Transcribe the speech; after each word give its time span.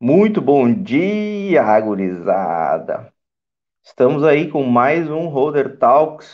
Muito 0.00 0.40
bom 0.40 0.72
dia, 0.72 1.80
gurizada. 1.80 3.12
Estamos 3.82 4.22
aí 4.22 4.48
com 4.48 4.62
mais 4.62 5.10
um 5.10 5.26
Holder 5.26 5.76
Talks. 5.76 6.28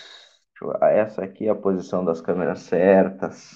Essa 0.83 1.25
aqui 1.25 1.47
é 1.49 1.51
a 1.51 1.55
posição 1.55 2.05
das 2.05 2.21
câmeras 2.21 2.59
certas. 2.59 3.53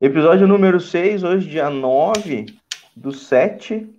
Episódio 0.00 0.46
número 0.46 0.78
6, 0.78 1.24
hoje, 1.24 1.48
dia 1.48 1.68
9 1.68 2.46
do 2.94 3.10
7. 3.10 3.92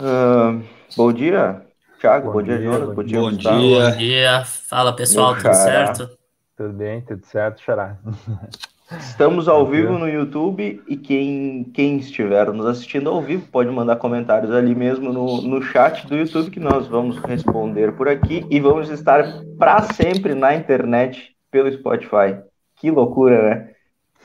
Uh, 0.00 0.64
bom 0.96 1.12
dia, 1.12 1.64
Thiago. 2.00 2.26
Bom, 2.26 2.32
bom 2.32 2.42
dia, 2.42 2.60
Jonas. 2.60 2.96
Bom 2.96 3.04
dia, 3.04 3.20
bom 3.20 3.30
dia. 3.30 3.50
Bom 3.52 3.96
dia. 3.96 4.44
Fala, 4.44 4.92
pessoal. 4.96 5.36
tudo 5.36 5.54
certo? 5.54 6.18
Tudo 6.56 6.72
bem, 6.72 7.00
tudo 7.00 7.24
certo, 7.26 7.62
Xará. 7.62 7.96
Estamos 8.92 9.48
ao 9.48 9.66
vivo 9.66 9.98
no 9.98 10.06
YouTube 10.06 10.82
e 10.86 10.94
quem, 10.94 11.64
quem 11.72 11.96
estiver 11.96 12.52
nos 12.52 12.66
assistindo 12.66 13.08
ao 13.08 13.22
vivo 13.22 13.48
pode 13.50 13.70
mandar 13.70 13.96
comentários 13.96 14.52
ali 14.52 14.74
mesmo 14.74 15.10
no, 15.10 15.40
no 15.40 15.62
chat 15.62 16.06
do 16.06 16.14
YouTube 16.14 16.50
que 16.50 16.60
nós 16.60 16.86
vamos 16.86 17.16
responder 17.16 17.96
por 17.96 18.08
aqui 18.08 18.46
e 18.50 18.60
vamos 18.60 18.90
estar 18.90 19.24
para 19.58 19.80
sempre 19.94 20.34
na 20.34 20.54
internet 20.54 21.34
pelo 21.50 21.72
Spotify. 21.72 22.42
Que 22.76 22.90
loucura, 22.90 23.42
né? 23.48 23.70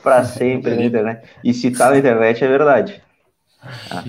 Para 0.02 0.24
sempre 0.28 0.74
na 0.74 0.84
internet. 0.84 1.26
E 1.42 1.54
se 1.54 1.70
tá 1.70 1.88
na 1.90 1.98
internet 1.98 2.44
é 2.44 2.48
verdade. 2.48 3.02
Ah. 3.90 4.02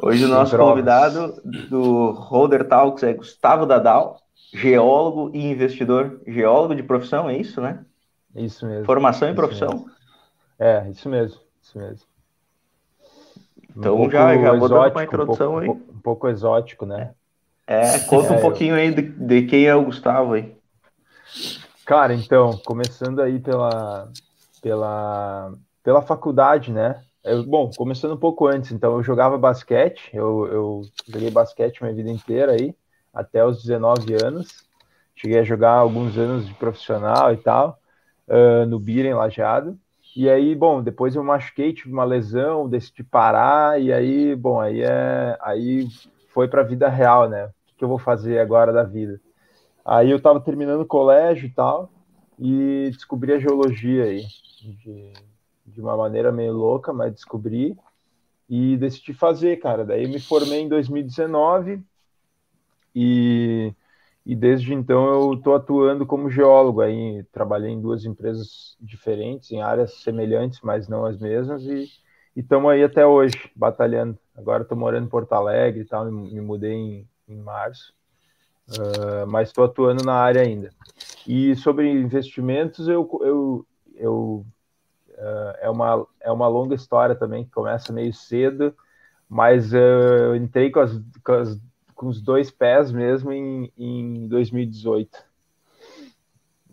Hoje 0.00 0.24
o 0.24 0.28
nosso 0.28 0.56
convidado 0.56 1.38
do 1.68 2.12
Holder 2.12 2.64
Talks 2.64 3.02
é 3.02 3.12
Gustavo 3.12 3.66
Dadal, 3.66 4.18
geólogo 4.54 5.30
e 5.34 5.50
investidor. 5.50 6.22
Geólogo 6.26 6.74
de 6.74 6.82
profissão, 6.82 7.28
é 7.28 7.36
isso, 7.36 7.60
né? 7.60 7.84
Isso 8.36 8.66
mesmo. 8.66 8.84
Formação 8.84 9.30
e 9.30 9.34
profissão? 9.34 9.70
Mesmo. 9.70 9.90
É, 10.58 10.88
isso 10.90 11.08
mesmo, 11.08 11.40
isso 11.62 11.78
mesmo. 11.78 12.06
Então 13.76 14.00
um 14.00 14.10
já, 14.10 14.36
já 14.36 14.52
vou 14.52 14.68
dar 14.68 14.90
uma 14.90 15.04
introdução 15.04 15.56
um 15.56 15.60
pouco, 15.60 15.60
aí. 15.60 15.68
Um 15.96 16.00
pouco 16.00 16.28
exótico, 16.28 16.86
né? 16.86 17.12
É, 17.66 17.98
conta 18.00 18.34
é, 18.34 18.38
um 18.38 18.40
pouquinho 18.40 18.74
eu... 18.74 18.78
aí 18.78 18.94
de, 18.94 19.02
de, 19.02 19.42
quem 19.46 19.66
é 19.66 19.74
o 19.74 19.84
Gustavo 19.84 20.34
aí. 20.34 20.56
Cara, 21.84 22.14
então, 22.14 22.58
começando 22.64 23.20
aí 23.20 23.38
pela, 23.38 24.10
pela, 24.62 25.52
pela 25.82 26.02
faculdade, 26.02 26.72
né? 26.72 27.02
Eu, 27.24 27.44
bom, 27.44 27.70
começando 27.76 28.14
um 28.14 28.18
pouco 28.18 28.46
antes, 28.46 28.70
então 28.70 28.94
eu 28.94 29.02
jogava 29.02 29.36
basquete, 29.36 30.10
eu, 30.12 30.46
eu 30.46 30.82
joguei 31.08 31.30
basquete 31.30 31.82
minha 31.82 31.94
vida 31.94 32.10
inteira 32.10 32.52
aí, 32.52 32.74
até 33.12 33.44
os 33.44 33.62
19 33.62 34.14
anos. 34.22 34.64
Cheguei 35.14 35.40
a 35.40 35.44
jogar 35.44 35.72
alguns 35.72 36.16
anos 36.16 36.46
de 36.46 36.54
profissional 36.54 37.32
e 37.32 37.36
tal 37.36 37.78
uh, 38.28 38.66
no 38.66 38.78
Biren 38.78 39.14
Lajeado. 39.14 39.78
E 40.14 40.30
aí, 40.30 40.54
bom, 40.54 40.82
depois 40.82 41.14
eu 41.14 41.22
machuquei, 41.22 41.74
tive 41.74 41.92
uma 41.92 42.04
lesão, 42.04 42.68
decidi 42.68 43.04
parar, 43.04 43.80
e 43.80 43.92
aí, 43.92 44.34
bom, 44.34 44.58
aí 44.58 44.82
é 44.82 45.36
aí 45.42 45.86
foi 46.28 46.48
para 46.48 46.62
a 46.62 46.64
vida 46.64 46.88
real, 46.88 47.28
né? 47.28 47.44
O 47.46 47.50
que, 47.66 47.74
que, 47.76 47.84
eu 47.84 47.88
vou 47.88 47.98
fazer 47.98 48.38
agora 48.38 48.72
da 48.72 48.82
vida? 48.82 49.20
Aí 49.84 50.10
eu 50.10 50.16
estava 50.16 50.40
terminando 50.40 50.80
o 50.80 50.86
colégio 50.86 51.46
e 51.46 51.50
tal, 51.50 51.90
e 52.38 52.88
descobri 52.92 53.32
a 53.32 53.38
geologia 53.38 54.04
aí, 54.04 54.24
de, 54.62 55.12
de 55.66 55.80
uma 55.80 55.96
maneira 55.96 56.32
meio 56.32 56.52
louca, 56.52 56.92
mas 56.92 57.12
descobri 57.12 57.76
e 58.48 58.76
decidi 58.76 59.12
fazer, 59.12 59.56
cara. 59.56 59.84
Daí 59.84 60.06
me 60.06 60.20
formei 60.20 60.60
em 60.60 60.68
2019 60.68 61.82
e 62.94 63.74
e 64.26 64.34
desde 64.34 64.74
então 64.74 65.06
eu 65.06 65.34
estou 65.34 65.54
atuando 65.54 66.04
como 66.04 66.28
geólogo. 66.28 66.80
Aí 66.80 67.22
trabalhei 67.30 67.70
em 67.70 67.80
duas 67.80 68.04
empresas 68.04 68.76
diferentes 68.80 69.52
em 69.52 69.62
áreas 69.62 70.02
semelhantes 70.02 70.60
mas 70.62 70.88
não 70.88 71.06
as 71.06 71.16
mesmas 71.16 71.62
e 71.62 71.88
estamos 72.34 72.68
aí 72.70 72.82
até 72.82 73.06
hoje 73.06 73.50
batalhando. 73.54 74.18
Agora 74.36 74.64
estou 74.64 74.76
morando 74.76 75.06
em 75.06 75.08
Porto 75.08 75.32
Alegre 75.32 75.82
e 75.82 75.84
tal 75.84 76.10
me, 76.10 76.34
me 76.34 76.40
mudei 76.40 76.72
em, 76.72 77.08
em 77.28 77.36
março 77.36 77.94
uh, 78.70 79.26
mas 79.28 79.48
estou 79.48 79.64
atuando 79.64 80.04
na 80.04 80.14
área 80.14 80.42
ainda. 80.42 80.70
E 81.24 81.54
sobre 81.54 81.88
investimentos 81.88 82.88
eu, 82.88 83.08
eu, 83.22 83.66
eu 83.94 84.46
uh, 85.10 85.56
é 85.60 85.70
uma 85.70 86.04
é 86.20 86.32
uma 86.32 86.48
longa 86.48 86.74
história 86.74 87.14
também 87.14 87.44
que 87.44 87.52
começa 87.52 87.92
meio 87.92 88.12
cedo 88.12 88.74
mas 89.28 89.72
uh, 89.72 89.76
eu 89.76 90.36
entrei 90.36 90.70
com 90.70 90.80
as, 90.80 91.00
com 91.24 91.32
as 91.32 91.56
com 91.96 92.06
os 92.06 92.20
dois 92.20 92.50
pés 92.50 92.92
mesmo 92.92 93.32
em, 93.32 93.72
em 93.76 94.28
2018. 94.28 95.18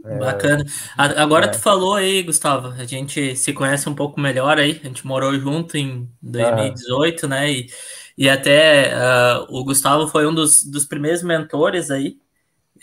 É, 0.05 0.17
Bacana. 0.17 0.65
Agora 0.97 1.45
é. 1.45 1.47
tu 1.47 1.57
falou 1.57 1.95
aí, 1.95 2.21
Gustavo, 2.21 2.67
a 2.67 2.83
gente 2.83 3.37
se 3.37 3.53
conhece 3.53 3.87
um 3.87 3.95
pouco 3.95 4.19
melhor 4.19 4.59
aí, 4.59 4.81
a 4.83 4.87
gente 4.87 5.07
morou 5.07 5.33
junto 5.39 5.77
em 5.77 6.09
2018, 6.21 7.27
né? 7.27 7.51
E, 7.51 7.69
e 8.17 8.29
até 8.29 8.93
uh, 8.93 9.45
o 9.49 9.63
Gustavo 9.63 10.07
foi 10.09 10.27
um 10.27 10.35
dos, 10.35 10.63
dos 10.63 10.85
primeiros 10.85 11.23
mentores 11.23 11.89
aí. 11.89 12.17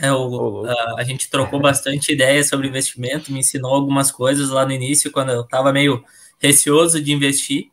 Uh, 0.03 0.65
a 0.97 1.05
gente 1.05 1.29
trocou 1.29 1.61
bastante 1.61 2.11
ideias 2.15 2.49
sobre 2.49 2.69
investimento, 2.69 3.31
me 3.31 3.41
ensinou 3.41 3.75
algumas 3.75 4.11
coisas 4.11 4.49
lá 4.49 4.65
no 4.65 4.73
início, 4.73 5.13
quando 5.13 5.31
eu 5.31 5.43
estava 5.43 5.75
meio 5.75 6.03
receoso 6.41 7.03
de 7.03 7.13
investir. 7.13 7.71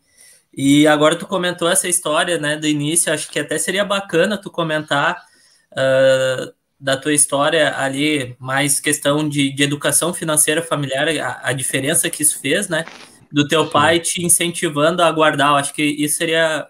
E 0.57 0.87
agora 0.87 1.15
tu 1.15 1.27
comentou 1.27 1.69
essa 1.69 1.87
história, 1.87 2.39
né, 2.39 2.57
do 2.57 2.65
início, 2.65 3.13
acho 3.13 3.29
que 3.29 3.39
até 3.39 3.59
seria 3.59 3.85
bacana 3.85 4.41
tu 4.41 4.49
comentar 4.49 5.23
uh, 5.71 6.51
da 6.79 6.97
tua 6.97 7.13
história 7.13 7.77
ali, 7.77 8.35
mais 8.39 8.79
questão 8.79 9.29
de, 9.29 9.53
de 9.53 9.61
educação 9.61 10.11
financeira 10.15 10.63
familiar, 10.63 11.07
a, 11.09 11.49
a, 11.49 11.53
diferença 11.53 12.09
que 12.09 12.23
isso 12.23 12.39
fez, 12.41 12.67
né, 12.67 12.85
do 13.31 13.47
teu 13.47 13.69
pai 13.69 13.99
te 13.99 14.25
incentivando 14.25 15.03
a 15.03 15.11
guardar, 15.11 15.49
eu 15.51 15.57
acho 15.57 15.71
que 15.75 15.83
isso 15.83 16.17
seria 16.17 16.67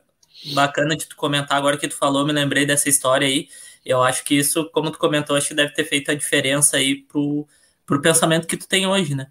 bacana 0.54 0.94
de 0.98 1.08
tu 1.08 1.16
comentar 1.16 1.58
agora 1.58 1.78
que 1.78 1.88
tu 1.88 1.96
falou, 1.96 2.26
me 2.26 2.34
lembrei 2.34 2.66
dessa 2.66 2.90
história 2.90 3.26
aí, 3.26 3.48
eu 3.86 4.04
acho 4.04 4.22
que 4.26 4.38
isso, 4.38 4.70
como 4.72 4.92
tu 4.92 5.00
comentou, 5.00 5.38
acho 5.38 5.48
que 5.48 5.54
deve 5.54 5.74
ter 5.74 5.86
feito 5.86 6.12
a 6.12 6.16
diferença 6.16 6.76
aí 6.76 7.04
pro, 7.04 7.48
pro 7.86 8.02
pensamento 8.02 8.48
que 8.48 8.58
tu 8.58 8.68
tem 8.68 8.86
hoje, 8.86 9.16
né? 9.16 9.28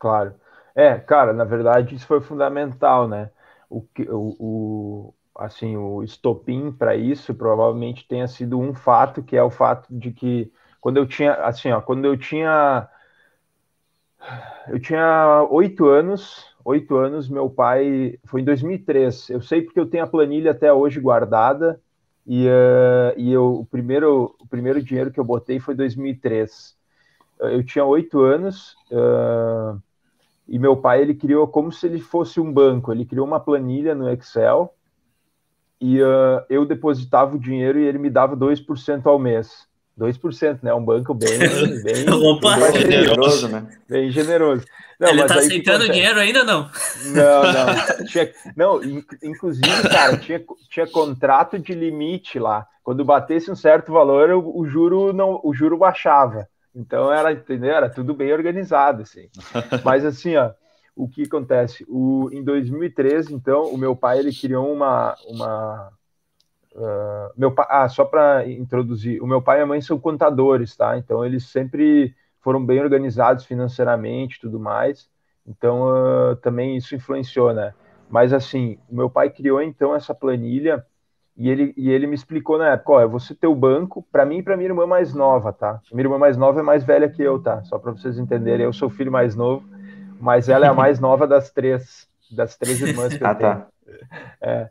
Claro. 0.00 0.34
É, 0.74 0.96
cara, 0.98 1.32
na 1.32 1.44
verdade 1.44 1.94
isso 1.94 2.06
foi 2.08 2.20
fundamental, 2.20 3.06
né? 3.06 3.30
O, 3.68 3.84
o, 4.08 4.36
o 4.38 5.14
assim 5.38 5.76
o 5.76 6.02
estopim 6.02 6.72
para 6.72 6.96
isso 6.96 7.34
provavelmente 7.34 8.06
tenha 8.08 8.26
sido 8.26 8.58
um 8.58 8.74
fato 8.74 9.22
que 9.22 9.36
é 9.36 9.42
o 9.42 9.50
fato 9.50 9.86
de 9.90 10.10
que 10.10 10.52
quando 10.80 10.96
eu 10.96 11.06
tinha 11.06 11.34
assim 11.44 11.70
ó, 11.70 11.80
quando 11.80 12.04
eu 12.04 12.16
tinha 12.16 12.88
eu 14.66 14.80
tinha 14.80 15.46
oito 15.50 15.86
anos 15.86 16.44
oito 16.64 16.96
anos 16.96 17.28
meu 17.28 17.48
pai 17.48 18.18
foi 18.24 18.40
em 18.40 18.44
2003 18.44 19.30
eu 19.30 19.40
sei 19.40 19.62
porque 19.62 19.78
eu 19.78 19.86
tenho 19.86 20.04
a 20.04 20.08
planilha 20.08 20.50
até 20.50 20.72
hoje 20.72 20.98
guardada 21.00 21.80
e, 22.26 22.46
uh, 22.46 23.14
e 23.16 23.32
eu, 23.32 23.60
o 23.60 23.64
primeiro 23.64 24.34
o 24.40 24.46
primeiro 24.46 24.82
dinheiro 24.82 25.12
que 25.12 25.20
eu 25.20 25.24
botei 25.24 25.60
foi 25.60 25.74
2003 25.74 26.76
eu 27.40 27.64
tinha 27.64 27.84
oito 27.84 28.20
anos 28.22 28.74
uh, 28.90 29.80
e 30.48 30.58
meu 30.58 30.76
pai 30.76 31.02
ele 31.02 31.14
criou 31.14 31.46
como 31.46 31.70
se 31.70 31.86
ele 31.86 32.00
fosse 32.00 32.40
um 32.40 32.50
banco. 32.50 32.90
Ele 32.90 33.04
criou 33.04 33.26
uma 33.26 33.38
planilha 33.38 33.94
no 33.94 34.10
Excel 34.10 34.74
e 35.80 36.02
uh, 36.02 36.42
eu 36.48 36.64
depositava 36.64 37.36
o 37.36 37.40
dinheiro 37.40 37.78
e 37.78 37.84
ele 37.84 37.98
me 37.98 38.08
dava 38.08 38.36
2% 38.36 39.06
ao 39.06 39.18
mês. 39.18 39.68
2%, 39.98 40.60
né? 40.62 40.72
Um 40.72 40.84
banco 40.84 41.12
bem, 41.12 41.38
bem, 41.82 42.08
Opa, 42.08 42.56
bem 42.56 42.80
generoso, 42.80 43.48
né? 43.48 43.66
Bem 43.88 44.10
generoso. 44.10 44.64
Não, 44.98 45.08
ele 45.08 45.24
tá 45.24 45.34
aceitando 45.34 45.90
dinheiro 45.90 46.18
ainda 46.18 46.44
não? 46.44 46.70
Não, 47.06 47.42
não. 47.42 48.06
Tinha, 48.06 48.32
não, 48.56 48.80
inclusive, 49.22 49.88
cara, 49.88 50.16
tinha, 50.16 50.42
tinha 50.68 50.86
contrato 50.86 51.58
de 51.58 51.72
limite 51.74 52.38
lá. 52.38 52.66
Quando 52.82 53.04
batesse 53.04 53.50
um 53.50 53.56
certo 53.56 53.92
valor, 53.92 54.30
o, 54.30 54.60
o 54.60 54.66
juro 54.66 55.12
não, 55.12 55.40
o 55.42 55.52
juro 55.52 55.76
baixava. 55.76 56.48
Então 56.78 57.12
era, 57.12 57.32
entendeu? 57.32 57.72
Era 57.72 57.90
tudo 57.90 58.14
bem 58.14 58.32
organizado, 58.32 59.02
assim. 59.02 59.28
Mas 59.84 60.04
assim, 60.04 60.36
ó, 60.36 60.52
o 60.94 61.08
que 61.08 61.24
acontece? 61.24 61.84
O, 61.88 62.30
em 62.32 62.42
2013, 62.44 63.34
então, 63.34 63.64
o 63.64 63.76
meu 63.76 63.96
pai 63.96 64.20
ele 64.20 64.32
criou 64.32 64.72
uma, 64.72 65.16
uma 65.26 65.92
uh, 66.76 67.32
meu 67.36 67.52
pai, 67.52 67.66
ah, 67.68 67.88
só 67.88 68.04
para 68.04 68.48
introduzir, 68.48 69.20
o 69.20 69.26
meu 69.26 69.42
pai 69.42 69.58
e 69.58 69.62
a 69.62 69.66
mãe 69.66 69.80
são 69.80 69.98
contadores, 69.98 70.76
tá? 70.76 70.96
Então 70.96 71.24
eles 71.26 71.46
sempre 71.50 72.14
foram 72.40 72.64
bem 72.64 72.80
organizados 72.80 73.44
financeiramente, 73.44 74.40
tudo 74.40 74.60
mais. 74.60 75.10
Então 75.44 75.82
uh, 75.82 76.36
também 76.36 76.76
isso 76.76 76.94
influenciou, 76.94 77.52
né? 77.52 77.74
Mas 78.08 78.32
assim, 78.32 78.78
o 78.88 78.94
meu 78.94 79.10
pai 79.10 79.30
criou 79.30 79.60
então 79.60 79.96
essa 79.96 80.14
planilha 80.14 80.86
e 81.38 81.48
ele, 81.48 81.72
e 81.76 81.88
ele 81.88 82.08
me 82.08 82.16
explicou 82.16 82.58
na 82.58 82.70
época, 82.70 82.92
ó, 82.94 83.00
eu 83.00 83.08
vou 83.08 83.20
ser 83.20 83.36
teu 83.36 83.54
banco, 83.54 84.04
para 84.10 84.26
mim 84.26 84.38
e 84.38 84.42
para 84.42 84.56
minha 84.56 84.70
irmã 84.70 84.88
mais 84.88 85.14
nova, 85.14 85.52
tá? 85.52 85.80
Minha 85.92 86.06
irmã 86.06 86.18
mais 86.18 86.36
nova 86.36 86.58
é 86.58 86.62
mais 86.64 86.82
velha 86.82 87.08
que 87.08 87.22
eu, 87.22 87.40
tá? 87.40 87.62
Só 87.62 87.78
para 87.78 87.92
vocês 87.92 88.18
entenderem, 88.18 88.66
eu 88.66 88.72
sou 88.72 88.88
o 88.88 88.90
filho 88.90 89.12
mais 89.12 89.36
novo, 89.36 89.64
mas 90.20 90.48
ela 90.48 90.66
é 90.66 90.68
a 90.68 90.74
mais 90.74 90.98
nova 90.98 91.28
das 91.28 91.52
três, 91.52 92.08
das 92.32 92.56
três 92.56 92.80
irmãs 92.80 93.16
que 93.16 93.22
eu 93.22 93.28
ah, 93.28 93.34
tenho. 93.36 93.54
Tá. 93.54 93.66
É. 94.40 94.68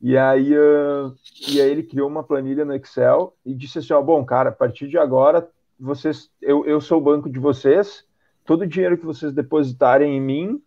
E 0.00 0.16
aí, 0.16 0.56
uh, 0.56 1.14
e 1.46 1.60
aí 1.60 1.70
ele 1.70 1.82
criou 1.82 2.08
uma 2.08 2.24
planilha 2.24 2.64
no 2.64 2.74
Excel 2.74 3.34
e 3.44 3.52
disse 3.52 3.78
assim, 3.78 3.92
ó, 3.92 4.00
bom, 4.00 4.24
cara, 4.24 4.48
a 4.48 4.52
partir 4.52 4.88
de 4.88 4.96
agora, 4.96 5.46
vocês, 5.78 6.30
eu, 6.40 6.64
eu 6.64 6.80
sou 6.80 6.98
o 6.98 7.04
banco 7.04 7.28
de 7.28 7.38
vocês, 7.38 8.04
todo 8.46 8.62
o 8.62 8.66
dinheiro 8.66 8.96
que 8.96 9.04
vocês 9.04 9.30
depositarem 9.32 10.16
em 10.16 10.20
mim, 10.22 10.62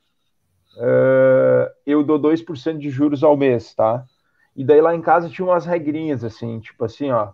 uh, 0.78 1.66
uh, 1.66 1.72
eu 1.84 2.04
dou 2.04 2.20
2% 2.20 2.78
de 2.78 2.92
juros 2.92 3.24
ao 3.24 3.36
mês, 3.36 3.74
tá? 3.74 4.06
E 4.56 4.64
daí 4.64 4.82
lá 4.82 4.94
em 4.94 5.02
casa 5.02 5.30
tinha 5.30 5.46
umas 5.46 5.66
regrinhas, 5.66 6.24
assim, 6.24 6.60
tipo 6.60 6.84
assim, 6.84 7.10
ó, 7.12 7.32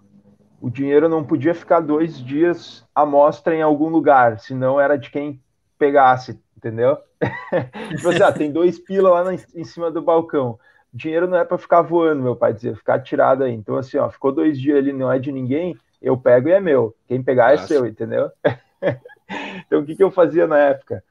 o 0.61 0.69
dinheiro 0.69 1.09
não 1.09 1.23
podia 1.23 1.53
ficar 1.53 1.79
dois 1.79 2.19
dias 2.19 2.85
à 2.93 3.05
mostra 3.05 3.55
em 3.55 3.61
algum 3.61 3.89
lugar, 3.89 4.39
senão 4.39 4.79
era 4.79 4.97
de 4.97 5.09
quem 5.09 5.41
pegasse, 5.77 6.39
entendeu? 6.55 6.97
tipo 7.95 8.09
assim, 8.09 8.23
ah, 8.23 8.31
tem 8.31 8.51
dois 8.51 8.79
pila 8.79 9.09
lá 9.09 9.23
na, 9.23 9.33
em 9.33 9.63
cima 9.63 9.91
do 9.91 10.01
balcão. 10.01 10.59
O 10.93 10.97
dinheiro 10.97 11.27
não 11.27 11.37
é 11.37 11.45
para 11.45 11.57
ficar 11.57 11.81
voando, 11.81 12.23
meu 12.23 12.35
pai 12.35 12.53
dizia, 12.53 12.75
ficar 12.75 12.99
tirado 12.99 13.43
aí. 13.43 13.53
Então, 13.53 13.75
assim, 13.77 13.97
ó, 13.97 14.09
ficou 14.09 14.31
dois 14.31 14.59
dias 14.59 14.77
ali, 14.77 14.93
não 14.93 15.11
é 15.11 15.19
de 15.19 15.31
ninguém, 15.31 15.77
eu 16.01 16.17
pego 16.17 16.49
e 16.49 16.51
é 16.51 16.59
meu. 16.59 16.95
Quem 17.07 17.21
pegar 17.21 17.51
Nossa. 17.51 17.63
é 17.63 17.67
seu, 17.67 17.85
entendeu? 17.85 18.31
então, 19.65 19.81
o 19.81 19.85
que, 19.85 19.95
que 19.95 20.03
eu 20.03 20.11
fazia 20.11 20.47
na 20.47 20.57
época? 20.57 21.03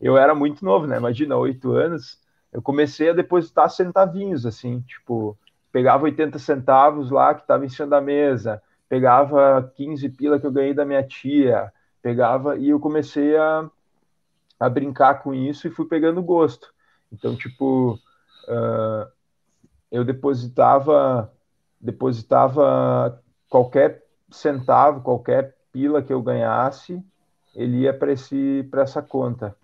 Eu 0.00 0.16
era 0.16 0.34
muito 0.34 0.64
novo, 0.64 0.86
né? 0.86 0.96
Imagina, 0.96 1.36
oito 1.36 1.72
anos. 1.72 2.18
Eu 2.52 2.60
comecei 2.60 3.10
a 3.10 3.14
depositar 3.14 3.70
centavinhos, 3.70 4.44
assim, 4.44 4.80
tipo, 4.80 5.38
pegava 5.72 6.04
80 6.04 6.38
centavos 6.38 7.10
lá 7.10 7.34
que 7.34 7.42
estava 7.42 7.64
em 7.64 7.68
cima 7.68 7.88
da 7.88 8.00
mesa, 8.00 8.62
pegava 8.88 9.72
15 9.76 10.08
pila 10.10 10.38
que 10.38 10.46
eu 10.46 10.52
ganhei 10.52 10.74
da 10.74 10.84
minha 10.84 11.02
tia, 11.02 11.72
pegava 12.02 12.56
e 12.56 12.70
eu 12.70 12.80
comecei 12.80 13.36
a, 13.36 13.68
a 14.58 14.68
brincar 14.68 15.22
com 15.22 15.34
isso 15.34 15.66
e 15.66 15.70
fui 15.70 15.86
pegando 15.86 16.22
gosto. 16.22 16.72
Então, 17.12 17.36
tipo, 17.36 17.98
uh, 18.48 19.10
eu 19.90 20.04
depositava 20.04 21.32
depositava 21.80 23.22
qualquer 23.48 24.04
centavo, 24.30 25.00
qualquer 25.00 25.56
pila 25.72 26.02
que 26.02 26.12
eu 26.12 26.20
ganhasse, 26.20 27.02
ele 27.54 27.78
ia 27.78 27.94
para 27.94 28.82
essa 28.82 29.00
conta. 29.00 29.56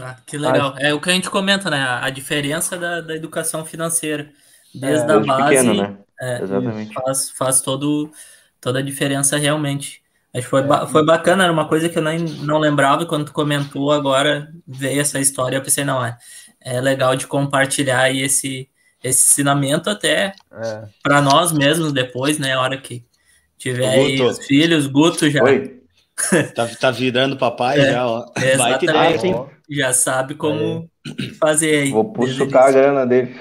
Ah, 0.00 0.16
que 0.26 0.36
legal. 0.36 0.74
É 0.78 0.92
o 0.92 1.00
que 1.00 1.08
a 1.08 1.12
gente 1.12 1.30
comenta, 1.30 1.70
né? 1.70 1.80
A 1.80 2.10
diferença 2.10 2.76
da, 2.76 3.00
da 3.00 3.14
educação 3.14 3.64
financeira. 3.64 4.32
Desde 4.74 5.10
é, 5.10 5.14
a 5.14 5.18
base. 5.20 5.56
Pequeno, 5.56 5.74
né? 5.74 5.96
É, 6.20 6.42
Exatamente. 6.42 6.94
Faz, 6.94 7.30
faz 7.30 7.60
todo, 7.60 8.10
toda 8.60 8.78
a 8.78 8.82
diferença 8.82 9.36
realmente. 9.36 10.02
Acho 10.32 10.44
que 10.44 10.50
foi, 10.50 10.62
ba 10.62 10.86
foi 10.86 11.04
bacana, 11.04 11.44
era 11.44 11.52
uma 11.52 11.68
coisa 11.68 11.88
que 11.88 11.96
eu 11.96 12.02
nem, 12.02 12.18
não 12.18 12.58
lembrava 12.58 13.06
quando 13.06 13.26
tu 13.26 13.32
comentou, 13.32 13.92
agora 13.92 14.52
veio 14.66 15.00
essa 15.00 15.20
história, 15.20 15.56
eu 15.56 15.62
pensei, 15.62 15.84
não, 15.84 16.04
é, 16.04 16.18
é 16.60 16.80
legal 16.80 17.14
de 17.14 17.24
compartilhar 17.24 18.10
esse, 18.12 18.68
esse 19.02 19.30
ensinamento 19.30 19.88
até 19.88 20.34
é. 20.52 20.84
para 21.00 21.22
nós 21.22 21.52
mesmos 21.52 21.92
depois, 21.92 22.36
né, 22.36 22.54
a 22.54 22.60
hora 22.60 22.76
que 22.76 23.04
tiver 23.56 23.88
aí 23.88 24.20
os 24.20 24.44
filhos, 24.44 24.88
Guto 24.88 25.30
já... 25.30 25.40
Oi. 25.44 25.80
tá, 26.54 26.66
tá 26.66 26.90
virando 26.90 27.36
papai 27.36 27.78
é, 27.78 27.92
já, 27.92 28.06
ó. 28.06 28.26
Vai 28.56 28.78
que 28.78 28.86
ideia, 28.86 29.18
Já 29.68 29.92
sabe 29.92 30.34
como 30.34 30.88
fazer 31.38 31.82
aí. 31.82 31.90
Vou 31.90 32.12
puxar 32.12 32.44
a 32.44 32.70
grana 32.70 33.06
dele. 33.06 33.34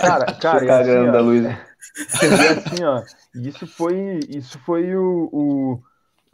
Cara, 0.00 0.26
cara, 0.40 0.58
a 0.58 0.82
grana 0.82 1.02
assim, 1.02 1.12
da 1.12 1.20
Luísa. 1.20 1.58
assim, 2.66 2.84
ó, 2.84 3.02
isso 3.34 3.66
foi, 3.66 4.20
isso 4.28 4.58
foi 4.60 4.96
o, 4.96 5.28
o, 5.32 5.82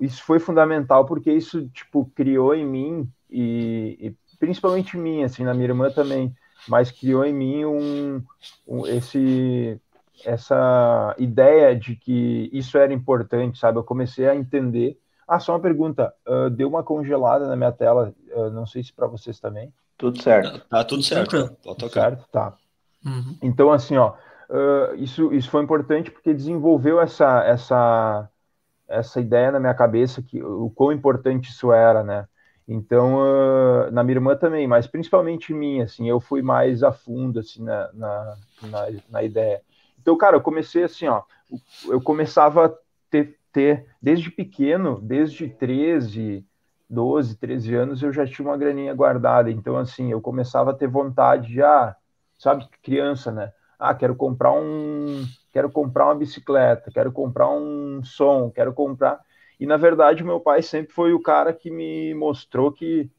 isso 0.00 0.22
foi 0.22 0.38
fundamental 0.38 1.04
porque 1.04 1.32
isso 1.32 1.68
tipo 1.68 2.10
criou 2.14 2.54
em 2.54 2.66
mim 2.66 3.10
e, 3.30 3.98
e, 4.00 4.36
principalmente 4.38 4.96
em 4.96 5.00
mim, 5.00 5.22
assim, 5.24 5.42
na 5.44 5.52
minha 5.52 5.66
irmã 5.66 5.90
também, 5.90 6.34
mas 6.68 6.90
criou 6.90 7.24
em 7.24 7.34
mim 7.34 7.64
um, 7.64 8.22
um 8.66 8.86
esse 8.86 9.80
essa 10.24 11.14
ideia 11.18 11.76
de 11.76 11.94
que 11.94 12.50
isso 12.52 12.76
era 12.76 12.92
importante, 12.92 13.58
sabe? 13.58 13.78
Eu 13.78 13.84
comecei 13.84 14.28
a 14.28 14.34
entender. 14.34 14.98
Ah, 15.26 15.38
só 15.38 15.52
uma 15.52 15.60
pergunta. 15.60 16.12
Uh, 16.26 16.50
deu 16.50 16.68
uma 16.68 16.82
congelada 16.82 17.46
na 17.46 17.54
minha 17.54 17.70
tela. 17.70 18.12
Uh, 18.34 18.50
não 18.50 18.66
sei 18.66 18.82
se 18.82 18.92
para 18.92 19.06
vocês 19.06 19.38
também. 19.38 19.72
Tudo 19.98 20.22
certo. 20.22 20.64
Tá, 20.68 20.84
tudo 20.84 21.02
certo. 21.02 21.56
Pode 21.62 21.78
tocar. 21.78 22.10
Certo, 22.10 22.28
tá. 22.30 22.56
Uhum. 23.04 23.36
Então, 23.42 23.72
assim, 23.72 23.96
ó, 23.96 24.14
uh, 24.48 24.94
isso, 24.94 25.34
isso 25.34 25.50
foi 25.50 25.62
importante 25.62 26.10
porque 26.10 26.32
desenvolveu 26.32 27.00
essa, 27.00 27.44
essa, 27.44 28.30
essa 28.86 29.20
ideia 29.20 29.50
na 29.50 29.58
minha 29.58 29.74
cabeça 29.74 30.22
que 30.22 30.40
o 30.42 30.70
quão 30.70 30.92
importante 30.92 31.50
isso 31.50 31.72
era, 31.72 32.04
né? 32.04 32.26
Então, 32.66 33.16
uh, 33.16 33.90
na 33.90 34.04
minha 34.04 34.16
irmã 34.16 34.36
também, 34.36 34.68
mas 34.68 34.86
principalmente 34.86 35.52
em 35.52 35.56
mim, 35.56 35.80
assim, 35.80 36.08
eu 36.08 36.20
fui 36.20 36.42
mais 36.42 36.82
a 36.82 36.92
fundo, 36.92 37.40
assim, 37.40 37.64
na, 37.64 37.90
na, 37.92 38.36
na, 38.62 38.86
na 39.10 39.22
ideia. 39.22 39.62
Então, 40.00 40.16
cara, 40.16 40.36
eu 40.36 40.40
comecei 40.40 40.84
assim, 40.84 41.08
ó, 41.08 41.22
eu 41.88 42.00
começava 42.00 42.66
a 42.66 42.72
ter, 43.10 43.36
ter, 43.52 43.86
desde 44.00 44.30
pequeno, 44.30 45.00
desde 45.00 45.48
13, 45.48 46.46
12, 46.88 47.36
13 47.36 47.74
anos, 47.74 48.02
eu 48.02 48.12
já 48.12 48.26
tinha 48.26 48.46
uma 48.48 48.56
graninha 48.56 48.94
guardada. 48.94 49.50
Então, 49.50 49.76
assim, 49.76 50.10
eu 50.10 50.20
começava 50.20 50.70
a 50.70 50.74
ter 50.74 50.88
vontade 50.88 51.54
já, 51.54 51.94
sabe, 52.38 52.66
criança, 52.82 53.30
né? 53.30 53.52
Ah, 53.78 53.94
quero 53.94 54.16
comprar 54.16 54.52
um, 54.52 55.24
quero 55.52 55.70
comprar 55.70 56.06
uma 56.06 56.14
bicicleta, 56.14 56.90
quero 56.90 57.12
comprar 57.12 57.48
um 57.48 58.02
som, 58.02 58.50
quero 58.50 58.72
comprar. 58.72 59.20
E 59.60 59.66
na 59.66 59.76
verdade, 59.76 60.24
meu 60.24 60.40
pai 60.40 60.62
sempre 60.62 60.92
foi 60.92 61.12
o 61.12 61.22
cara 61.22 61.52
que 61.52 61.70
me 61.70 62.14
mostrou 62.14 62.72
que 62.72 63.10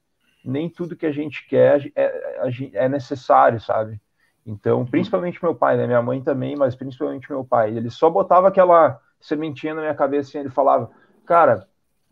nem 0.43 0.69
tudo 0.69 0.95
que 0.95 1.05
a 1.05 1.11
gente 1.11 1.47
quer 1.47 1.91
é, 1.95 2.39
é 2.73 2.89
necessário, 2.89 3.59
sabe? 3.59 4.01
Então, 4.45 4.85
principalmente 4.85 5.41
meu 5.43 5.53
pai, 5.53 5.77
né? 5.77 5.85
Minha 5.85 6.01
mãe 6.01 6.21
também, 6.21 6.55
mas 6.55 6.75
principalmente 6.75 7.29
meu 7.29 7.45
pai. 7.45 7.75
Ele 7.75 7.89
só 7.89 8.09
botava 8.09 8.47
aquela 8.47 8.99
sementinha 9.19 9.73
na 9.73 9.81
minha 9.81 9.95
cabeça 9.95 10.37
e 10.37 10.41
ele 10.41 10.49
falava, 10.49 10.89
cara, 11.25 11.67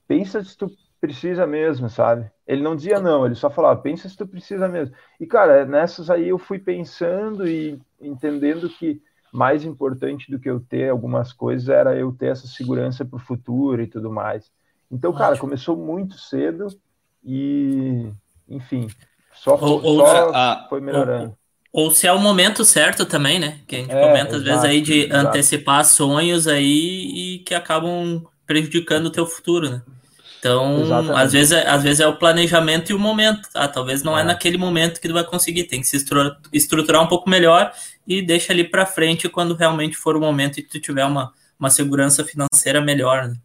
pensa 0.07 0.43
se 0.43 0.57
tu 0.57 0.69
precisa 0.99 1.45
mesmo, 1.45 1.89
sabe? 1.89 2.29
Ele 2.45 2.61
não 2.61 2.75
dizia 2.75 2.99
não, 2.99 3.25
ele 3.25 3.35
só 3.35 3.49
falava, 3.49 3.81
pensa 3.81 4.09
se 4.09 4.17
tu 4.17 4.27
precisa 4.27 4.67
mesmo. 4.67 4.95
E, 5.19 5.25
cara, 5.25 5.65
nessas 5.65 6.09
aí 6.09 6.29
eu 6.29 6.37
fui 6.37 6.59
pensando 6.59 7.47
e 7.47 7.79
entendendo 8.01 8.69
que 8.69 9.01
mais 9.31 9.63
importante 9.63 10.31
do 10.31 10.39
que 10.39 10.49
eu 10.49 10.59
ter 10.59 10.89
algumas 10.89 11.33
coisas 11.33 11.69
era 11.69 11.95
eu 11.95 12.11
ter 12.11 12.27
essa 12.27 12.47
segurança 12.47 13.05
para 13.05 13.17
o 13.17 13.19
futuro 13.19 13.81
e 13.81 13.87
tudo 13.87 14.11
mais. 14.11 14.51
Então, 14.91 15.11
cara, 15.13 15.31
Ótimo. 15.31 15.41
começou 15.41 15.75
muito 15.75 16.17
cedo 16.17 16.67
e, 17.23 18.09
enfim, 18.47 18.87
só, 19.33 19.57
ou, 19.59 19.99
só 19.99 20.31
a, 20.33 20.65
foi 20.69 20.79
melhorando. 20.79 21.37
Ou, 21.71 21.85
ou, 21.85 21.91
se 21.91 22.07
é 22.07 22.11
o 22.11 22.19
momento 22.19 22.63
certo 22.63 23.05
também, 23.05 23.37
né? 23.39 23.59
Que 23.67 23.75
a 23.75 23.79
gente 23.79 23.93
é, 23.93 24.01
comenta 24.01 24.37
às 24.37 24.43
vezes 24.43 24.63
aí 24.63 24.81
de 24.81 25.05
exato. 25.05 25.27
antecipar 25.27 25.85
sonhos 25.85 26.47
aí 26.47 27.35
e 27.35 27.39
que 27.39 27.53
acabam 27.53 28.23
prejudicando 28.45 29.07
o 29.07 29.11
teu 29.11 29.25
futuro, 29.25 29.69
né? 29.69 29.81
Então, 30.39 31.15
às 31.15 31.33
vezes, 31.33 31.51
é, 31.51 31.67
às 31.67 31.83
vezes 31.83 31.99
é 31.99 32.07
o 32.07 32.15
planejamento 32.15 32.91
e 32.91 32.93
o 32.93 32.99
momento, 32.99 33.49
tá? 33.51 33.67
Talvez 33.67 34.03
não 34.03 34.17
é, 34.17 34.21
é 34.21 34.23
naquele 34.23 34.57
momento 34.57 35.01
que 35.01 35.07
tu 35.07 35.13
vai 35.13 35.23
conseguir, 35.23 35.63
tem 35.63 35.81
que 35.81 35.87
se 35.87 35.97
estruturar 36.53 37.03
um 37.03 37.07
pouco 37.07 37.29
melhor 37.29 37.71
e 38.07 38.21
deixa 38.21 38.53
ali 38.53 38.63
para 38.63 38.85
frente 38.85 39.27
quando 39.27 39.55
realmente 39.55 39.97
for 39.97 40.15
o 40.15 40.19
momento 40.19 40.59
e 40.59 40.63
tu 40.63 40.79
tiver 40.79 41.05
uma, 41.05 41.33
uma 41.59 41.69
segurança 41.69 42.23
financeira 42.23 42.79
melhor, 42.79 43.29
né? 43.29 43.35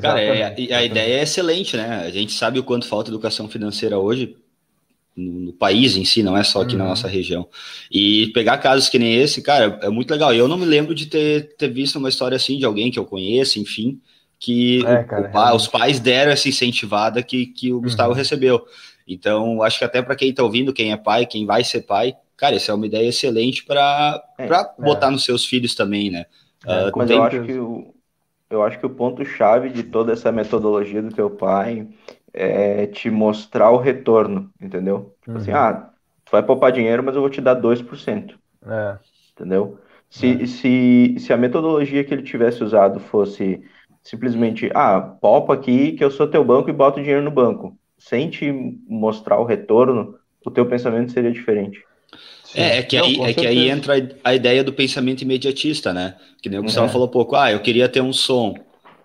Cara, 0.00 0.20
é, 0.20 0.42
a, 0.42 0.78
a 0.78 0.84
ideia 0.84 1.18
é 1.18 1.22
excelente, 1.22 1.74
né? 1.74 2.04
A 2.04 2.10
gente 2.10 2.34
sabe 2.34 2.58
o 2.58 2.62
quanto 2.62 2.86
falta 2.86 3.10
educação 3.10 3.48
financeira 3.48 3.98
hoje 3.98 4.36
no, 5.16 5.40
no 5.40 5.52
país 5.52 5.96
em 5.96 6.04
si, 6.04 6.22
não 6.22 6.36
é 6.36 6.44
só 6.44 6.60
aqui 6.60 6.74
uhum. 6.74 6.80
na 6.80 6.88
nossa 6.88 7.08
região. 7.08 7.48
E 7.90 8.28
pegar 8.34 8.58
casos 8.58 8.90
que 8.90 8.98
nem 8.98 9.16
esse, 9.16 9.40
cara, 9.40 9.78
é 9.82 9.88
muito 9.88 10.10
legal. 10.10 10.34
Eu 10.34 10.46
não 10.46 10.58
me 10.58 10.66
lembro 10.66 10.94
de 10.94 11.06
ter, 11.06 11.56
ter 11.56 11.68
visto 11.68 11.96
uma 11.96 12.10
história 12.10 12.36
assim 12.36 12.58
de 12.58 12.66
alguém 12.66 12.90
que 12.90 12.98
eu 12.98 13.06
conheço, 13.06 13.58
enfim, 13.58 13.98
que 14.38 14.86
é, 14.86 15.02
cara, 15.04 15.54
os 15.54 15.66
pais 15.66 15.98
deram 15.98 16.30
essa 16.30 16.48
incentivada 16.48 17.22
que, 17.22 17.46
que 17.46 17.72
o 17.72 17.80
Gustavo 17.80 18.10
uhum. 18.10 18.16
recebeu. 18.16 18.64
Então, 19.06 19.62
acho 19.62 19.78
que 19.78 19.84
até 19.84 20.02
para 20.02 20.14
quem 20.14 20.30
está 20.30 20.42
ouvindo, 20.42 20.72
quem 20.72 20.92
é 20.92 20.96
pai, 20.96 21.26
quem 21.26 21.46
vai 21.46 21.64
ser 21.64 21.82
pai, 21.82 22.14
cara, 22.36 22.56
essa 22.56 22.70
é 22.70 22.74
uma 22.74 22.86
ideia 22.86 23.08
excelente 23.08 23.64
para 23.64 24.22
é, 24.38 24.46
botar 24.78 25.08
é. 25.08 25.10
nos 25.10 25.24
seus 25.24 25.44
filhos 25.44 25.74
também, 25.74 26.10
né? 26.10 26.26
Uh, 26.64 26.96
mas 26.96 27.10
eu 27.10 27.22
acho 27.22 27.42
que 27.42 27.52
o, 27.54 27.94
eu 28.50 28.62
acho 28.62 28.78
que 28.78 28.86
o 28.86 28.90
ponto-chave 28.90 29.70
de 29.70 29.82
toda 29.82 30.12
essa 30.12 30.30
metodologia 30.30 31.02
do 31.02 31.14
teu 31.14 31.30
pai 31.30 31.88
é 32.32 32.86
te 32.86 33.10
mostrar 33.10 33.70
o 33.70 33.78
retorno, 33.78 34.50
entendeu? 34.60 35.14
Tipo 35.22 35.38
assim, 35.38 35.50
uhum. 35.50 35.56
assim, 35.56 35.74
ah, 35.76 35.90
tu 36.24 36.30
vai 36.30 36.42
poupar 36.42 36.70
dinheiro, 36.70 37.02
mas 37.02 37.14
eu 37.14 37.20
vou 37.20 37.30
te 37.30 37.40
dar 37.40 37.56
2%. 37.60 38.34
É. 38.66 38.98
Entendeu? 39.32 39.78
Se, 40.10 40.42
é. 40.42 40.46
se, 40.46 41.16
se 41.18 41.32
a 41.32 41.36
metodologia 41.36 42.04
que 42.04 42.12
ele 42.12 42.22
tivesse 42.22 42.62
usado 42.62 43.00
fosse 43.00 43.62
simplesmente, 44.08 44.70
ah, 44.74 45.00
popa 45.00 45.52
aqui 45.52 45.92
que 45.92 46.02
eu 46.02 46.10
sou 46.10 46.26
teu 46.26 46.42
banco 46.42 46.70
e 46.70 46.72
boto 46.72 46.98
dinheiro 46.98 47.22
no 47.22 47.30
banco, 47.30 47.76
sem 47.98 48.30
te 48.30 48.50
mostrar 48.88 49.38
o 49.38 49.44
retorno, 49.44 50.14
o 50.44 50.50
teu 50.50 50.64
pensamento 50.64 51.12
seria 51.12 51.30
diferente. 51.30 51.84
É, 52.54 52.78
é 52.78 52.82
que, 52.82 52.96
aí, 52.96 53.20
é 53.20 53.34
que 53.34 53.46
aí 53.46 53.68
entra 53.68 53.94
a 54.24 54.34
ideia 54.34 54.64
do 54.64 54.72
pensamento 54.72 55.20
imediatista, 55.20 55.92
né? 55.92 56.14
Que 56.40 56.48
nem 56.48 56.58
o 56.58 56.62
Gustavo 56.62 56.86
uhum. 56.86 56.92
falou 56.92 57.08
pouco, 57.08 57.36
ah, 57.36 57.52
eu 57.52 57.60
queria 57.60 57.86
ter 57.86 58.00
um 58.00 58.12
som. 58.12 58.54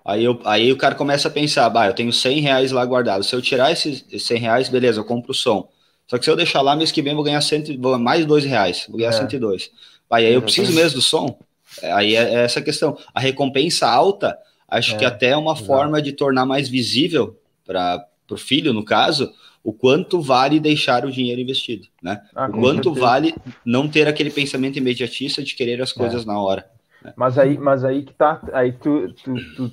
Aí, 0.05 0.23
eu, 0.23 0.39
aí 0.45 0.71
o 0.71 0.77
cara 0.77 0.95
começa 0.95 1.27
a 1.27 1.31
pensar, 1.31 1.69
bah, 1.69 1.87
eu 1.87 1.93
tenho 1.93 2.13
100 2.13 2.39
reais 2.39 2.71
lá 2.71 2.85
guardado. 2.85 3.25
Se 3.25 3.35
eu 3.35 3.41
tirar 3.41 3.73
esses 3.73 4.05
100 4.17 4.37
reais, 4.37 4.69
beleza, 4.69 5.01
eu 5.01 5.05
compro 5.05 5.31
o 5.31 5.35
som. 5.35 5.67
Só 6.07 6.17
que 6.17 6.23
se 6.23 6.31
eu 6.31 6.35
deixar 6.37 6.61
lá, 6.61 6.77
mês 6.77 6.93
que 6.93 7.01
vem 7.01 7.11
eu 7.11 7.17
vou 7.17 7.25
ganhar 7.25 7.41
cento, 7.41 7.77
vou, 7.77 7.99
mais 7.99 8.25
dois 8.25 8.45
reais, 8.45 8.85
vou 8.87 8.97
ganhar 8.97 9.09
é. 9.09 9.13
102. 9.13 9.69
Aí, 10.09 10.27
aí 10.27 10.33
eu 10.33 10.41
preciso 10.41 10.71
mesmo 10.71 10.95
do 10.95 11.01
som. 11.01 11.37
Aí 11.81 12.15
é, 12.15 12.35
é 12.35 12.43
essa 12.43 12.61
questão. 12.61 12.97
A 13.13 13.19
recompensa 13.19 13.89
alta 13.89 14.37
Acho 14.73 14.95
é, 14.95 14.97
que 14.97 15.05
até 15.05 15.29
é 15.29 15.37
uma 15.37 15.55
forma 15.55 16.01
de 16.01 16.11
tornar 16.13 16.47
mais 16.47 16.67
visível 16.67 17.39
para 17.63 18.03
o 18.31 18.37
filho, 18.37 18.73
no 18.73 18.83
caso, 18.83 19.31
o 19.63 19.71
quanto 19.71 20.19
vale 20.19 20.59
deixar 20.59 21.05
o 21.05 21.11
dinheiro 21.11 21.39
investido, 21.39 21.87
né? 22.01 22.21
Ah, 22.35 22.47
o 22.47 22.53
quanto 22.53 22.85
certeza. 22.85 23.05
vale 23.05 23.35
não 23.63 23.87
ter 23.87 24.07
aquele 24.07 24.31
pensamento 24.31 24.77
imediatista 24.77 25.43
de 25.43 25.53
querer 25.53 25.79
as 25.79 25.93
coisas 25.93 26.23
é. 26.23 26.25
na 26.25 26.39
hora. 26.39 26.65
Né? 27.03 27.13
Mas 27.15 27.37
aí, 27.37 27.55
mas 27.55 27.83
aí 27.85 28.01
que 28.01 28.13
tá, 28.13 28.41
aí 28.51 28.71
tu, 28.71 29.13
tu, 29.23 29.35
tu 29.55 29.71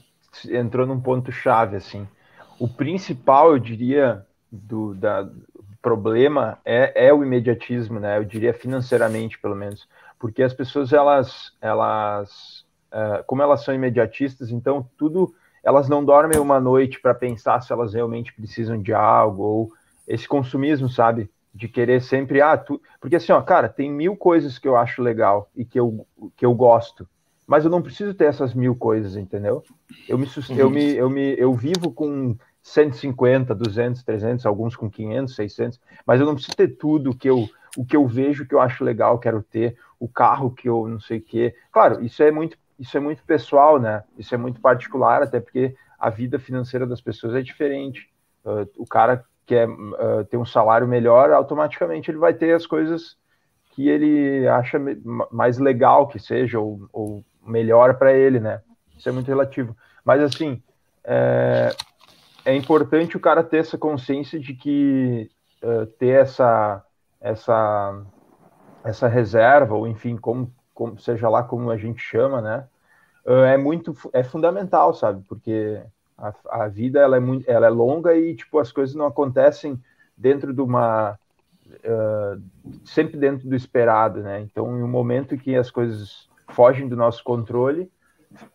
entrou 0.50 0.86
num 0.86 1.00
ponto 1.00 1.32
chave 1.32 1.76
assim. 1.76 2.06
O 2.58 2.68
principal, 2.68 3.52
eu 3.52 3.58
diria, 3.58 4.26
do 4.52 4.94
da, 4.94 5.26
problema 5.80 6.58
é, 6.62 7.06
é 7.06 7.12
o 7.12 7.24
imediatismo, 7.24 7.98
né? 7.98 8.18
Eu 8.18 8.24
diria 8.24 8.52
financeiramente, 8.52 9.38
pelo 9.38 9.56
menos, 9.56 9.88
porque 10.18 10.42
as 10.42 10.52
pessoas 10.52 10.92
elas 10.92 11.52
elas 11.58 12.59
uh, 12.92 13.24
como 13.26 13.42
elas 13.42 13.64
são 13.64 13.74
imediatistas, 13.74 14.50
então 14.50 14.88
tudo 14.96 15.34
elas 15.62 15.88
não 15.88 16.04
dormem 16.04 16.38
uma 16.38 16.58
noite 16.58 17.00
para 17.00 17.14
pensar 17.14 17.60
se 17.60 17.72
elas 17.72 17.92
realmente 17.92 18.32
precisam 18.32 18.80
de 18.80 18.92
algo 18.92 19.42
ou 19.42 19.72
esse 20.08 20.26
consumismo, 20.26 20.88
sabe? 20.88 21.30
De 21.54 21.68
querer 21.68 22.00
sempre, 22.00 22.40
ah, 22.40 22.56
tu... 22.56 22.80
porque 23.00 23.16
assim, 23.16 23.32
ó, 23.32 23.40
cara, 23.42 23.68
tem 23.68 23.90
mil 23.90 24.16
coisas 24.16 24.58
que 24.58 24.66
eu 24.66 24.76
acho 24.76 25.02
legal 25.02 25.50
e 25.54 25.64
que 25.64 25.78
eu, 25.78 26.06
que 26.36 26.46
eu 26.46 26.54
gosto, 26.54 27.06
mas 27.46 27.64
eu 27.64 27.70
não 27.70 27.82
preciso 27.82 28.14
ter 28.14 28.24
essas 28.24 28.54
mil 28.54 28.74
coisas, 28.74 29.16
entendeu? 29.16 29.62
Eu 30.08 30.16
me, 30.16 30.26
eu 30.56 30.70
me, 30.70 30.94
eu 30.94 31.10
me, 31.10 31.34
eu 31.38 31.52
vivo 31.52 31.92
com 31.92 32.36
150, 32.62 33.54
200, 33.54 34.02
300, 34.02 34.46
alguns 34.46 34.76
com 34.76 34.88
500, 34.88 35.34
600, 35.34 35.80
mas 36.06 36.20
eu 36.20 36.26
não 36.26 36.34
preciso 36.34 36.56
ter 36.56 36.68
tudo 36.68 37.14
que 37.14 37.28
eu, 37.28 37.48
o 37.76 37.84
que 37.84 37.96
eu 37.96 38.06
vejo 38.06 38.46
que 38.46 38.54
eu 38.54 38.60
acho 38.60 38.84
legal, 38.84 39.18
quero 39.18 39.42
ter, 39.42 39.76
o 39.98 40.08
carro 40.08 40.50
que 40.50 40.68
eu 40.68 40.86
não 40.86 41.00
sei 41.00 41.18
o 41.18 41.22
quê. 41.22 41.54
Claro, 41.72 42.04
isso 42.04 42.22
é 42.22 42.30
muito, 42.30 42.56
isso 42.80 42.96
é 42.96 43.00
muito 43.00 43.22
pessoal, 43.24 43.78
né? 43.78 44.02
Isso 44.16 44.34
é 44.34 44.38
muito 44.38 44.58
particular, 44.58 45.22
até 45.22 45.38
porque 45.38 45.76
a 45.98 46.08
vida 46.08 46.38
financeira 46.38 46.86
das 46.86 47.02
pessoas 47.02 47.34
é 47.34 47.42
diferente. 47.42 48.08
Uh, 48.42 48.66
o 48.78 48.86
cara 48.86 49.22
quer 49.44 49.68
uh, 49.68 50.24
ter 50.30 50.38
um 50.38 50.46
salário 50.46 50.88
melhor, 50.88 51.30
automaticamente 51.30 52.10
ele 52.10 52.16
vai 52.16 52.32
ter 52.32 52.54
as 52.54 52.66
coisas 52.66 53.18
que 53.72 53.86
ele 53.86 54.48
acha 54.48 54.78
mais 55.30 55.58
legal 55.58 56.08
que 56.08 56.18
seja, 56.18 56.58
ou, 56.58 56.88
ou 56.90 57.24
melhor 57.46 57.98
para 57.98 58.14
ele, 58.14 58.40
né? 58.40 58.62
Isso 58.96 59.08
é 59.08 59.12
muito 59.12 59.28
relativo. 59.28 59.76
Mas, 60.02 60.22
assim, 60.22 60.62
é, 61.04 61.74
é, 62.46 62.56
importante 62.56 63.16
o 63.16 63.20
cara 63.20 63.44
ter 63.44 63.58
essa 63.58 63.76
consciência 63.76 64.40
de 64.40 64.54
que 64.54 65.30
uh, 65.62 65.86
ter 65.98 66.20
essa, 66.22 66.82
essa, 67.20 68.02
essa 68.82 69.06
reserva, 69.06 69.74
ou 69.74 69.86
enfim, 69.86 70.16
como, 70.16 70.52
como, 70.80 70.98
seja 70.98 71.28
lá 71.28 71.42
como 71.42 71.70
a 71.70 71.76
gente 71.76 72.00
chama, 72.00 72.40
né? 72.40 72.66
Uh, 73.26 73.44
é 73.44 73.58
muito, 73.58 73.94
é 74.14 74.24
fundamental, 74.24 74.94
sabe? 74.94 75.22
Porque 75.28 75.78
a, 76.16 76.32
a 76.48 76.68
vida 76.68 76.98
ela 76.98 77.18
é 77.18 77.20
muito, 77.20 77.46
ela 77.46 77.66
é 77.66 77.68
longa 77.68 78.16
e 78.16 78.34
tipo 78.34 78.58
as 78.58 78.72
coisas 78.72 78.94
não 78.94 79.04
acontecem 79.04 79.78
dentro 80.16 80.54
de 80.54 80.62
uma 80.62 81.18
uh, 81.66 82.42
sempre 82.82 83.18
dentro 83.18 83.46
do 83.46 83.54
esperado, 83.54 84.22
né? 84.22 84.40
Então, 84.40 84.78
em 84.78 84.82
um 84.82 84.88
momento 84.88 85.36
que 85.36 85.54
as 85.54 85.70
coisas 85.70 86.30
fogem 86.48 86.88
do 86.88 86.96
nosso 86.96 87.22
controle, 87.22 87.92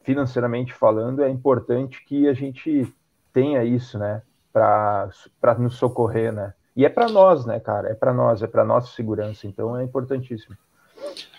financeiramente 0.01 0.73
falando, 0.73 1.21
é 1.21 1.29
importante 1.29 2.03
que 2.05 2.27
a 2.27 2.33
gente 2.33 2.91
tenha 3.31 3.63
isso, 3.63 3.99
né? 3.99 4.23
Para 4.51 5.59
nos 5.59 5.75
socorrer, 5.75 6.33
né? 6.33 6.55
E 6.75 6.85
é 6.85 6.89
para 6.89 7.07
nós, 7.07 7.45
né, 7.45 7.59
cara? 7.59 7.89
É 7.89 7.93
para 7.93 8.11
nós, 8.11 8.41
é 8.41 8.47
para 8.47 8.65
nossa 8.65 8.87
segurança. 8.95 9.45
Então, 9.45 9.77
é 9.77 9.83
importantíssimo. 9.83 10.57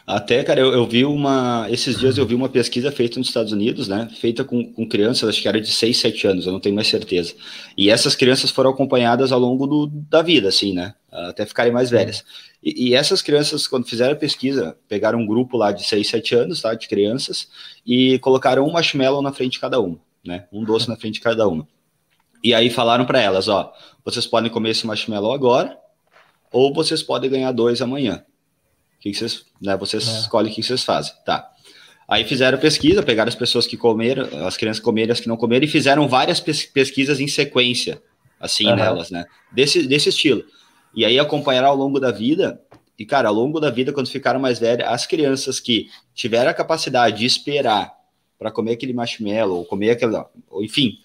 Até, 0.06 0.44
cara, 0.44 0.61
eu, 0.61 0.73
eu, 0.73 0.87
vi 0.87 1.04
uma. 1.04 1.66
Esses 1.68 1.99
dias 1.99 2.16
eu 2.16 2.25
vi 2.25 2.37
uma 2.37 2.49
pesquisa 2.49 2.92
feita 2.92 3.18
nos 3.18 3.26
Estados 3.26 3.50
Unidos, 3.50 3.88
né? 3.88 4.08
Feita 4.20 4.44
com, 4.44 4.73
com 4.73 4.88
crianças, 4.88 5.28
acho 5.28 5.42
que 5.42 5.49
era 5.49 5.61
de 5.61 5.66
6, 5.66 5.96
7 5.96 6.26
anos, 6.28 6.46
eu 6.46 6.52
não 6.52 6.61
tenho 6.61 6.76
mais 6.76 6.87
certeza. 6.87 7.35
E 7.76 7.90
essas 7.90 8.14
crianças 8.14 8.52
foram 8.52 8.70
acompanhadas 8.70 9.32
ao 9.32 9.40
longo 9.40 9.66
do, 9.66 9.88
da 9.88 10.23
vida, 10.23 10.49
assim, 10.49 10.73
né? 10.73 10.94
Até 11.11 11.44
ficarem 11.44 11.73
mais 11.73 11.90
velhas. 11.90 12.25
E, 12.62 12.90
e, 12.90 12.94
essas 12.94 13.20
crianças, 13.20 13.66
quando 13.66 13.88
fizeram 13.88 14.12
a 14.12 14.16
pesquisa, 14.16 14.78
pegaram 14.88 15.18
um 15.18 15.26
grupo 15.26 15.56
lá 15.56 15.73
de 15.73 15.85
6, 15.85 16.06
7 16.06 16.35
anos, 16.37 16.61
tá? 16.62 16.73
De 16.73 16.87
crianças, 16.87 17.49
e 17.85 18.20
colocaram 18.20 18.64
um 18.64 18.70
marshmallow 18.70 19.20
na 19.20 19.32
frente 19.32 19.54
de 19.54 19.61
cada 19.61 19.80
uma, 19.80 19.99
né? 20.25 20.46
Um 20.52 20.64
doce 20.64 20.88
na 20.88 20.94
frente 20.94 21.14
de 21.14 21.20
cada 21.20 21.49
uma. 21.49 21.66
E 22.44 22.54
aí 22.54 22.70
falaram 22.70 23.04
para 23.04 23.20
elas: 23.20 23.49
ó, 23.49 23.73
vocês 24.04 24.25
podem 24.25 24.52
comer 24.52 24.70
esse 24.70 24.87
marshmallow 24.87 25.32
agora, 25.32 25.76
ou 26.52 26.73
vocês 26.73 27.02
podem 27.02 27.28
ganhar 27.28 27.50
dois 27.50 27.82
amanhã 27.82 28.25
que, 29.06 29.12
que 29.12 29.18
vocês, 29.18 29.44
né, 29.60 29.76
vocês 29.76 30.08
é. 30.08 30.18
escolhem 30.20 30.50
o 30.50 30.54
que 30.54 30.62
vocês 30.62 30.82
fazem, 30.82 31.12
tá? 31.25 31.50
Aí 32.08 32.25
fizeram 32.25 32.58
pesquisa, 32.58 33.02
pegaram 33.02 33.28
as 33.28 33.34
pessoas 33.34 33.66
que 33.66 33.76
comeram, 33.76 34.46
as 34.46 34.56
crianças 34.56 34.80
comeram, 34.82 35.12
as 35.12 35.20
que 35.20 35.28
não 35.28 35.36
comeram, 35.36 35.64
e 35.64 35.68
fizeram 35.68 36.06
várias 36.06 36.40
pesquisas 36.40 37.18
em 37.18 37.26
sequência, 37.26 38.00
assim, 38.38 38.68
uhum. 38.68 38.76
nelas, 38.76 39.10
né? 39.10 39.25
Desse, 39.52 39.86
desse 39.86 40.10
estilo. 40.10 40.44
E 40.94 41.04
aí 41.04 41.18
acompanharam 41.18 41.68
ao 41.68 41.76
longo 41.76 41.98
da 41.98 42.12
vida, 42.12 42.60
e, 42.98 43.04
cara, 43.04 43.28
ao 43.28 43.34
longo 43.34 43.58
da 43.58 43.70
vida, 43.70 43.92
quando 43.92 44.08
ficaram 44.08 44.38
mais 44.38 44.58
velhas, 44.58 44.88
as 44.88 45.06
crianças 45.06 45.58
que 45.58 45.90
tiveram 46.14 46.50
a 46.50 46.54
capacidade 46.54 47.18
de 47.18 47.26
esperar 47.26 47.92
para 48.38 48.52
comer 48.52 48.72
aquele 48.72 48.92
marshmallow, 48.92 49.58
ou 49.58 49.64
comer 49.64 49.90
aquela, 49.90 50.30
ou, 50.48 50.62
enfim, 50.62 50.98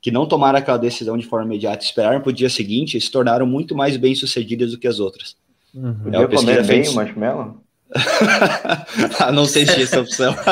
que 0.00 0.10
não 0.10 0.26
tomaram 0.26 0.58
aquela 0.58 0.78
decisão 0.78 1.18
de 1.18 1.26
forma 1.26 1.46
imediata, 1.46 1.84
esperaram 1.84 2.20
para 2.20 2.30
o 2.30 2.32
dia 2.32 2.48
seguinte, 2.48 3.00
se 3.00 3.10
tornaram 3.10 3.46
muito 3.46 3.74
mais 3.74 3.96
bem-sucedidas 3.96 4.70
do 4.70 4.78
que 4.78 4.88
as 4.88 5.00
outras. 5.00 5.36
Uhum. 5.76 5.94
Podia 5.94 6.20
é 6.20 6.28
comer 6.28 6.66
bem 6.66 6.88
o 6.88 6.94
marshmallow? 6.94 7.66
ah, 9.20 9.30
não 9.30 9.44
sei 9.44 9.66
se 9.66 9.82
essa 9.82 10.00
opção. 10.00 10.34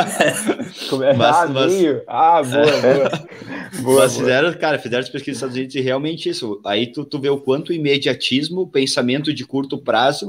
mas, 1.17 1.37
ah, 1.37 1.49
mas... 1.49 1.73
ah, 2.07 2.43
boa, 2.43 2.67
boa. 2.81 3.83
boa 3.83 4.01
mas 4.03 4.17
fizeram, 4.17 4.53
cara, 4.55 4.79
fizeram 4.79 5.03
as 5.03 5.09
pesquisas 5.09 5.43
nos 5.43 5.51
Estados 5.51 5.57
Unidos 5.57 5.75
e 5.75 5.81
realmente 5.81 6.29
isso. 6.29 6.61
Aí 6.65 6.87
tu, 6.87 7.05
tu 7.05 7.19
vê 7.19 7.31
o 7.31 7.39
quanto 7.39 7.71
o 7.71 7.73
imediatismo, 7.73 8.63
o 8.63 8.69
pensamento 8.69 9.33
de 9.33 9.45
curto 9.45 9.79
prazo, 9.79 10.29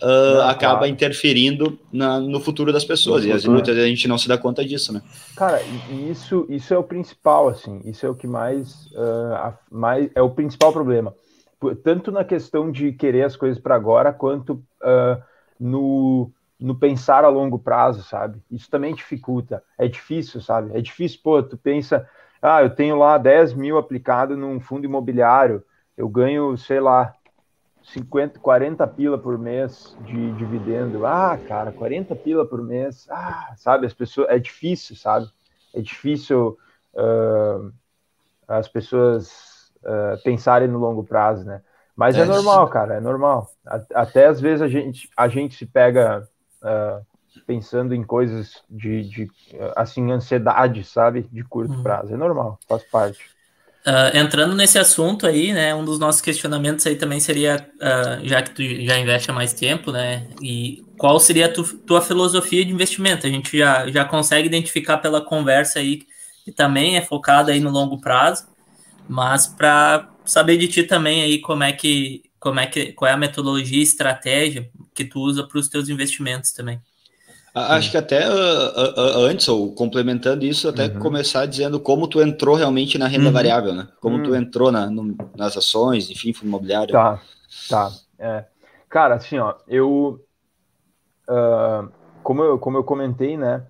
uh, 0.00 0.34
não, 0.34 0.48
acaba 0.48 0.78
claro. 0.78 0.86
interferindo 0.92 1.78
na, 1.92 2.20
no 2.20 2.38
futuro 2.38 2.72
das 2.72 2.84
pessoas. 2.84 3.24
No 3.24 3.30
e 3.30 3.32
futuro. 3.32 3.52
muitas 3.52 3.74
vezes 3.74 3.86
a 3.86 3.90
gente 3.90 4.08
não 4.08 4.18
se 4.18 4.28
dá 4.28 4.38
conta 4.38 4.64
disso, 4.64 4.92
né? 4.92 5.02
Cara, 5.34 5.60
isso, 6.08 6.46
isso 6.48 6.72
é 6.72 6.78
o 6.78 6.84
principal, 6.84 7.48
assim. 7.48 7.80
Isso 7.84 8.06
é 8.06 8.08
o 8.08 8.14
que 8.14 8.26
mais, 8.26 8.86
uh, 8.92 9.52
mais 9.72 10.08
é 10.14 10.22
o 10.22 10.30
principal 10.30 10.72
problema 10.72 11.12
tanto 11.74 12.10
na 12.10 12.24
questão 12.24 12.70
de 12.70 12.92
querer 12.92 13.22
as 13.24 13.36
coisas 13.36 13.60
para 13.60 13.74
agora, 13.74 14.12
quanto 14.12 14.54
uh, 14.82 15.22
no, 15.58 16.30
no 16.58 16.74
pensar 16.74 17.24
a 17.24 17.28
longo 17.28 17.58
prazo, 17.58 18.02
sabe? 18.02 18.42
Isso 18.50 18.68
também 18.70 18.94
dificulta. 18.94 19.62
É 19.78 19.86
difícil, 19.88 20.40
sabe? 20.40 20.76
É 20.76 20.80
difícil, 20.80 21.20
pô, 21.22 21.42
tu 21.42 21.56
pensa, 21.56 22.08
ah, 22.42 22.62
eu 22.62 22.70
tenho 22.74 22.96
lá 22.98 23.16
10 23.18 23.54
mil 23.54 23.78
aplicado 23.78 24.36
num 24.36 24.60
fundo 24.60 24.84
imobiliário, 24.84 25.62
eu 25.96 26.08
ganho, 26.08 26.56
sei 26.56 26.80
lá, 26.80 27.14
50, 27.82 28.40
40 28.40 28.86
pila 28.86 29.18
por 29.18 29.38
mês 29.38 29.94
de 29.98 30.32
dividendo. 30.32 31.04
Ah, 31.06 31.36
cara, 31.38 31.72
40 31.72 32.16
pila 32.16 32.46
por 32.46 32.62
mês. 32.62 33.06
Ah, 33.10 33.54
sabe, 33.56 33.86
as 33.86 33.94
pessoas. 33.94 34.28
É 34.30 34.38
difícil, 34.38 34.96
sabe? 34.96 35.28
É 35.74 35.80
difícil 35.80 36.58
uh, 36.94 37.72
as 38.48 38.68
pessoas 38.68 39.53
uh, 39.84 40.22
pensarem 40.22 40.68
no 40.68 40.78
longo 40.78 41.04
prazo, 41.04 41.44
né? 41.44 41.60
Mas 41.96 42.16
é, 42.16 42.22
é 42.22 42.24
normal, 42.24 42.68
cara, 42.68 42.94
é 42.94 43.00
normal. 43.00 43.48
Até 43.94 44.26
às 44.26 44.40
vezes 44.40 44.62
a 44.62 44.68
gente, 44.68 45.08
a 45.16 45.28
gente 45.28 45.56
se 45.56 45.64
pega 45.64 46.26
uh, 46.62 47.04
pensando 47.46 47.94
em 47.94 48.02
coisas 48.02 48.62
de, 48.68 49.02
de, 49.04 49.30
assim, 49.76 50.10
ansiedade, 50.10 50.82
sabe? 50.84 51.28
De 51.30 51.44
curto 51.44 51.72
uhum. 51.72 51.82
prazo. 51.82 52.12
É 52.12 52.16
normal, 52.16 52.58
faz 52.68 52.82
parte. 52.84 53.34
Uh, 53.86 54.16
entrando 54.16 54.54
nesse 54.54 54.78
assunto 54.78 55.26
aí, 55.26 55.52
né, 55.52 55.74
um 55.74 55.84
dos 55.84 55.98
nossos 55.98 56.22
questionamentos 56.22 56.86
aí 56.86 56.96
também 56.96 57.20
seria, 57.20 57.68
uh, 57.76 58.26
já 58.26 58.40
que 58.40 58.50
tu 58.52 58.62
já 58.82 58.98
investe 58.98 59.30
há 59.30 59.34
mais 59.34 59.52
tempo, 59.52 59.92
né, 59.92 60.26
e 60.40 60.82
qual 60.96 61.20
seria 61.20 61.44
a 61.44 61.52
tu, 61.52 61.62
tua 61.62 62.00
filosofia 62.00 62.64
de 62.64 62.72
investimento? 62.72 63.26
A 63.26 63.30
gente 63.30 63.58
já, 63.58 63.86
já 63.90 64.02
consegue 64.06 64.48
identificar 64.48 64.96
pela 64.96 65.20
conversa 65.20 65.80
aí 65.80 66.00
que 66.46 66.50
também 66.50 66.96
é 66.96 67.02
focada 67.02 67.52
aí 67.52 67.60
no 67.60 67.68
longo 67.68 68.00
prazo, 68.00 68.46
mas 69.08 69.46
para 69.46 70.10
saber 70.24 70.56
de 70.56 70.68
ti 70.68 70.82
também 70.82 71.22
aí 71.22 71.40
como 71.40 71.62
é 71.62 71.72
que 71.72 72.22
como 72.38 72.60
é 72.60 72.66
que 72.66 72.92
qual 72.92 73.10
é 73.10 73.14
a 73.14 73.16
metodologia 73.16 73.78
e 73.78 73.82
estratégia 73.82 74.70
que 74.94 75.04
tu 75.04 75.20
usa 75.20 75.46
para 75.46 75.58
os 75.58 75.68
teus 75.68 75.88
investimentos 75.88 76.52
também. 76.52 76.80
Acho 77.54 77.92
que 77.92 77.96
até 77.96 78.28
uh, 78.28 78.32
uh, 78.32 79.26
antes, 79.26 79.46
ou 79.46 79.72
complementando 79.72 80.44
isso, 80.44 80.68
até 80.68 80.86
uhum. 80.86 80.98
começar 80.98 81.46
dizendo 81.46 81.78
como 81.78 82.08
tu 82.08 82.20
entrou 82.20 82.56
realmente 82.56 82.98
na 82.98 83.06
renda 83.06 83.26
uhum. 83.26 83.32
variável, 83.32 83.72
né? 83.72 83.86
Como 84.00 84.16
uhum. 84.16 84.22
tu 84.24 84.34
entrou 84.34 84.72
na, 84.72 84.90
no, 84.90 85.16
nas 85.36 85.56
ações, 85.56 86.10
enfim, 86.10 86.32
fundo 86.32 86.48
imobiliário. 86.48 86.90
Tá, 86.90 87.20
tá. 87.68 87.92
É. 88.18 88.44
Cara, 88.88 89.14
assim, 89.14 89.38
ó, 89.38 89.54
eu, 89.68 90.20
uh, 91.28 91.88
como 92.24 92.42
eu, 92.42 92.58
como 92.58 92.76
eu 92.76 92.82
comentei, 92.82 93.36
né, 93.36 93.64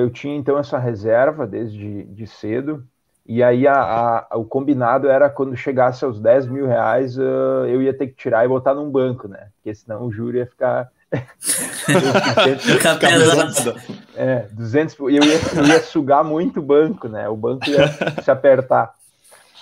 eu 0.00 0.10
tinha 0.10 0.36
então 0.36 0.58
essa 0.58 0.78
reserva 0.78 1.46
desde 1.46 2.04
de 2.04 2.26
cedo, 2.26 2.86
e 3.26 3.42
aí 3.42 3.66
a, 3.66 4.26
a, 4.30 4.36
o 4.36 4.44
combinado 4.44 5.08
era 5.08 5.30
quando 5.30 5.56
chegasse 5.56 6.04
aos 6.04 6.20
10 6.20 6.46
mil 6.46 6.66
reais, 6.66 7.16
uh, 7.16 7.64
eu 7.66 7.80
ia 7.80 7.96
ter 7.96 8.08
que 8.08 8.14
tirar 8.14 8.44
e 8.44 8.48
botar 8.48 8.74
num 8.74 8.90
banco, 8.90 9.26
né? 9.26 9.48
Porque 9.56 9.74
senão 9.74 10.04
o 10.04 10.12
juro 10.12 10.36
ia 10.36 10.46
ficar. 10.46 10.90
ficar 12.60 12.98
pesado. 12.98 13.80
É, 14.14 14.46
200. 14.52 14.98
Eu 14.98 15.08
ia, 15.08 15.20
eu 15.56 15.66
ia 15.66 15.80
sugar 15.80 16.22
muito 16.22 16.60
o 16.60 16.62
banco, 16.62 17.08
né? 17.08 17.26
O 17.28 17.36
banco 17.36 17.68
ia 17.70 17.88
se 18.22 18.30
apertar. 18.30 18.92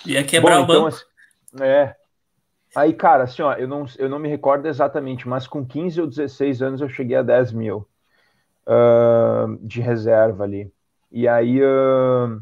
Ia 0.05 0.23
quebrar 0.25 0.55
Bom, 0.55 0.61
o 0.61 0.63
então, 0.63 0.83
banco. 0.83 0.97
Assim, 0.97 1.63
é. 1.63 1.95
Aí, 2.75 2.91
cara, 2.91 3.23
assim, 3.23 3.43
ó, 3.43 3.53
eu 3.53 3.67
não, 3.67 3.85
eu 3.97 4.09
não 4.09 4.19
me 4.19 4.27
recordo 4.27 4.67
exatamente, 4.67 5.27
mas 5.27 5.47
com 5.47 5.65
15 5.65 6.01
ou 6.01 6.07
16 6.07 6.61
anos 6.61 6.81
eu 6.81 6.89
cheguei 6.89 7.15
a 7.15 7.21
10 7.21 7.53
mil 7.53 7.87
uh, 8.67 9.57
de 9.61 9.79
reserva 9.79 10.43
ali. 10.43 10.69
E 11.11 11.27
aí 11.27 11.61
uh, 11.63 12.41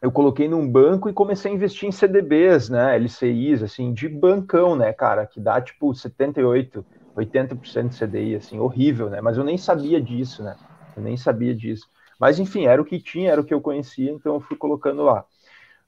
eu 0.00 0.12
coloquei 0.12 0.48
num 0.48 0.70
banco 0.70 1.08
e 1.08 1.12
comecei 1.12 1.50
a 1.50 1.54
investir 1.54 1.88
em 1.88 1.92
CDBs, 1.92 2.68
né, 2.68 2.96
LCIs, 2.96 3.62
assim, 3.62 3.92
de 3.92 4.08
bancão, 4.08 4.76
né, 4.76 4.92
cara, 4.92 5.26
que 5.26 5.40
dá 5.40 5.60
tipo 5.60 5.92
78, 5.94 6.86
80% 7.16 7.88
de 7.88 7.96
CDI, 7.96 8.36
assim, 8.36 8.58
horrível, 8.58 9.10
né, 9.10 9.20
mas 9.20 9.36
eu 9.36 9.44
nem 9.44 9.58
sabia 9.58 10.00
disso, 10.00 10.42
né, 10.42 10.56
eu 10.94 11.02
nem 11.02 11.16
sabia 11.16 11.54
disso. 11.54 11.86
Mas 12.18 12.38
enfim, 12.38 12.66
era 12.66 12.80
o 12.80 12.84
que 12.84 13.00
tinha, 13.00 13.30
era 13.30 13.40
o 13.40 13.44
que 13.44 13.54
eu 13.54 13.60
conhecia, 13.60 14.10
então 14.10 14.34
eu 14.34 14.40
fui 14.40 14.56
colocando 14.56 15.02
lá. 15.02 15.24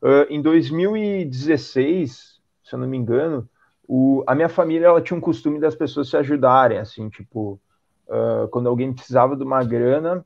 Uh, 0.02 0.25
em 0.31 0.40
2016, 0.40 2.40
se 2.64 2.75
eu 2.75 2.79
não 2.79 2.88
me 2.88 2.97
engano, 2.97 3.49
o, 3.87 4.23
a 4.26 4.35
minha 4.35 4.49
família 4.49 4.87
ela 4.87 5.02
tinha 5.02 5.17
um 5.17 5.21
costume 5.21 5.59
das 5.59 5.75
pessoas 5.75 6.09
se 6.09 6.17
ajudarem, 6.17 6.79
assim, 6.79 7.09
tipo, 7.09 7.61
uh, 8.09 8.49
quando 8.49 8.69
alguém 8.69 8.93
precisava 8.93 9.37
de 9.37 9.43
uma 9.43 9.64
grana, 9.64 10.25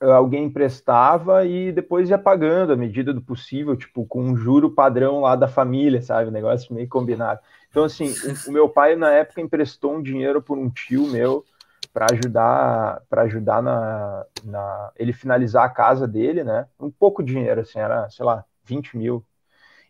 alguém 0.00 0.44
emprestava 0.44 1.44
e 1.44 1.72
depois 1.72 2.10
ia 2.10 2.18
pagando 2.18 2.72
à 2.72 2.76
medida 2.76 3.12
do 3.12 3.22
possível, 3.22 3.76
tipo, 3.76 4.04
com 4.06 4.22
um 4.22 4.36
juro 4.36 4.70
padrão 4.70 5.20
lá 5.20 5.36
da 5.36 5.48
família, 5.48 6.02
sabe? 6.02 6.30
negócio 6.30 6.74
meio 6.74 6.88
combinado. 6.88 7.40
Então, 7.70 7.84
assim, 7.84 8.12
o, 8.46 8.52
meu 8.52 8.68
pai 8.68 8.96
na 8.96 9.10
época 9.10 9.40
emprestou 9.40 9.94
um 9.94 10.02
dinheiro 10.02 10.42
por 10.42 10.58
um 10.58 10.68
tio 10.68 11.06
meu 11.06 11.44
para 11.92 12.06
ajudar 12.12 13.02
para 13.08 13.22
ajudar 13.22 13.62
na, 13.62 14.24
na 14.44 14.90
ele 14.96 15.12
finalizar 15.12 15.64
a 15.64 15.70
casa 15.70 16.06
dele, 16.06 16.44
né? 16.44 16.66
Um 16.78 16.90
pouco 16.90 17.22
de 17.22 17.32
dinheiro, 17.32 17.62
assim, 17.62 17.78
era, 17.78 18.08
sei 18.10 18.24
lá, 18.24 18.44
20 18.64 18.96
mil, 18.96 19.24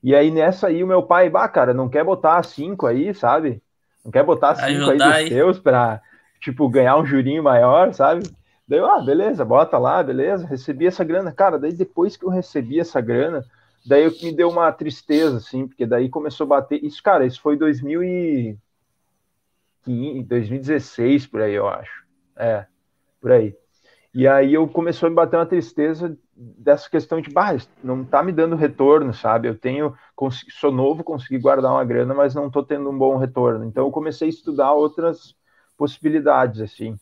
e 0.02 0.14
aí 0.14 0.30
nessa 0.30 0.68
aí 0.68 0.84
o 0.84 0.86
meu 0.86 1.02
pai, 1.02 1.28
bah, 1.28 1.48
cara, 1.48 1.74
não 1.74 1.88
quer 1.88 2.04
botar 2.04 2.40
cinco 2.44 2.86
aí, 2.86 3.12
sabe? 3.12 3.60
Não 4.04 4.12
quer 4.12 4.22
botar 4.22 4.54
cinco 4.54 4.90
aí 4.90 4.98
dos 4.98 5.28
teus 5.28 5.58
para 5.58 6.00
tipo, 6.40 6.68
ganhar 6.68 6.96
um 6.96 7.04
jurinho 7.04 7.42
maior, 7.42 7.92
sabe? 7.92 8.22
Daí 8.68 8.80
eu, 8.80 8.86
ah, 8.86 9.00
beleza, 9.00 9.44
bota 9.44 9.78
lá, 9.78 10.02
beleza, 10.02 10.46
recebi 10.46 10.86
essa 10.86 11.04
grana. 11.04 11.32
Cara, 11.32 11.58
daí 11.58 11.72
depois 11.72 12.16
que 12.16 12.24
eu 12.24 12.30
recebi 12.30 12.80
essa 12.80 13.00
grana, 13.00 13.44
daí 13.86 14.04
eu 14.04 14.10
me 14.22 14.32
deu 14.34 14.48
uma 14.48 14.72
tristeza, 14.72 15.36
assim, 15.36 15.68
porque 15.68 15.86
daí 15.86 16.08
começou 16.08 16.44
a 16.46 16.48
bater. 16.48 16.84
Isso, 16.84 17.00
cara, 17.02 17.24
isso 17.24 17.40
foi 17.40 17.56
2015, 17.56 20.22
2016, 20.24 21.26
por 21.26 21.40
aí, 21.42 21.54
eu 21.54 21.68
acho. 21.68 22.04
É, 22.36 22.66
por 23.20 23.32
aí. 23.32 23.56
E 24.14 24.26
aí 24.28 24.54
eu 24.54 24.66
começou 24.68 25.06
a 25.06 25.10
me 25.10 25.16
bater 25.16 25.36
uma 25.36 25.46
tristeza 25.46 26.16
dessa 26.34 26.88
questão 26.90 27.20
de, 27.20 27.30
bah, 27.30 27.56
não 27.84 28.04
tá 28.04 28.22
me 28.22 28.32
dando 28.32 28.56
retorno, 28.56 29.12
sabe? 29.14 29.48
Eu 29.48 29.56
tenho, 29.58 29.94
sou 30.60 30.72
novo, 30.72 31.04
consegui 31.04 31.38
guardar 31.38 31.70
uma 31.72 31.84
grana, 31.84 32.14
mas 32.14 32.34
não 32.34 32.50
tô 32.50 32.62
tendo 32.64 32.90
um 32.90 32.98
bom 32.98 33.16
retorno. 33.18 33.64
Então 33.64 33.84
eu 33.86 33.90
comecei 33.92 34.26
a 34.28 34.30
estudar 34.30 34.72
outras 34.72 35.34
possibilidades, 35.76 36.60
assim. 36.60 36.96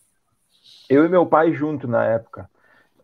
Eu 0.88 1.04
e 1.04 1.08
meu 1.08 1.26
pai 1.26 1.52
junto 1.52 1.88
na 1.88 2.04
época, 2.04 2.48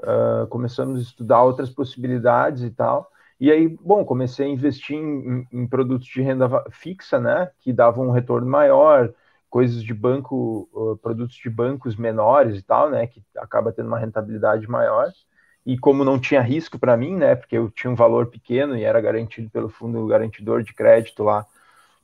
uh, 0.01 0.47
começamos 0.49 0.99
a 0.99 1.03
estudar 1.03 1.43
outras 1.43 1.71
possibilidades 1.71 2.63
e 2.63 2.71
tal. 2.71 3.11
E 3.39 3.51
aí, 3.51 3.69
bom, 3.69 4.05
comecei 4.05 4.47
a 4.47 4.51
investir 4.51 4.97
em, 4.97 5.47
em 5.51 5.67
produtos 5.67 6.07
de 6.07 6.21
renda 6.21 6.47
fixa, 6.71 7.19
né, 7.19 7.51
que 7.61 7.73
davam 7.73 8.09
um 8.09 8.11
retorno 8.11 8.47
maior, 8.47 9.13
coisas 9.49 9.83
de 9.83 9.95
banco, 9.95 10.69
uh, 10.73 10.97
produtos 10.99 11.37
de 11.37 11.49
bancos 11.49 11.97
menores 11.97 12.59
e 12.59 12.63
tal, 12.63 12.91
né, 12.91 13.07
que 13.07 13.23
acaba 13.37 13.73
tendo 13.73 13.87
uma 13.89 13.99
rentabilidade 13.99 14.69
maior. 14.69 15.11
E 15.65 15.79
como 15.79 16.05
não 16.05 16.19
tinha 16.19 16.41
risco 16.43 16.79
para 16.79 16.97
mim, 16.97 17.17
né, 17.17 17.35
porque 17.35 17.57
eu 17.57 17.71
tinha 17.71 17.91
um 17.91 17.95
valor 17.95 18.27
pequeno 18.27 18.77
e 18.77 18.85
era 18.85 19.01
garantido 19.01 19.49
pelo 19.51 19.69
fundo 19.69 20.07
garantidor 20.07 20.63
de 20.63 20.75
crédito 20.75 21.23
lá, 21.23 21.47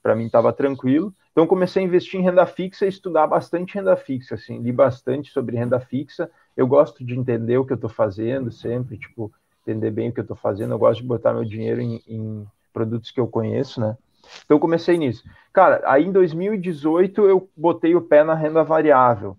para 0.03 0.15
mim 0.15 0.27
estava 0.27 0.53
tranquilo. 0.53 1.13
Então 1.37 1.47
comecei 1.47 1.83
a 1.83 1.85
investir 1.85 2.19
em 2.19 2.23
renda 2.23 2.47
fixa 2.47 2.87
e 2.87 2.89
estudar 2.89 3.27
bastante 3.27 3.75
renda 3.75 3.95
fixa, 3.95 4.37
assim, 4.37 4.59
li 4.59 4.73
bastante 4.73 5.31
sobre 5.31 5.55
renda 5.55 5.79
fixa. 5.79 6.31
Eu 6.57 6.67
gosto 6.67 7.05
de 7.05 7.15
entender 7.15 7.59
o 7.59 7.65
que 7.67 7.75
eu 7.75 7.77
estou 7.77 7.91
fazendo 7.91 8.51
sempre, 8.51 8.97
tipo, 8.97 9.31
entender 9.61 9.91
bem 9.91 10.09
o 10.09 10.13
que 10.15 10.21
eu 10.21 10.23
estou 10.23 10.35
fazendo. 10.35 10.73
Eu 10.73 10.79
gosto 10.79 11.03
de 11.03 11.07
botar 11.07 11.35
meu 11.35 11.45
dinheiro 11.45 11.79
em, 11.79 12.03
em 12.09 12.47
produtos 12.73 13.11
que 13.11 13.21
eu 13.21 13.29
conheço, 13.29 13.83
né? 13.83 13.99
Então 14.47 14.59
comecei 14.59 14.97
nisso. 14.97 15.25
Cara, 15.53 15.83
aí 15.85 16.07
em 16.07 16.11
2018 16.11 17.27
eu 17.27 17.51
botei 17.55 17.95
o 17.95 18.01
pé 18.01 18.25
na 18.25 18.35
renda 18.35 18.65
variável. 18.65 19.37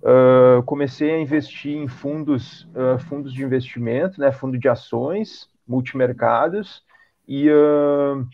Uh, 0.00 0.62
comecei 0.62 1.10
a 1.10 1.20
investir 1.20 1.76
em 1.76 1.86
fundos, 1.86 2.66
uh, 2.74 2.98
fundos 3.10 3.30
de 3.34 3.44
investimento, 3.44 4.18
né, 4.18 4.32
fundo 4.32 4.56
de 4.56 4.70
ações, 4.70 5.50
multimercados 5.68 6.82
e, 7.28 7.50
uh, 7.50 8.26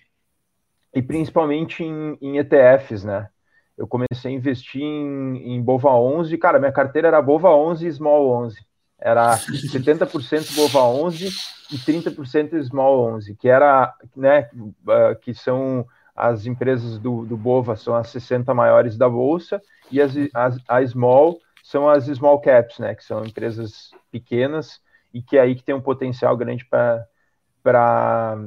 e 0.94 1.02
principalmente 1.02 1.82
em, 1.82 2.18
em, 2.20 2.38
ETFs, 2.38 3.04
né? 3.04 3.28
Eu 3.76 3.86
comecei 3.86 4.30
a 4.30 4.34
investir 4.34 4.82
em, 4.82 5.54
em 5.54 5.62
Bova 5.62 5.90
11, 5.90 6.36
cara, 6.38 6.58
minha 6.58 6.72
carteira 6.72 7.08
era 7.08 7.22
Bova 7.22 7.50
11 7.50 7.86
e 7.86 7.92
Small 7.92 8.30
11. 8.44 8.58
Era 8.98 9.36
70% 9.36 10.54
Bova 10.54 10.82
11 10.84 11.28
e 11.72 11.78
30% 11.78 12.62
Small 12.62 13.14
11, 13.14 13.34
que 13.34 13.48
era, 13.48 13.92
né, 14.14 14.48
uh, 14.54 15.18
que 15.20 15.34
são 15.34 15.86
as 16.14 16.46
empresas 16.46 16.98
do, 16.98 17.24
do 17.24 17.36
Bova, 17.36 17.74
são 17.74 17.96
as 17.96 18.10
60 18.10 18.52
maiores 18.52 18.96
da 18.96 19.08
bolsa, 19.08 19.60
e 19.90 20.00
as, 20.00 20.12
as, 20.34 20.58
a 20.68 20.86
Small 20.86 21.38
são 21.62 21.88
as 21.88 22.04
small 22.04 22.40
caps, 22.40 22.78
né, 22.78 22.94
que 22.94 23.04
são 23.04 23.24
empresas 23.24 23.90
pequenas 24.10 24.80
e 25.14 25.22
que 25.22 25.36
é 25.36 25.40
aí 25.40 25.54
que 25.54 25.62
tem 25.62 25.74
um 25.74 25.80
potencial 25.80 26.36
grande 26.36 26.64
para 26.64 28.38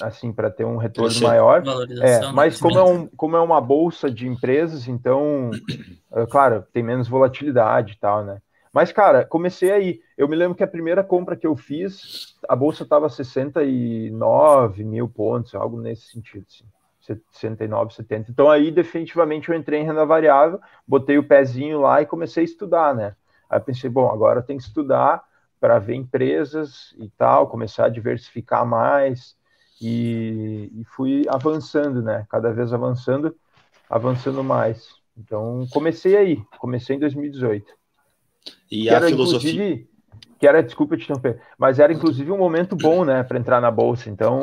assim 0.00 0.32
para 0.32 0.50
ter 0.50 0.64
um 0.64 0.76
retorno 0.76 1.20
maior. 1.20 1.62
É, 2.02 2.30
mas 2.32 2.60
como 2.60 2.78
é, 2.78 2.84
um, 2.84 3.06
como 3.06 3.36
é 3.36 3.40
uma 3.40 3.60
bolsa 3.60 4.10
de 4.10 4.26
empresas, 4.26 4.88
então, 4.88 5.50
é, 6.12 6.26
claro, 6.26 6.64
tem 6.72 6.82
menos 6.82 7.08
volatilidade 7.08 7.94
e 7.94 7.98
tal, 7.98 8.24
né? 8.24 8.40
Mas, 8.72 8.92
cara, 8.92 9.24
comecei 9.24 9.72
aí. 9.72 10.00
Eu 10.16 10.28
me 10.28 10.36
lembro 10.36 10.56
que 10.56 10.62
a 10.62 10.68
primeira 10.68 11.02
compra 11.02 11.36
que 11.36 11.46
eu 11.46 11.56
fiz, 11.56 12.36
a 12.48 12.54
bolsa 12.54 12.84
estava 12.84 13.08
69 13.08 14.84
mil 14.84 15.08
pontos, 15.08 15.54
algo 15.54 15.80
nesse 15.80 16.12
sentido. 16.12 16.46
Assim. 16.48 16.64
69, 17.32 17.94
70. 17.94 18.30
Então 18.30 18.50
aí 18.50 18.70
definitivamente 18.70 19.48
eu 19.48 19.56
entrei 19.56 19.80
em 19.80 19.84
renda 19.84 20.04
variável, 20.04 20.60
botei 20.86 21.18
o 21.18 21.26
pezinho 21.26 21.80
lá 21.80 22.00
e 22.00 22.06
comecei 22.06 22.42
a 22.42 22.44
estudar, 22.44 22.94
né? 22.94 23.16
Aí 23.48 23.58
pensei, 23.58 23.90
bom, 23.90 24.08
agora 24.10 24.40
eu 24.40 24.42
tenho 24.44 24.58
que 24.58 24.66
estudar 24.66 25.22
para 25.58 25.78
ver 25.78 25.94
empresas 25.94 26.94
e 26.98 27.08
tal, 27.10 27.48
começar 27.48 27.86
a 27.86 27.90
diversificar 27.90 28.64
mais 28.64 29.36
e, 29.80 30.70
e, 30.74 30.84
fui 30.84 31.24
avançando, 31.28 32.02
né? 32.02 32.26
Cada 32.28 32.52
vez 32.52 32.72
avançando, 32.72 33.34
avançando 33.88 34.44
mais. 34.44 34.88
Então 35.16 35.66
comecei 35.70 36.16
aí, 36.16 36.42
comecei 36.58 36.96
em 36.96 37.00
2018. 37.00 37.72
E 38.70 38.82
que 38.82 38.88
a 38.90 38.94
era, 38.94 39.08
filosofia 39.08 39.86
que 40.38 40.46
era, 40.46 40.62
desculpa 40.62 40.96
te 40.96 41.04
interromper, 41.04 41.38
mas 41.58 41.78
era 41.78 41.92
inclusive 41.92 42.32
um 42.32 42.38
momento 42.38 42.74
bom, 42.74 43.04
né, 43.04 43.22
para 43.22 43.38
entrar 43.38 43.60
na 43.60 43.70
bolsa. 43.70 44.08
Então 44.08 44.40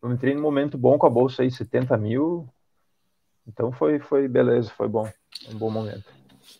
eu 0.00 0.12
entrei 0.12 0.32
num 0.32 0.40
momento 0.40 0.78
bom 0.78 0.96
com 0.96 1.06
a 1.06 1.10
bolsa 1.10 1.42
aí, 1.42 1.50
70 1.50 1.96
mil. 1.96 2.48
Então 3.46 3.72
foi, 3.72 3.98
foi 3.98 4.28
beleza, 4.28 4.70
foi 4.70 4.86
bom. 4.86 5.10
Um 5.50 5.58
bom 5.58 5.70
momento. 5.70 6.13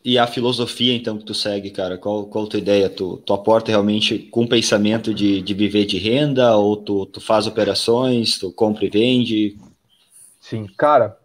E 0.04 0.18
a 0.18 0.26
filosofia, 0.26 0.94
então, 0.94 1.18
que 1.18 1.24
tu 1.24 1.34
segue, 1.34 1.70
cara? 1.70 1.98
Qual, 1.98 2.26
qual 2.26 2.44
a 2.44 2.48
tua 2.48 2.58
ideia? 2.58 2.88
Tu, 2.90 3.16
tu 3.18 3.32
aporta 3.32 3.70
realmente 3.70 4.18
com 4.18 4.46
pensamento 4.46 5.12
de, 5.14 5.40
de 5.40 5.54
viver 5.54 5.86
de 5.86 5.98
renda? 5.98 6.56
Ou 6.56 6.76
tu, 6.76 7.06
tu 7.06 7.20
faz 7.20 7.46
operações, 7.46 8.38
tu 8.38 8.52
compra 8.52 8.84
e 8.84 8.90
vende? 8.90 9.58
Sim, 10.40 10.66
cara, 10.76 11.18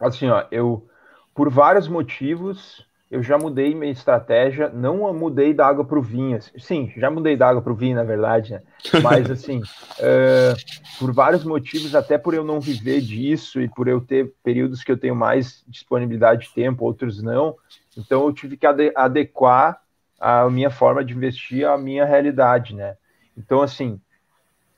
assim, 0.00 0.28
ó, 0.28 0.44
eu, 0.52 0.86
por 1.34 1.50
vários 1.50 1.88
motivos, 1.88 2.86
eu 3.10 3.22
já 3.22 3.38
mudei 3.38 3.74
minha 3.74 3.92
estratégia, 3.92 4.68
não 4.68 5.12
mudei 5.14 5.54
da 5.54 5.66
água 5.66 5.84
para 5.84 5.98
o 5.98 6.02
vinho. 6.02 6.36
Assim, 6.36 6.58
sim, 6.58 6.92
já 6.96 7.10
mudei 7.10 7.36
da 7.36 7.48
água 7.48 7.62
para 7.62 7.72
o 7.72 7.76
vinho, 7.76 7.96
na 7.96 8.04
verdade, 8.04 8.52
né? 8.52 8.62
Mas, 9.02 9.30
assim, 9.30 9.58
uh, 9.60 10.98
por 10.98 11.12
vários 11.12 11.44
motivos, 11.44 11.94
até 11.94 12.18
por 12.18 12.34
eu 12.34 12.44
não 12.44 12.60
viver 12.60 13.00
disso 13.00 13.60
e 13.60 13.68
por 13.68 13.88
eu 13.88 14.00
ter 14.00 14.32
períodos 14.42 14.82
que 14.82 14.90
eu 14.90 14.96
tenho 14.96 15.14
mais 15.14 15.64
disponibilidade 15.68 16.46
de 16.46 16.54
tempo, 16.54 16.84
outros 16.84 17.22
não, 17.22 17.56
então 17.96 18.26
eu 18.26 18.32
tive 18.32 18.56
que 18.56 18.66
adequar 18.66 19.80
a 20.20 20.48
minha 20.50 20.70
forma 20.70 21.04
de 21.04 21.14
investir 21.14 21.66
à 21.66 21.76
minha 21.76 22.04
realidade, 22.04 22.74
né? 22.74 22.96
Então, 23.36 23.60
assim, 23.62 24.00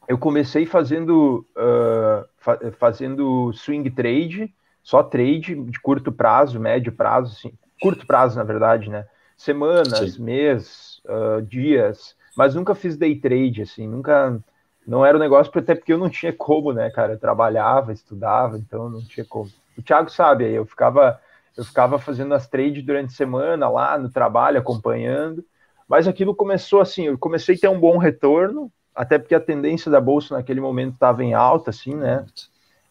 eu 0.09 0.19
comecei 0.19 0.67
fazendo, 0.67 1.47
uh, 1.57 2.27
fa 2.39 2.59
fazendo 2.79 3.53
swing 3.53 3.91
trade, 3.91 4.53
só 4.83 5.03
trade 5.03 5.55
de 5.55 5.81
curto 5.81 6.11
prazo, 6.11 6.59
médio 6.59 6.91
prazo, 6.93 7.37
assim, 7.37 7.53
curto 7.81 8.07
prazo, 8.07 8.37
na 8.37 8.45
verdade, 8.45 8.89
né? 8.89 9.07
Semanas, 9.37 10.15
Sim. 10.15 10.23
mês, 10.23 11.01
uh, 11.05 11.43
dias, 11.43 12.17
mas 12.35 12.55
nunca 12.55 12.75
fiz 12.75 12.97
day 12.97 13.15
trade, 13.17 13.63
assim, 13.63 13.87
nunca. 13.87 14.41
Não 14.87 15.05
era 15.05 15.19
um 15.19 15.21
negócio, 15.21 15.53
até 15.55 15.75
porque 15.75 15.93
eu 15.93 15.99
não 15.99 16.09
tinha 16.09 16.33
como, 16.33 16.73
né, 16.73 16.89
cara? 16.89 17.13
Eu 17.13 17.19
trabalhava, 17.19 17.93
estudava, 17.93 18.57
então 18.57 18.89
não 18.89 19.03
tinha 19.03 19.27
como. 19.27 19.51
O 19.77 19.83
Thiago 19.83 20.11
sabe, 20.11 20.47
aí 20.47 20.55
eu 20.55 20.65
ficava, 20.65 21.21
eu 21.59 21.65
ficava 21.65 21.99
fazendo 21.99 22.33
as 22.35 22.47
trades 22.47 22.85
durante 22.85 23.13
a 23.13 23.17
semana 23.17 23.69
lá 23.69 23.99
no 23.99 24.09
trabalho, 24.09 24.61
acompanhando, 24.61 25.45
mas 25.89 26.07
aquilo 26.07 26.33
começou 26.33 26.81
assim, 26.81 27.07
eu 27.07 27.19
comecei 27.19 27.57
a 27.57 27.59
ter 27.59 27.69
um 27.69 27.81
bom 27.81 27.99
retorno, 27.99 28.71
até 28.95 29.19
porque 29.19 29.35
a 29.35 29.41
tendência 29.41 29.91
da 29.91 30.01
bolsa 30.01 30.37
naquele 30.37 30.61
momento 30.61 30.95
estava 30.95 31.25
em 31.25 31.35
alta, 31.35 31.71
assim, 31.71 31.97
né? 31.97 32.25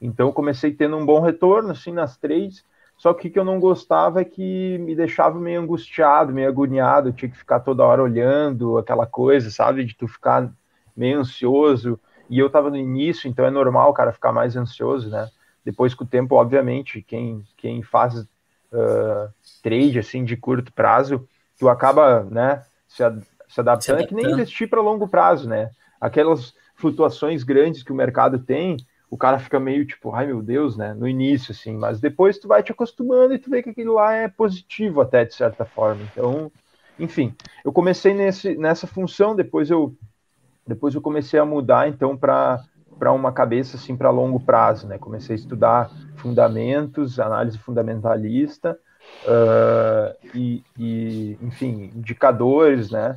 Então 0.01 0.33
comecei 0.33 0.73
tendo 0.73 0.97
um 0.97 1.05
bom 1.05 1.21
retorno, 1.21 1.71
assim, 1.71 1.93
nas 1.93 2.17
três, 2.17 2.65
só 2.97 3.13
que 3.13 3.29
o 3.29 3.31
que 3.31 3.39
eu 3.39 3.45
não 3.45 3.57
gostava 3.57 4.19
é 4.19 4.25
que 4.25 4.77
me 4.79 4.93
deixava 4.97 5.39
meio 5.39 5.61
angustiado, 5.61 6.33
meio 6.33 6.49
agoniado, 6.49 7.07
eu 7.07 7.13
tinha 7.13 7.31
que 7.31 7.37
ficar 7.37 7.61
toda 7.61 7.85
hora 7.85 8.03
olhando 8.03 8.77
aquela 8.77 9.05
coisa, 9.05 9.49
sabe, 9.49 9.85
de 9.85 9.95
tu 9.95 10.09
ficar 10.09 10.51
meio 10.93 11.21
ansioso, 11.21 11.97
e 12.29 12.37
eu 12.37 12.49
tava 12.49 12.69
no 12.69 12.75
início, 12.75 13.29
então 13.29 13.45
é 13.45 13.49
normal 13.49 13.91
o 13.91 13.93
cara 13.93 14.11
ficar 14.11 14.33
mais 14.33 14.57
ansioso, 14.57 15.09
né? 15.09 15.29
Depois 15.63 15.93
com 15.93 16.03
o 16.03 16.07
tempo, 16.07 16.35
obviamente, 16.35 17.01
quem, 17.01 17.45
quem 17.55 17.81
faz 17.81 18.27
uh, 18.71 19.31
trade, 19.61 19.99
assim, 19.99 20.23
de 20.23 20.35
curto 20.37 20.71
prazo, 20.73 21.27
tu 21.59 21.69
acaba, 21.69 22.23
né, 22.23 22.63
se, 22.87 23.03
ad 23.03 23.21
se 23.47 23.59
adaptando, 23.59 24.01
é 24.01 24.07
que 24.07 24.15
nem 24.15 24.31
investir 24.31 24.69
para 24.69 24.81
longo 24.81 25.07
prazo, 25.07 25.47
né? 25.47 25.71
Aquelas 25.99 26.53
flutuações 26.75 27.43
grandes 27.43 27.81
que 27.81 27.91
o 27.91 27.95
mercado 27.95 28.39
tem, 28.39 28.77
o 29.09 29.17
cara 29.17 29.39
fica 29.39 29.59
meio 29.59 29.85
tipo, 29.85 30.13
ai 30.13 30.27
meu 30.27 30.41
Deus, 30.41 30.75
né? 30.75 30.93
No 30.93 31.07
início, 31.07 31.51
assim, 31.51 31.75
mas 31.75 31.99
depois 31.99 32.37
tu 32.37 32.47
vai 32.47 32.61
te 32.61 32.71
acostumando 32.71 33.33
e 33.33 33.39
tu 33.39 33.49
vê 33.49 33.63
que 33.63 33.69
aquilo 33.69 33.93
lá 33.93 34.13
é 34.13 34.27
positivo 34.27 35.01
até 35.01 35.23
de 35.23 35.33
certa 35.33 35.65
forma. 35.65 36.01
Então, 36.11 36.51
enfim, 36.99 37.33
eu 37.63 37.71
comecei 37.71 38.13
nesse, 38.13 38.57
nessa 38.57 38.85
função, 38.85 39.35
depois 39.35 39.69
eu 39.69 39.95
depois 40.65 40.93
eu 40.93 41.01
comecei 41.01 41.39
a 41.39 41.45
mudar 41.45 41.87
então 41.87 42.17
para 42.17 42.61
para 42.97 43.11
uma 43.11 43.31
cabeça 43.31 43.77
assim 43.77 43.95
para 43.95 44.09
longo 44.09 44.39
prazo, 44.39 44.87
né? 44.87 44.97
Comecei 44.97 45.35
a 45.35 45.39
estudar 45.39 45.91
fundamentos, 46.15 47.19
análise 47.19 47.57
fundamentalista 47.57 48.77
uh, 49.23 50.27
e, 50.33 50.63
e, 50.77 51.37
enfim, 51.41 51.91
indicadores, 51.95 52.91
né? 52.91 53.15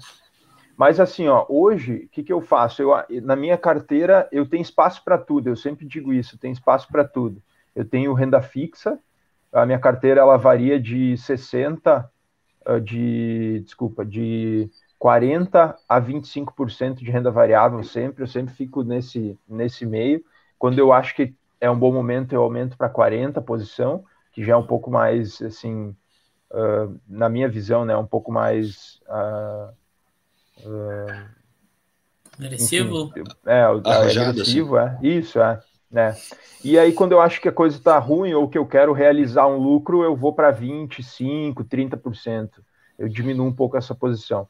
Mas 0.76 0.98
assim, 0.98 1.28
ó, 1.28 1.44
hoje, 1.48 2.04
o 2.06 2.08
que, 2.08 2.22
que 2.22 2.32
eu 2.32 2.40
faço? 2.40 2.80
Eu, 2.80 2.90
na 3.22 3.36
minha 3.36 3.58
carteira, 3.58 4.28
eu 4.32 4.48
tenho 4.48 4.62
espaço 4.62 5.04
para 5.04 5.18
tudo, 5.18 5.48
eu 5.48 5.56
sempre 5.56 5.86
digo 5.86 6.12
isso, 6.12 6.38
tem 6.38 6.52
espaço 6.52 6.88
para 6.88 7.04
tudo. 7.04 7.42
Eu 7.76 7.84
tenho 7.84 8.14
renda 8.14 8.40
fixa, 8.40 8.98
a 9.52 9.66
minha 9.66 9.78
carteira 9.78 10.20
ela 10.20 10.36
varia 10.36 10.80
de 10.80 11.16
60, 11.18 12.10
ah, 12.64 12.78
de, 12.78 13.60
desculpa, 13.64 14.04
de 14.04 14.70
40 15.00 15.78
a 15.88 16.00
25% 16.00 16.96
de 16.96 17.10
renda 17.10 17.30
variável 17.30 17.82
sempre, 17.82 18.22
eu 18.22 18.26
sempre 18.26 18.52
fico 18.54 18.84
nesse, 18.84 19.36
nesse 19.48 19.86
meio. 19.86 20.22
Quando 20.58 20.78
eu 20.78 20.92
acho 20.92 21.16
que 21.16 21.34
é 21.58 21.70
um 21.70 21.78
bom 21.78 21.90
momento, 21.90 22.34
eu 22.34 22.42
aumento 22.42 22.76
para 22.76 22.90
40 22.90 23.40
posição, 23.40 24.04
que 24.30 24.44
já 24.44 24.52
é 24.52 24.56
um 24.56 24.66
pouco 24.66 24.90
mais, 24.90 25.40
assim, 25.40 25.96
uh, 26.52 27.00
na 27.08 27.30
minha 27.30 27.48
visão, 27.48 27.86
né, 27.86 27.96
um 27.96 28.06
pouco 28.06 28.30
mais... 28.30 29.00
Uh, 29.08 29.72
agressivo? 32.38 33.10
Enfim, 33.16 33.24
é, 33.46 33.60
é 33.60 33.64
agressivo, 34.22 34.76
assim. 34.76 35.06
é. 35.06 35.08
Isso, 35.08 35.40
é. 35.40 35.62
Né? 35.90 36.14
E 36.62 36.78
aí, 36.78 36.92
quando 36.92 37.12
eu 37.12 37.22
acho 37.22 37.40
que 37.40 37.48
a 37.48 37.52
coisa 37.52 37.78
está 37.78 37.98
ruim 37.98 38.34
ou 38.34 38.50
que 38.50 38.58
eu 38.58 38.66
quero 38.66 38.92
realizar 38.92 39.46
um 39.46 39.56
lucro, 39.56 40.04
eu 40.04 40.14
vou 40.14 40.34
para 40.34 40.52
25%, 40.52 41.54
30%. 41.64 42.50
Eu 42.98 43.08
diminuo 43.08 43.46
um 43.46 43.52
pouco 43.52 43.78
essa 43.78 43.94
posição. 43.94 44.46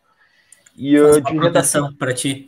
E 0.76 0.98
Faz 0.98 1.16
eu, 1.16 1.20
de 1.20 1.34
proteção 1.34 1.92
para 1.94 2.12
ti. 2.14 2.46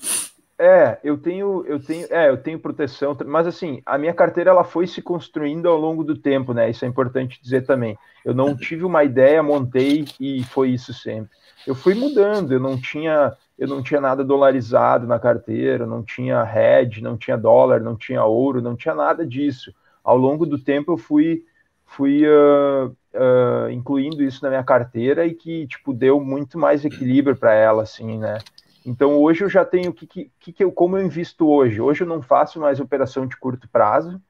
É, 0.58 0.98
eu 1.02 1.18
tenho, 1.18 1.64
eu 1.66 1.80
tenho, 1.80 2.06
é, 2.08 2.28
eu 2.28 2.36
tenho 2.36 2.58
proteção, 2.58 3.16
mas 3.26 3.48
assim, 3.48 3.82
a 3.84 3.98
minha 3.98 4.14
carteira 4.14 4.50
ela 4.50 4.62
foi 4.62 4.86
se 4.86 5.02
construindo 5.02 5.68
ao 5.68 5.76
longo 5.76 6.04
do 6.04 6.16
tempo, 6.16 6.54
né? 6.54 6.70
Isso 6.70 6.84
é 6.84 6.88
importante 6.88 7.42
dizer 7.42 7.66
também. 7.66 7.98
Eu 8.24 8.32
não 8.32 8.56
tive 8.56 8.84
uma 8.84 9.02
ideia, 9.02 9.42
montei 9.42 10.04
e 10.20 10.44
foi 10.44 10.70
isso 10.70 10.94
sempre. 10.94 11.30
Eu 11.66 11.74
fui 11.74 11.94
mudando, 11.94 12.52
eu 12.52 12.60
não 12.60 12.80
tinha, 12.80 13.32
eu 13.58 13.66
não 13.66 13.82
tinha 13.82 14.00
nada 14.00 14.22
dolarizado 14.22 15.04
na 15.04 15.18
carteira, 15.18 15.84
não 15.84 16.02
tinha 16.02 16.44
hedge, 16.44 17.02
não 17.02 17.16
tinha 17.16 17.36
dólar, 17.36 17.80
não 17.80 17.96
tinha 17.96 18.24
ouro, 18.24 18.62
não 18.62 18.76
tinha 18.76 18.94
nada 18.94 19.26
disso. 19.26 19.74
Ao 20.04 20.16
longo 20.16 20.46
do 20.46 20.58
tempo 20.58 20.92
eu 20.92 20.96
fui, 20.96 21.44
fui 21.92 22.24
uh, 22.26 22.88
uh, 22.88 23.70
incluindo 23.70 24.22
isso 24.22 24.42
na 24.42 24.48
minha 24.48 24.64
carteira 24.64 25.26
e 25.26 25.34
que 25.34 25.66
tipo 25.66 25.92
deu 25.92 26.20
muito 26.20 26.58
mais 26.58 26.84
equilíbrio 26.84 27.36
para 27.36 27.54
ela, 27.54 27.82
assim, 27.82 28.18
né? 28.18 28.38
Então 28.84 29.16
hoje 29.18 29.44
eu 29.44 29.48
já 29.48 29.64
tenho 29.64 29.92
que, 29.92 30.06
que, 30.06 30.52
que 30.52 30.64
eu, 30.64 30.72
como 30.72 30.96
eu 30.96 31.04
invisto 31.04 31.48
hoje. 31.48 31.80
Hoje 31.80 32.02
eu 32.02 32.06
não 32.06 32.20
faço 32.20 32.58
mais 32.60 32.80
operação 32.80 33.26
de 33.26 33.36
curto 33.36 33.68
prazo, 33.68 34.20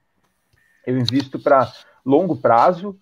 eu 0.86 0.98
invisto 0.98 1.38
para 1.38 1.72
longo 2.04 2.36
prazo, 2.36 2.98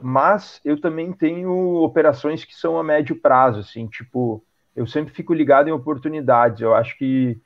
mas 0.00 0.60
eu 0.64 0.80
também 0.80 1.12
tenho 1.12 1.82
operações 1.82 2.44
que 2.44 2.54
são 2.54 2.78
a 2.78 2.84
médio 2.84 3.16
prazo, 3.20 3.60
assim, 3.60 3.86
tipo 3.86 4.44
eu 4.74 4.86
sempre 4.86 5.14
fico 5.14 5.32
ligado 5.32 5.68
em 5.68 5.72
oportunidades. 5.72 6.60
Eu 6.60 6.74
acho 6.74 6.96
que 6.98 7.40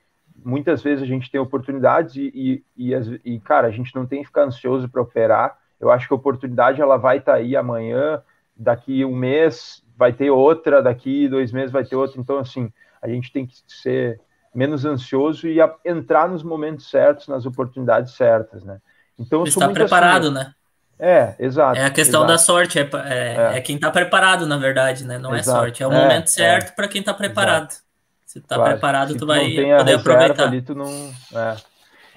muitas 0.45 0.83
vezes 0.83 1.03
a 1.03 1.07
gente 1.07 1.31
tem 1.31 1.41
oportunidades 1.41 2.17
e, 2.17 2.63
e, 2.77 2.93
e, 2.95 3.21
e 3.25 3.41
cara, 3.41 3.67
a 3.67 3.71
gente 3.71 3.95
não 3.95 4.07
tem 4.07 4.21
que 4.21 4.29
ficar 4.29 4.45
ansioso 4.45 4.89
para 4.89 5.03
operar. 5.03 5.59
Eu 5.81 5.91
acho 5.91 6.07
que 6.09 6.15
a 6.15 6.17
oportunidade 6.17 6.81
ela 6.81 6.97
vai 6.97 7.19
estar 7.19 7.33
tá 7.33 7.39
aí 7.39 7.57
amanhã, 7.57 8.23
daqui 8.57 9.05
um 9.05 9.15
mês 9.15 9.83
vai 9.97 10.13
ter 10.13 10.31
outra, 10.31 10.83
daqui 10.83 11.29
dois 11.29 11.53
meses 11.53 11.71
vai 11.71 11.85
ter 11.85 11.97
outra. 11.97 12.21
Então, 12.21 12.39
assim, 12.39 12.73
a 13.01 13.09
gente 13.09 13.33
tem 13.33 13.47
que 13.47 13.57
ser 13.67 14.21
menos 14.55 14.85
ansioso 14.85 15.47
e 15.47 15.61
a, 15.61 15.73
entrar 15.85 16.29
nos 16.29 16.43
momentos 16.43 16.91
certos, 16.91 17.29
nas 17.29 17.47
oportunidades 17.47 18.15
certas, 18.15 18.65
né? 18.65 18.79
Então, 19.19 19.45
Está 19.45 19.69
preparado, 19.69 20.27
assim, 20.27 20.35
né? 20.35 20.55
É, 20.99 21.35
exato. 21.39 21.79
É 21.79 21.85
a 21.85 21.91
questão 21.91 22.21
exato. 22.21 22.33
da 22.33 22.39
sorte, 22.39 22.79
é, 22.79 22.83
é, 22.83 23.53
é. 23.55 23.59
é 23.59 23.61
quem 23.61 23.77
está 23.77 23.91
preparado, 23.91 24.47
na 24.47 24.57
verdade, 24.57 25.05
né? 25.05 25.19
Não 25.19 25.35
é 25.35 25.39
exato. 25.39 25.59
é 25.59 25.61
sorte, 25.61 25.83
é 25.83 25.87
o 25.87 25.93
momento 25.93 26.25
é, 26.25 26.27
certo 26.27 26.75
para 26.75 26.89
quem 26.89 27.01
está 27.01 27.15
preparado. 27.15 27.71
Exato. 27.71 27.89
Se 28.27 28.39
está 28.41 28.57
claro. 28.57 28.73
preparado, 28.73 29.13
Se 29.13 29.19
tu 29.19 29.27
vai 29.27 29.49
poder 29.49 29.95
aproveitar. 29.95 30.49
Ali, 30.49 30.61
tu 30.61 30.75
não... 30.75 31.13
É. 31.35 31.57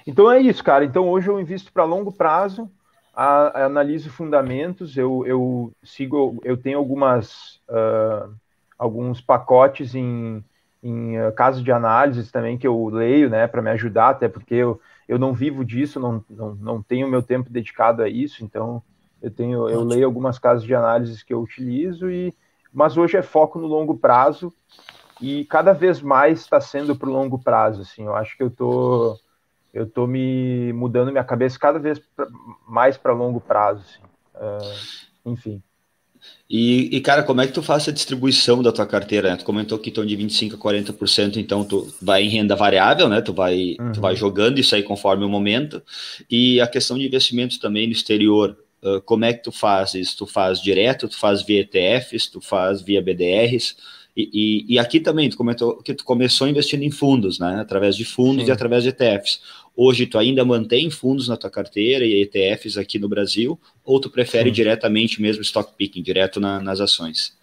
Então 0.06 0.30
é 0.30 0.40
isso, 0.40 0.62
cara. 0.62 0.84
Então 0.84 1.08
hoje 1.08 1.28
eu 1.28 1.40
invisto 1.40 1.72
para 1.72 1.84
longo 1.84 2.12
prazo, 2.12 2.70
a, 3.14 3.66
analiso 3.66 4.10
fundamentos, 4.10 4.96
eu, 4.96 5.24
eu 5.26 5.72
sigo, 5.82 6.40
eu 6.44 6.56
tenho 6.56 6.78
algumas 6.78 7.60
uh, 7.68 8.32
alguns 8.78 9.20
pacotes 9.20 9.94
em, 9.94 10.42
em 10.82 11.20
uh, 11.20 11.32
casos 11.32 11.62
de 11.62 11.70
análise 11.70 12.30
também 12.32 12.56
que 12.56 12.66
eu 12.66 12.88
leio, 12.88 13.28
né, 13.28 13.46
para 13.46 13.62
me 13.62 13.70
ajudar, 13.70 14.10
até 14.10 14.28
porque 14.28 14.54
eu, 14.54 14.80
eu 15.06 15.18
não 15.18 15.32
vivo 15.32 15.64
disso, 15.64 16.00
não, 16.00 16.24
não, 16.28 16.54
não 16.54 16.82
tenho 16.82 17.08
meu 17.08 17.22
tempo 17.22 17.50
dedicado 17.50 18.02
a 18.02 18.08
isso, 18.08 18.44
então 18.44 18.82
eu 19.20 19.30
tenho 19.30 19.68
eu 19.68 19.84
leio 19.84 20.06
algumas 20.06 20.38
casas 20.38 20.64
de 20.64 20.74
análises 20.74 21.22
que 21.22 21.32
eu 21.32 21.40
utilizo 21.40 22.10
e 22.10 22.34
mas 22.72 22.96
hoje 22.96 23.18
é 23.18 23.22
foco 23.22 23.58
no 23.58 23.66
longo 23.66 23.96
prazo 23.96 24.52
e 25.20 25.44
cada 25.44 25.72
vez 25.72 26.00
mais 26.00 26.40
está 26.40 26.60
sendo 26.60 26.96
para 26.96 27.08
o 27.08 27.12
longo 27.12 27.38
prazo, 27.38 27.82
assim, 27.82 28.06
eu 28.06 28.16
acho 28.16 28.36
que 28.36 28.42
eu 28.42 28.50
tô 28.50 29.18
eu 29.72 29.86
tô 29.86 30.06
me 30.06 30.72
mudando 30.72 31.10
minha 31.10 31.24
cabeça 31.24 31.58
cada 31.58 31.78
vez 31.78 31.98
pra, 31.98 32.26
mais 32.68 32.96
para 32.96 33.12
longo 33.12 33.40
prazo, 33.40 33.82
assim. 33.82 34.02
Uh, 34.34 35.30
enfim. 35.32 35.62
E, 36.48 36.96
e, 36.96 37.00
cara, 37.00 37.22
como 37.22 37.40
é 37.40 37.46
que 37.46 37.52
tu 37.52 37.62
faz 37.62 37.88
a 37.88 37.92
distribuição 37.92 38.62
da 38.62 38.70
tua 38.70 38.86
carteira? 38.86 39.30
Né? 39.30 39.36
Tu 39.36 39.44
comentou 39.44 39.78
que 39.78 39.88
estão 39.88 40.04
de 40.04 40.16
25% 40.16 40.54
a 40.54 40.58
40%, 40.58 41.36
então 41.36 41.64
tu 41.64 41.92
vai 42.00 42.22
em 42.22 42.28
renda 42.28 42.54
variável, 42.54 43.08
né? 43.08 43.20
Tu 43.20 43.32
vai, 43.32 43.76
uhum. 43.80 43.92
tu 43.92 44.00
vai 44.00 44.14
jogando 44.14 44.58
isso 44.58 44.74
aí 44.74 44.82
conforme 44.82 45.24
o 45.24 45.28
momento. 45.28 45.82
E 46.30 46.60
a 46.60 46.66
questão 46.66 46.98
de 46.98 47.06
investimentos 47.06 47.58
também 47.58 47.86
no 47.86 47.92
exterior, 47.92 48.56
uh, 48.82 49.00
como 49.02 49.24
é 49.24 49.32
que 49.32 49.42
tu 49.42 49.50
faz 49.50 49.94
isso? 49.94 50.18
Tu 50.18 50.26
faz 50.26 50.60
direto, 50.60 51.08
tu 51.08 51.18
faz 51.18 51.42
via 51.42 51.62
ETFs, 51.62 52.28
tu 52.28 52.40
faz 52.40 52.82
via 52.82 53.02
BDRs? 53.02 53.76
E, 54.16 54.30
e, 54.68 54.74
e 54.74 54.78
aqui 54.78 55.00
também, 55.00 55.30
tu 55.30 55.36
comentou 55.36 55.76
que 55.82 55.94
tu 55.94 56.04
começou 56.04 56.46
investindo 56.46 56.82
em 56.82 56.90
fundos, 56.90 57.38
né? 57.38 57.60
Através 57.60 57.96
de 57.96 58.04
fundos 58.04 58.44
Sim. 58.44 58.50
e 58.50 58.52
através 58.52 58.82
de 58.82 58.90
ETFs. 58.90 59.40
Hoje 59.74 60.06
tu 60.06 60.18
ainda 60.18 60.44
mantém 60.44 60.90
fundos 60.90 61.28
na 61.28 61.36
tua 61.36 61.48
carteira 61.48 62.04
e 62.04 62.22
ETFs 62.22 62.76
aqui 62.76 62.98
no 62.98 63.08
Brasil, 63.08 63.58
ou 63.82 63.98
tu 63.98 64.10
prefere 64.10 64.50
Sim. 64.50 64.54
diretamente 64.54 65.22
mesmo 65.22 65.42
stock 65.42 65.72
picking, 65.76 66.02
direto 66.02 66.38
na, 66.38 66.60
nas 66.60 66.78
ações? 66.78 67.34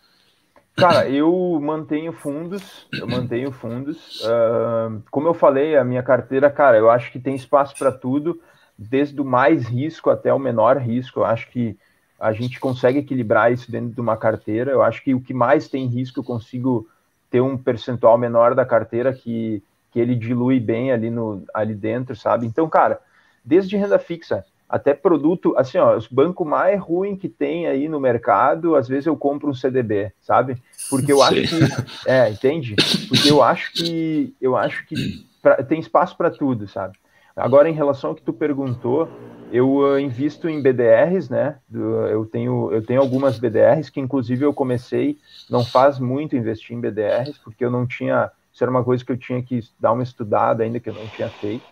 Cara, 0.75 1.09
eu 1.09 1.59
mantenho 1.61 2.13
fundos, 2.13 2.87
eu 2.93 3.07
mantenho 3.07 3.51
fundos. 3.51 4.21
Uh, 4.21 5.01
como 5.11 5.27
eu 5.27 5.33
falei, 5.33 5.75
a 5.75 5.83
minha 5.83 6.03
carteira, 6.03 6.49
cara, 6.49 6.77
eu 6.77 6.89
acho 6.89 7.11
que 7.11 7.19
tem 7.19 7.35
espaço 7.35 7.75
para 7.77 7.91
tudo, 7.91 8.39
desde 8.77 9.19
o 9.19 9.25
mais 9.25 9.67
risco 9.67 10.09
até 10.09 10.33
o 10.33 10.39
menor 10.39 10.77
risco. 10.77 11.19
Eu 11.19 11.25
acho 11.25 11.49
que 11.49 11.77
a 12.19 12.33
gente 12.33 12.59
consegue 12.59 12.99
equilibrar 12.99 13.51
isso 13.51 13.71
dentro 13.71 13.93
de 13.93 14.01
uma 14.01 14.17
carteira. 14.17 14.71
Eu 14.71 14.81
acho 14.81 15.03
que 15.03 15.13
o 15.13 15.21
que 15.21 15.33
mais 15.33 15.67
tem 15.67 15.87
risco 15.87 16.19
eu 16.19 16.23
consigo 16.23 16.87
ter 17.29 17.41
um 17.41 17.57
percentual 17.57 18.17
menor 18.17 18.53
da 18.55 18.65
carteira 18.65 19.13
que 19.13 19.63
que 19.91 19.99
ele 19.99 20.15
dilui 20.15 20.59
bem 20.59 20.91
ali, 20.91 21.09
no, 21.09 21.43
ali 21.53 21.73
dentro, 21.73 22.15
sabe? 22.15 22.45
Então, 22.45 22.69
cara, 22.69 22.99
desde 23.43 23.75
renda 23.75 23.97
fixa 23.97 24.45
até 24.67 24.93
produto, 24.93 25.55
assim, 25.57 25.79
ó, 25.79 25.97
os 25.97 26.07
bancos 26.07 26.45
mais 26.45 26.79
ruim 26.79 27.15
que 27.15 27.27
tem 27.27 27.65
aí 27.65 27.89
no 27.89 27.99
mercado, 27.99 28.75
às 28.75 28.87
vezes 28.87 29.07
eu 29.07 29.17
compro 29.17 29.49
um 29.49 29.53
CDB, 29.53 30.11
sabe? 30.21 30.61
Porque 30.89 31.11
eu 31.11 31.17
Sim. 31.17 31.23
acho 31.23 31.41
que, 31.49 31.59
é, 32.07 32.29
entende? 32.29 32.75
Porque 33.07 33.31
eu 33.31 33.41
acho 33.41 33.73
que, 33.73 34.35
eu 34.39 34.55
acho 34.55 34.85
que 34.85 34.95
pra, 35.41 35.63
tem 35.63 35.79
espaço 35.79 36.15
para 36.15 36.29
tudo, 36.29 36.67
sabe? 36.67 36.97
Agora, 37.35 37.69
em 37.69 37.73
relação 37.73 38.11
ao 38.11 38.15
que 38.15 38.21
tu 38.21 38.33
perguntou, 38.33 39.09
eu 39.51 39.77
uh, 39.77 39.99
invisto 39.99 40.47
em 40.47 40.61
BDRs, 40.61 41.29
né? 41.29 41.57
Eu 41.71 42.25
tenho, 42.25 42.71
eu 42.71 42.85
tenho 42.85 43.01
algumas 43.01 43.39
BDRs 43.39 43.89
que, 43.89 43.99
inclusive, 43.99 44.45
eu 44.45 44.53
comecei, 44.53 45.17
não 45.49 45.63
faz 45.63 45.99
muito 45.99 46.35
investir 46.35 46.75
em 46.75 46.81
BDRs, 46.81 47.37
porque 47.39 47.63
eu 47.63 47.71
não 47.71 47.87
tinha 47.87 48.31
isso 48.59 48.63
era 48.65 48.71
uma 48.71 48.83
coisa 48.83 49.05
que 49.05 49.11
eu 49.13 49.17
tinha 49.17 49.41
que 49.41 49.61
dar 49.79 49.93
uma 49.93 50.03
estudada 50.03 50.63
ainda 50.63 50.81
que 50.81 50.89
eu 50.89 50.93
não 50.93 51.07
tinha 51.07 51.29
feito. 51.29 51.63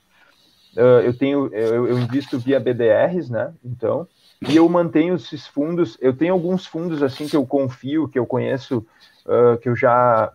uh, 0.78 1.02
eu 1.04 1.18
tenho, 1.18 1.54
eu, 1.54 1.88
eu, 1.88 2.00
invisto 2.00 2.40
via 2.40 2.62
BDRs, 2.62 3.30
né? 3.30 3.54
Então, 3.62 4.08
e 4.48 4.56
eu 4.56 4.70
mantenho 4.70 5.16
esses 5.16 5.46
fundos. 5.46 5.98
Eu 6.00 6.16
tenho 6.16 6.34
alguns 6.34 6.66
fundos 6.66 7.04
assim 7.04 7.28
que 7.28 7.36
eu 7.36 7.46
confio, 7.46 8.08
que 8.08 8.18
eu 8.18 8.26
conheço, 8.26 8.86
uh, 9.26 9.58
que 9.58 9.68
eu 9.68 9.76
já 9.76 10.32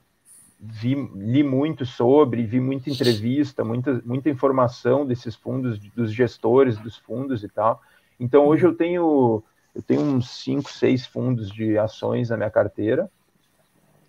vi, 0.63 0.95
li 1.17 1.43
muito 1.43 1.85
sobre, 1.85 2.45
vi 2.45 2.61
muita 2.61 2.89
entrevista, 2.89 3.65
muita, 3.65 4.01
muita 4.05 4.31
informação 4.31 5.05
desses 5.05 5.35
fundos, 5.35 5.77
dos 5.97 6.13
gestores 6.13 6.79
dos 6.79 6.97
fundos 6.97 7.43
e 7.43 7.49
tal. 7.49 7.83
Então, 8.19 8.47
hoje 8.47 8.65
eu 8.65 8.73
tenho, 8.73 9.43
eu 9.75 9.83
tenho 9.83 10.01
uns 10.01 10.31
cinco, 10.31 10.71
seis 10.71 11.05
fundos 11.05 11.51
de 11.51 11.77
ações 11.77 12.31
na 12.31 12.37
minha 12.37 12.51
carteira. 12.51 13.11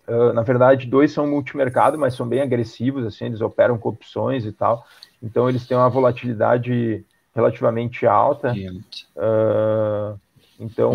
Uh, 0.07 0.31
na 0.33 0.43
verdade, 0.43 0.85
dois 0.85 1.11
são 1.11 1.25
multimercado, 1.25 1.97
mas 1.97 2.13
são 2.13 2.27
bem 2.27 2.41
agressivos, 2.41 3.05
assim, 3.05 3.25
eles 3.25 3.41
operam 3.41 3.77
com 3.79 3.89
opções 3.89 4.45
e 4.45 4.51
tal. 4.51 4.85
Então, 5.23 5.49
eles 5.49 5.65
têm 5.65 5.75
uma 5.75 5.89
volatilidade 5.89 7.03
relativamente 7.33 8.05
alta. 8.05 8.53
Uh, 9.17 10.19
então, 10.59 10.93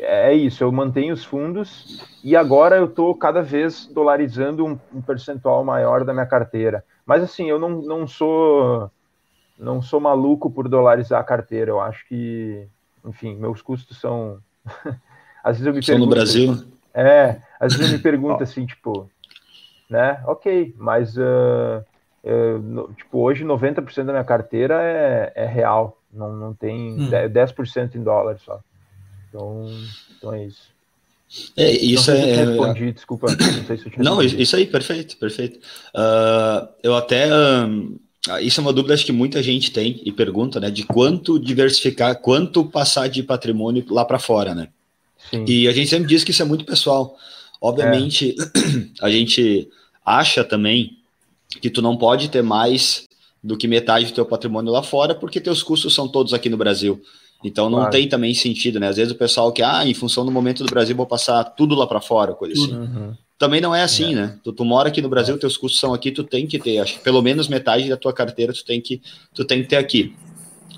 é 0.00 0.32
isso, 0.34 0.62
eu 0.62 0.70
mantenho 0.70 1.14
os 1.14 1.24
fundos 1.24 2.04
e 2.22 2.36
agora 2.36 2.76
eu 2.76 2.84
estou 2.84 3.14
cada 3.14 3.42
vez 3.42 3.86
dolarizando 3.86 4.64
um, 4.64 4.78
um, 4.94 5.00
percentual 5.00 5.64
maior 5.64 6.04
da 6.04 6.12
minha 6.12 6.26
carteira. 6.26 6.84
Mas 7.06 7.22
assim, 7.22 7.48
eu 7.48 7.58
não, 7.58 7.70
não 7.82 8.06
sou 8.06 8.90
não 9.58 9.82
sou 9.82 9.98
maluco 9.98 10.50
por 10.50 10.68
dolarizar 10.68 11.20
a 11.20 11.24
carteira. 11.24 11.70
Eu 11.70 11.80
acho 11.80 12.06
que, 12.06 12.66
enfim, 13.04 13.34
meus 13.34 13.60
custos 13.60 13.98
são. 13.98 14.38
às 15.42 15.58
vezes 15.58 15.66
eu 15.66 15.74
me 15.74 15.82
são 15.82 15.94
pergunto. 15.94 16.08
no 16.08 16.14
Brasil? 16.14 16.64
É, 16.94 17.40
às 17.58 17.74
vezes 17.74 17.90
eu 17.90 17.96
me 17.96 18.02
pergunto 18.02 18.42
assim, 18.44 18.64
tipo, 18.64 19.10
né? 19.90 20.22
Ok, 20.26 20.74
mas 20.78 21.16
uh, 21.16 21.84
uh, 22.22 22.58
no, 22.58 22.92
tipo, 22.92 23.18
hoje 23.18 23.44
90% 23.44 24.04
da 24.04 24.12
minha 24.12 24.24
carteira 24.24 24.80
é, 24.80 25.32
é 25.34 25.46
real, 25.46 26.00
não, 26.12 26.32
não 26.32 26.54
tem 26.54 26.94
hum. 26.94 27.10
10% 27.10 27.96
em 27.96 28.02
dólar 28.02 28.38
só. 28.38 28.60
Então, 29.38 29.70
então 30.16 30.34
é 30.34 30.46
isso. 30.46 30.62
É, 31.56 31.70
isso 31.70 32.10
é. 32.10 32.44
Respondi, 32.44 32.92
desculpa, 32.92 33.26
não 33.30 33.64
sei 33.66 33.76
se 33.76 33.86
eu 33.86 33.92
tinha 33.92 34.02
Não, 34.02 34.22
isso 34.22 34.56
aí, 34.56 34.66
perfeito, 34.66 35.16
perfeito. 35.16 35.58
Uh, 35.94 36.68
eu 36.82 36.96
até. 36.96 37.28
Um, 37.32 37.96
isso 38.40 38.60
é 38.60 38.62
uma 38.62 38.72
dúvida 38.72 38.94
acho 38.94 39.06
que 39.06 39.12
muita 39.12 39.42
gente 39.42 39.70
tem 39.70 40.02
e 40.04 40.10
pergunta, 40.10 40.58
né? 40.58 40.70
De 40.70 40.82
quanto 40.82 41.38
diversificar, 41.38 42.20
quanto 42.20 42.64
passar 42.64 43.08
de 43.08 43.22
patrimônio 43.22 43.84
lá 43.88 44.04
para 44.04 44.18
fora, 44.18 44.54
né? 44.54 44.68
Sim. 45.30 45.44
E 45.46 45.68
a 45.68 45.72
gente 45.72 45.88
sempre 45.88 46.08
diz 46.08 46.24
que 46.24 46.30
isso 46.30 46.42
é 46.42 46.46
muito 46.46 46.64
pessoal. 46.64 47.16
Obviamente, 47.60 48.34
é. 48.40 48.88
a 49.06 49.10
gente 49.10 49.68
acha 50.04 50.42
também 50.42 50.98
que 51.60 51.70
tu 51.70 51.80
não 51.80 51.96
pode 51.96 52.28
ter 52.28 52.42
mais 52.42 53.06
do 53.42 53.56
que 53.56 53.68
metade 53.68 54.06
do 54.06 54.12
teu 54.12 54.26
patrimônio 54.26 54.72
lá 54.72 54.82
fora, 54.82 55.14
porque 55.14 55.40
teus 55.40 55.62
custos 55.62 55.94
são 55.94 56.08
todos 56.08 56.34
aqui 56.34 56.48
no 56.48 56.56
Brasil. 56.56 57.00
Então 57.42 57.70
não 57.70 57.78
claro. 57.78 57.92
tem 57.92 58.08
também 58.08 58.34
sentido, 58.34 58.80
né? 58.80 58.88
Às 58.88 58.96
vezes 58.96 59.12
o 59.12 59.16
pessoal 59.16 59.52
que, 59.52 59.62
ah, 59.62 59.86
em 59.86 59.94
função 59.94 60.24
do 60.24 60.32
momento 60.32 60.64
do 60.64 60.70
Brasil, 60.70 60.96
vou 60.96 61.06
passar 61.06 61.44
tudo 61.44 61.74
lá 61.74 61.86
para 61.86 62.00
fora, 62.00 62.34
coisa 62.34 62.54
assim. 62.54 62.74
Uhum. 62.74 63.14
Também 63.38 63.60
não 63.60 63.72
é 63.72 63.82
assim, 63.82 64.12
é. 64.12 64.16
né? 64.16 64.38
Tu, 64.42 64.52
tu, 64.52 64.64
mora 64.64 64.88
aqui 64.88 65.00
no 65.00 65.08
Brasil, 65.08 65.36
é. 65.36 65.38
teus 65.38 65.56
custos 65.56 65.78
são 65.78 65.94
aqui, 65.94 66.10
tu 66.10 66.24
tem 66.24 66.46
que 66.46 66.58
ter, 66.58 66.78
acho 66.78 66.94
que 66.94 67.04
pelo 67.04 67.22
menos 67.22 67.46
metade 67.46 67.88
da 67.88 67.96
tua 67.96 68.12
carteira 68.12 68.52
tu 68.52 68.64
tem 68.64 68.80
que, 68.80 69.00
tu 69.32 69.44
tem 69.44 69.62
que 69.62 69.68
ter 69.68 69.76
aqui. 69.76 70.12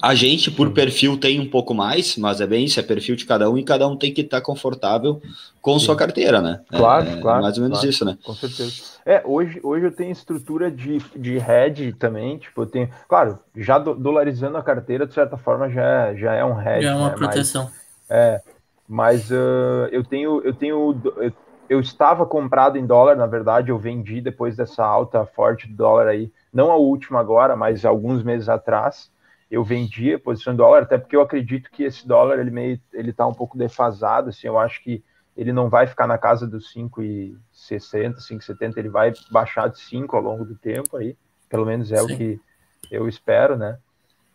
A 0.03 0.15
gente, 0.15 0.51
por 0.51 0.73
perfil, 0.73 1.19
tem 1.19 1.39
um 1.39 1.49
pouco 1.49 1.75
mais, 1.75 2.17
mas 2.17 2.41
é 2.41 2.47
bem 2.47 2.65
isso, 2.65 2.81
é 2.81 2.83
perfil 2.83 3.17
de 3.17 3.27
cada 3.27 3.51
um 3.51 3.59
e 3.59 3.65
cada 3.65 3.87
um 3.87 3.97
tem 3.97 4.13
que 4.13 4.23
estar 4.23 4.41
confortável 4.41 5.21
com 5.61 5.79
Sim. 5.79 5.87
sua 5.87 5.97
carteira, 5.97 6.41
né? 6.41 6.61
Claro, 6.71 7.07
é, 7.07 7.21
claro. 7.21 7.43
Mais 7.43 7.57
ou 7.59 7.63
menos 7.65 7.79
claro, 7.79 7.91
isso, 7.91 8.05
né? 8.05 8.19
Com 8.25 8.35
certeza. 8.35 8.73
É, 9.05 9.23
hoje, 9.25 9.61
hoje 9.63 9.87
eu 9.87 9.93
tenho 9.93 10.11
estrutura 10.11 10.71
de, 10.71 10.99
de 11.15 11.37
hedge 11.37 11.93
também, 11.93 12.39
tipo, 12.39 12.63
eu 12.63 12.67
tenho. 12.67 12.89
Claro, 13.07 13.39
já 13.55 13.79
do, 13.79 13.95
dolarizando 13.95 14.57
a 14.57 14.63
carteira, 14.63 15.07
de 15.07 15.13
certa 15.13 15.37
forma, 15.37 15.69
já, 15.69 16.15
já 16.15 16.35
é 16.35 16.45
um 16.45 16.59
hedge. 16.61 16.83
Já 16.83 16.93
é 16.93 16.95
uma 16.95 17.11
né? 17.11 17.17
proteção. 17.17 17.65
Mas, 17.65 17.73
é, 18.09 18.41
mas 18.89 19.31
uh, 19.31 19.89
eu 19.93 20.03
tenho. 20.03 20.41
Eu 20.43 20.55
tenho. 20.55 21.01
Eu, 21.17 21.33
eu 21.69 21.79
estava 21.79 22.27
comprado 22.27 22.77
em 22.77 22.87
dólar, 22.87 23.17
na 23.17 23.27
verdade, 23.27 23.71
eu 23.71 23.79
vendi 23.79 24.21
depois 24.21 24.57
dessa 24.57 24.85
alta 24.85 25.25
forte 25.25 25.69
do 25.69 25.77
dólar 25.77 26.09
aí, 26.09 26.33
não 26.53 26.71
a 26.71 26.77
última 26.77 27.21
agora, 27.21 27.55
mas 27.55 27.85
alguns 27.85 28.25
meses 28.25 28.49
atrás 28.49 29.09
eu 29.51 29.65
vendi 29.65 30.15
a 30.15 30.19
posição 30.19 30.53
em 30.53 30.57
dólar, 30.57 30.83
até 30.83 30.97
porque 30.97 31.17
eu 31.17 31.21
acredito 31.21 31.71
que 31.71 31.83
esse 31.83 32.07
dólar 32.07 32.39
ele 32.39 32.51
meio 32.51 32.81
ele 32.93 33.13
tá 33.13 33.27
um 33.27 33.35
pouco 33.35 33.59
defasado, 33.59 34.29
assim, 34.31 34.47
eu 34.47 34.59
acho 34.59 34.83
que 34.83 35.03
ele 35.37 35.53
não 35.53 35.69
vai 35.69 35.87
ficar 35.87 36.07
na 36.07 36.19
casa 36.19 36.47
dos 36.47 36.73
5,60, 36.73 38.17
5,70, 38.19 38.77
ele 38.77 38.89
vai 38.89 39.13
baixar 39.31 39.69
de 39.69 39.81
5 39.81 40.17
ao 40.17 40.23
longo 40.23 40.45
do 40.45 40.55
tempo 40.55 40.97
aí, 40.97 41.17
pelo 41.49 41.67
menos 41.67 41.91
é 41.91 41.99
Sim. 41.99 42.05
o 42.05 42.17
que 42.17 42.41
eu 42.91 43.09
espero, 43.09 43.57
né? 43.57 43.79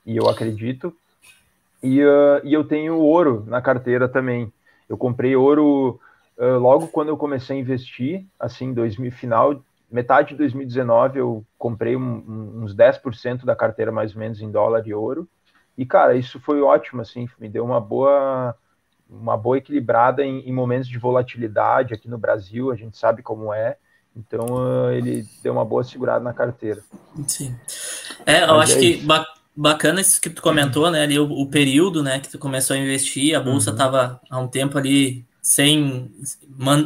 E 0.06 0.18
eu 0.18 0.28
acredito. 0.30 0.96
E, 1.82 2.04
uh, 2.04 2.42
e 2.44 2.54
eu 2.54 2.64
tenho 2.64 2.98
ouro 2.98 3.44
na 3.48 3.62
carteira 3.62 4.08
também. 4.08 4.52
Eu 4.90 4.98
comprei 4.98 5.36
ouro 5.36 6.00
uh, 6.38 6.58
logo 6.60 6.88
quando 6.88 7.10
eu 7.10 7.18
comecei 7.18 7.58
a 7.58 7.60
investir, 7.60 8.26
assim, 8.40 8.74
2000, 8.74 9.12
final 9.12 9.64
metade 9.96 10.30
de 10.30 10.36
2019 10.36 11.20
eu 11.20 11.46
comprei 11.58 11.96
um, 11.96 12.62
uns 12.62 12.76
10% 12.76 13.46
da 13.46 13.56
carteira 13.56 13.94
mais 13.94 14.14
ou 14.14 14.20
menos 14.20 14.42
em 14.42 14.52
dólar 14.52 14.86
e 14.86 14.94
ouro. 14.94 15.28
E 15.78 15.86
cara, 15.86 16.16
isso 16.16 16.38
foi 16.40 16.62
ótimo 16.62 17.02
assim, 17.02 17.28
me 17.40 17.48
deu 17.48 17.64
uma 17.64 17.80
boa 17.80 18.54
uma 19.10 19.38
boa 19.38 19.58
equilibrada 19.58 20.26
em, 20.26 20.40
em 20.40 20.52
momentos 20.52 20.90
de 20.90 20.98
volatilidade 20.98 21.94
aqui 21.94 22.10
no 22.10 22.18
Brasil, 22.18 22.72
a 22.72 22.76
gente 22.76 22.98
sabe 22.98 23.22
como 23.22 23.54
é. 23.54 23.78
Então 24.16 24.46
uh, 24.46 24.92
ele 24.92 25.26
deu 25.42 25.54
uma 25.54 25.64
boa 25.64 25.84
segurada 25.84 26.24
na 26.24 26.34
carteira. 26.34 26.82
Sim. 27.28 27.56
É, 28.26 28.44
eu 28.44 28.58
Mas 28.58 28.72
acho 28.72 28.78
é 28.78 28.82
que 28.82 28.98
ba 29.06 29.26
bacana 29.56 30.02
isso 30.02 30.20
que 30.20 30.30
tu 30.30 30.42
comentou, 30.42 30.92
né? 30.92 31.04
Ali 31.04 31.18
o, 31.18 31.32
o, 31.32 31.50
período, 31.50 32.04
né, 32.04 32.20
que 32.20 32.30
tu 32.30 32.38
começou 32.38 32.76
a 32.76 32.80
investir, 32.80 33.34
a 33.34 33.40
bolsa 33.40 33.72
estava 33.72 34.20
uhum. 34.30 34.38
há 34.38 34.40
um 34.42 34.48
tempo 34.50 34.78
ali 34.78 35.26
sem 35.46 36.12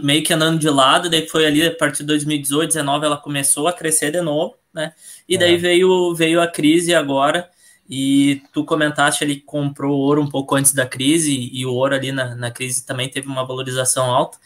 meio 0.04 0.22
que 0.22 0.34
andando 0.34 0.60
de 0.60 0.70
lado, 0.70 1.10
daí 1.10 1.26
foi 1.26 1.46
ali 1.46 1.66
a 1.66 1.74
partir 1.74 2.00
de 2.00 2.08
2018, 2.08 2.74
2019 2.74 3.06
ela 3.06 3.16
começou 3.16 3.70
a 3.70 3.74
crescer 3.74 4.12
de 4.12 4.20
novo, 4.20 4.54
né? 4.74 4.92
E 5.30 5.38
daí 5.38 5.54
é. 5.54 5.58
veio 5.58 6.14
veio 6.14 6.42
a 6.42 6.48
crise 6.48 6.94
agora 6.94 7.50
e 7.90 8.42
tu 8.52 8.66
comentaste 8.66 9.24
ali 9.24 9.38
que 9.38 9.44
comprou 9.44 9.98
ouro 9.98 10.22
um 10.22 10.30
pouco 10.30 10.56
antes 10.56 10.74
da 10.74 10.86
crise 10.86 11.50
e 11.54 11.66
o 11.66 11.74
ouro 11.74 11.96
ali 11.96 12.12
na, 12.12 12.36
na 12.36 12.52
crise 12.52 12.86
também 12.86 13.08
teve 13.08 13.30
uma 13.30 13.46
valorização 13.46 14.12
alta. 14.12 14.38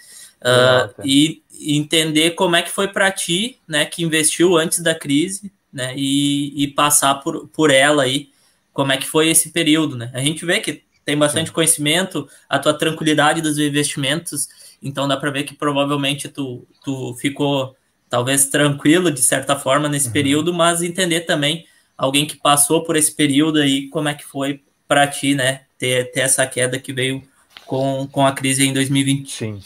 Uh, 0.42 1.02
e, 1.04 1.42
entender 1.60 2.32
como 2.32 2.56
é 2.56 2.62
que 2.62 2.70
foi 2.70 2.90
para 2.90 3.10
ti, 3.12 3.58
né, 3.68 3.86
que 3.86 4.04
investiu 4.04 4.58
antes 4.58 4.80
da 4.82 4.94
crise, 4.94 5.52
né, 5.72 5.94
e, 5.96 6.64
e 6.64 6.68
passar 6.68 7.16
por, 7.16 7.48
por 7.48 7.72
ela 7.72 8.04
aí, 8.04 8.30
como 8.74 8.92
é 8.92 8.98
que 8.98 9.08
foi 9.08 9.30
esse 9.30 9.52
período, 9.52 9.96
né? 9.96 10.12
A 10.14 10.20
gente 10.20 10.46
vê 10.46 10.60
que 10.60 10.83
tem 11.06 11.18
bastante 11.18 11.48
Sim. 11.48 11.54
conhecimento, 11.54 12.28
a 12.50 12.60
tua 12.60 12.74
tranquilidade 12.74 13.42
dos 13.42 13.58
investimentos, 13.58 14.48
então 14.82 15.08
dá 15.08 15.18
para 15.18 15.32
ver 15.32 15.44
que 15.44 15.54
provavelmente 15.54 16.28
tu, 16.30 16.68
tu 16.84 17.14
ficou 17.16 17.76
talvez 18.10 18.48
tranquilo 18.48 19.12
de 19.12 19.22
certa 19.22 19.56
forma 19.58 19.90
nesse 19.90 20.08
uhum. 20.08 20.14
período, 20.14 20.54
mas 20.54 20.82
entender 20.82 21.22
também 21.22 21.66
alguém 21.98 22.26
que 22.26 22.38
passou 22.38 22.84
por 22.84 22.96
esse 22.96 23.14
período 23.14 23.60
aí, 23.60 23.90
como 23.90 24.10
é 24.10 24.14
que 24.14 24.26
foi 24.26 24.62
para 24.88 25.08
ti, 25.08 25.36
né, 25.36 25.62
ter, 25.78 26.12
ter 26.12 26.22
essa 26.22 26.46
queda 26.46 26.80
que 26.80 26.94
veio 26.94 27.24
com, 27.66 28.08
com 28.12 28.26
a 28.26 28.32
crise 28.32 28.66
em 28.66 28.74
2020. 28.74 29.32
Sim. 29.32 29.60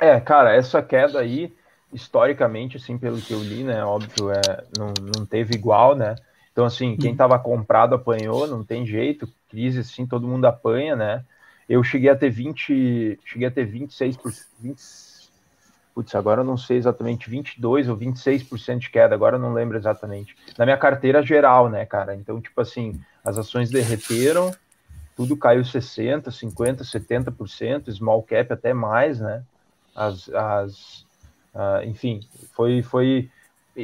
É, 0.00 0.18
cara, 0.20 0.54
essa 0.54 0.82
queda 0.82 1.20
aí, 1.20 1.52
historicamente, 1.92 2.76
assim, 2.76 2.96
pelo 2.96 3.20
que 3.20 3.32
eu 3.32 3.42
li, 3.42 3.62
né, 3.62 3.84
óbvio, 3.84 4.30
é, 4.30 4.64
não, 4.78 4.94
não 5.16 5.26
teve 5.26 5.54
igual, 5.54 5.94
né, 5.94 6.14
então, 6.52 6.64
assim, 6.64 6.96
quem 6.96 7.12
estava 7.12 7.36
uhum. 7.36 7.42
comprado 7.42 7.94
apanhou, 7.94 8.46
não 8.46 8.64
tem 8.64 8.84
jeito, 8.84 9.28
crise 9.50 9.80
assim, 9.80 10.06
todo 10.06 10.26
mundo 10.26 10.44
apanha, 10.46 10.94
né? 10.94 11.24
Eu 11.68 11.82
cheguei 11.84 12.10
a 12.10 12.16
ter 12.16 12.30
20, 12.30 13.18
cheguei 13.24 13.46
a 13.46 13.50
ter 13.50 13.64
26 13.64 14.16
por 14.16 14.32
20, 14.60 14.80
putz, 15.94 16.14
agora 16.14 16.40
eu 16.40 16.44
não 16.44 16.56
sei 16.56 16.78
exatamente 16.78 17.28
22 17.28 17.88
ou 17.88 17.96
26% 17.96 18.78
de 18.78 18.90
queda, 18.90 19.14
agora 19.14 19.36
eu 19.36 19.40
não 19.40 19.52
lembro 19.52 19.76
exatamente. 19.76 20.36
Na 20.56 20.64
minha 20.64 20.76
carteira 20.76 21.22
geral, 21.22 21.68
né, 21.68 21.84
cara? 21.84 22.14
Então, 22.14 22.40
tipo 22.40 22.60
assim, 22.60 23.00
as 23.24 23.38
ações 23.38 23.70
derreteram, 23.70 24.50
tudo 25.16 25.36
caiu 25.36 25.64
60, 25.64 26.30
50, 26.30 26.82
70%, 26.82 27.92
small 27.92 28.22
cap 28.22 28.52
até 28.52 28.72
mais, 28.72 29.20
né? 29.20 29.42
As, 29.94 30.28
as 30.30 31.06
uh, 31.54 31.84
enfim, 31.84 32.20
foi 32.54 32.82
foi 32.82 33.30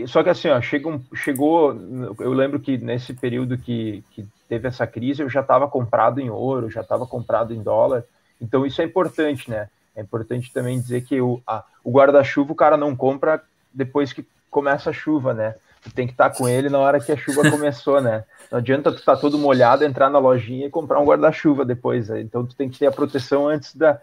só 0.09 0.23
que 0.23 0.29
assim, 0.29 0.49
ó, 0.49 0.61
chegou, 0.61 1.01
chegou, 1.15 1.75
eu 2.19 2.33
lembro 2.33 2.59
que 2.59 2.77
nesse 2.77 3.15
período 3.15 3.57
que, 3.57 4.03
que 4.11 4.27
teve 4.49 4.69
essa 4.69 4.87
crise, 4.87 5.23
eu 5.23 5.29
já 5.29 5.41
estava 5.41 5.69
comprado 5.69 6.21
em 6.21 6.31
ouro, 6.31 6.71
já 6.71 6.81
estava 6.81 7.07
comprado 7.07 7.53
em 7.55 7.63
dólar, 7.63 8.05
então 8.41 8.67
isso 8.67 8.81
é 8.81 8.85
importante, 8.85 9.51
né? 9.51 9.69
É 9.95 10.03
importante 10.03 10.53
também 10.53 10.79
dizer 10.79 11.03
que 11.03 11.21
o, 11.21 11.41
o 11.83 11.91
guarda-chuva 11.91 12.53
o 12.53 12.57
cara 12.57 12.77
não 12.77 12.95
compra 12.95 13.43
depois 13.73 14.13
que 14.13 14.27
começa 14.51 14.91
a 14.91 14.93
chuva, 14.93 15.33
né? 15.33 15.55
Tu 15.83 15.91
tem 15.91 16.07
que 16.07 16.13
estar 16.13 16.31
tá 16.31 16.37
com 16.37 16.49
ele 16.49 16.69
na 16.69 16.79
hora 16.79 17.01
que 17.01 17.13
a 17.13 17.17
chuva 17.17 17.49
começou, 17.51 18.01
né? 18.01 18.25
Não 18.51 18.59
adianta 18.59 18.93
tu 18.93 18.99
estar 18.99 19.15
tá 19.15 19.21
todo 19.21 19.39
molhado, 19.39 19.85
entrar 19.85 20.11
na 20.11 20.19
lojinha 20.19 20.67
e 20.67 20.71
comprar 20.71 21.01
um 21.01 21.05
guarda-chuva 21.05 21.65
depois, 21.65 22.09
né? 22.09 22.21
então 22.21 22.45
tu 22.45 22.55
tem 22.55 22.69
que 22.69 22.79
ter 22.79 22.87
a 22.87 22.93
proteção 22.93 23.49
antes 23.49 23.75
da, 23.75 24.01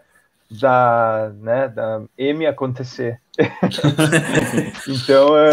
da, 0.50 1.32
né, 1.36 1.68
da 1.68 2.02
M 2.16 2.46
acontecer. 2.46 3.20
então, 4.88 5.36
é, 5.36 5.50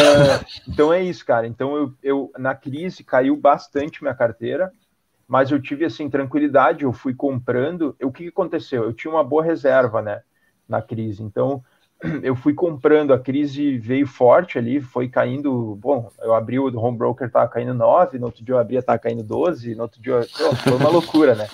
então 0.67 0.93
é 0.93 1.03
isso, 1.03 1.25
cara. 1.25 1.47
Então 1.47 1.75
eu, 1.75 1.93
eu 2.03 2.31
na 2.37 2.55
crise 2.55 3.03
caiu 3.03 3.35
bastante 3.35 4.01
minha 4.01 4.13
carteira, 4.13 4.71
mas 5.31 5.49
eu 5.49 5.61
tive 5.61 5.85
assim 5.85 6.09
tranquilidade. 6.09 6.83
Eu 6.83 6.91
fui 6.91 7.15
comprando. 7.15 7.95
O 8.03 8.11
que, 8.11 8.27
aconteceu? 8.27 8.83
Eu 8.83 8.91
tinha 8.91 9.09
uma 9.09 9.23
boa 9.23 9.41
reserva, 9.41 10.01
né, 10.01 10.23
na 10.67 10.81
crise. 10.81 11.23
Então 11.23 11.63
eu 12.21 12.35
fui 12.35 12.53
comprando. 12.53 13.13
A 13.13 13.19
crise 13.19 13.77
veio 13.77 14.05
forte 14.05 14.57
ali, 14.57 14.81
foi 14.81 15.07
caindo. 15.07 15.77
Bom, 15.77 16.11
eu 16.19 16.35
abri 16.35 16.59
o 16.59 16.77
home 16.77 16.97
broker, 16.97 17.31
tava 17.31 17.47
caindo 17.47 17.73
9, 17.73 18.19
no 18.19 18.25
outro 18.25 18.43
dia 18.43 18.55
eu 18.55 18.59
abria, 18.59 18.83
tava 18.83 18.99
caindo 18.99 19.23
12, 19.23 19.73
no 19.73 19.83
outro 19.83 20.01
dia. 20.01 20.15
Eu, 20.37 20.53
foi 20.53 20.73
uma 20.73 20.89
loucura, 20.89 21.33
né? 21.33 21.47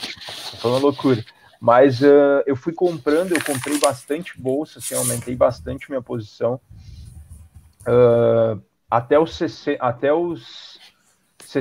Foi 0.59 0.71
uma 0.71 0.79
loucura. 0.79 1.23
Mas 1.61 2.01
uh, 2.01 2.41
eu 2.47 2.55
fui 2.55 2.73
comprando, 2.73 3.33
eu 3.33 3.43
comprei 3.43 3.77
bastante 3.77 4.41
bolsa, 4.41 4.79
assim, 4.79 4.95
aumentei 4.95 5.35
bastante 5.35 5.87
minha 5.87 6.01
posição. 6.01 6.59
Uh, 7.81 8.59
até, 8.89 9.19
os, 9.19 9.39
até 9.79 10.11
os 10.11 10.76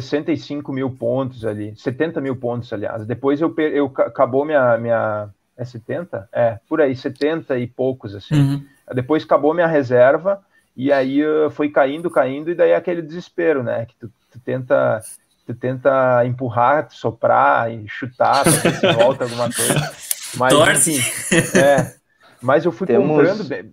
65 0.00 0.72
mil 0.72 0.90
pontos 0.90 1.44
ali, 1.44 1.74
70 1.76 2.20
mil 2.20 2.37
pontos, 2.37 2.72
aliás. 2.72 3.04
Depois 3.06 3.40
eu, 3.40 3.54
eu 3.59 3.87
acabou 3.98 4.44
minha, 4.44 4.76
minha. 4.78 5.28
É 5.56 5.64
70? 5.64 6.28
É, 6.32 6.59
por 6.68 6.80
aí, 6.80 6.94
70 6.94 7.59
e 7.59 7.66
poucos, 7.66 8.14
assim. 8.14 8.35
Uhum. 8.35 8.64
Depois 8.94 9.24
acabou 9.24 9.54
minha 9.54 9.66
reserva, 9.66 10.42
e 10.76 10.92
aí 10.92 11.24
uh, 11.24 11.50
foi 11.50 11.70
caindo, 11.70 12.11
caindo, 12.11 12.50
e 12.50 12.54
daí 12.54 12.70
é 12.70 12.76
aquele 12.76 13.00
desespero, 13.00 13.62
né? 13.62 13.87
Que 13.87 13.94
tu, 13.96 14.12
tu 14.30 14.38
tenta 14.38 15.00
tu 15.46 15.54
tenta 15.54 16.26
empurrar, 16.26 16.88
soprar 16.90 17.72
e 17.72 17.88
chutar 17.88 18.44
se 18.44 18.92
volta 18.94 19.24
alguma 19.24 19.44
coisa. 19.44 19.92
Mas, 20.37 20.52
Torce. 20.52 20.98
Enfim, 20.98 21.59
é, 21.59 21.94
mas 22.42 22.64
eu 22.64 22.72
fui 22.72 22.87
Temos... 22.87 23.09
comprando. 23.09 23.72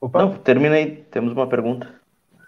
Opa. 0.00 0.18
Não, 0.20 0.34
terminei. 0.34 1.06
Temos 1.10 1.32
uma 1.32 1.48
pergunta. 1.48 1.88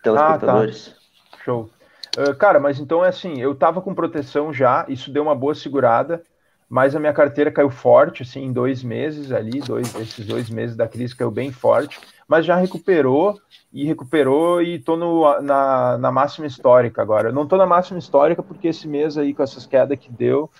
Telespectadores. 0.02 0.94
Ah, 0.94 1.36
tá. 1.36 1.42
Show. 1.44 1.70
Uh, 2.16 2.34
cara, 2.36 2.60
mas 2.60 2.78
então 2.78 3.04
é 3.04 3.08
assim, 3.08 3.40
eu 3.40 3.54
tava 3.54 3.80
com 3.80 3.94
proteção 3.94 4.52
já, 4.52 4.84
isso 4.88 5.12
deu 5.12 5.22
uma 5.22 5.34
boa 5.34 5.54
segurada, 5.54 6.22
mas 6.68 6.94
a 6.94 7.00
minha 7.00 7.12
carteira 7.12 7.50
caiu 7.50 7.70
forte, 7.70 8.22
assim, 8.22 8.44
em 8.44 8.52
dois 8.52 8.82
meses 8.82 9.32
ali, 9.32 9.60
dois, 9.60 9.94
esses 9.96 10.24
dois 10.24 10.48
meses 10.48 10.76
da 10.76 10.88
crise 10.88 11.14
caiu 11.14 11.30
bem 11.30 11.50
forte, 11.50 12.00
mas 12.26 12.46
já 12.46 12.56
recuperou 12.56 13.38
e 13.72 13.84
recuperou 13.84 14.62
e 14.62 14.78
tô 14.78 14.96
no, 14.96 15.40
na, 15.40 15.98
na 15.98 16.12
máxima 16.12 16.46
histórica 16.46 17.02
agora. 17.02 17.28
Eu 17.28 17.32
não 17.32 17.46
tô 17.46 17.56
na 17.56 17.66
máxima 17.66 17.98
histórica 17.98 18.42
porque 18.42 18.68
esse 18.68 18.88
mês 18.88 19.18
aí, 19.18 19.34
com 19.34 19.42
essas 19.42 19.66
quedas 19.66 19.98
que 19.98 20.10
deu, 20.10 20.50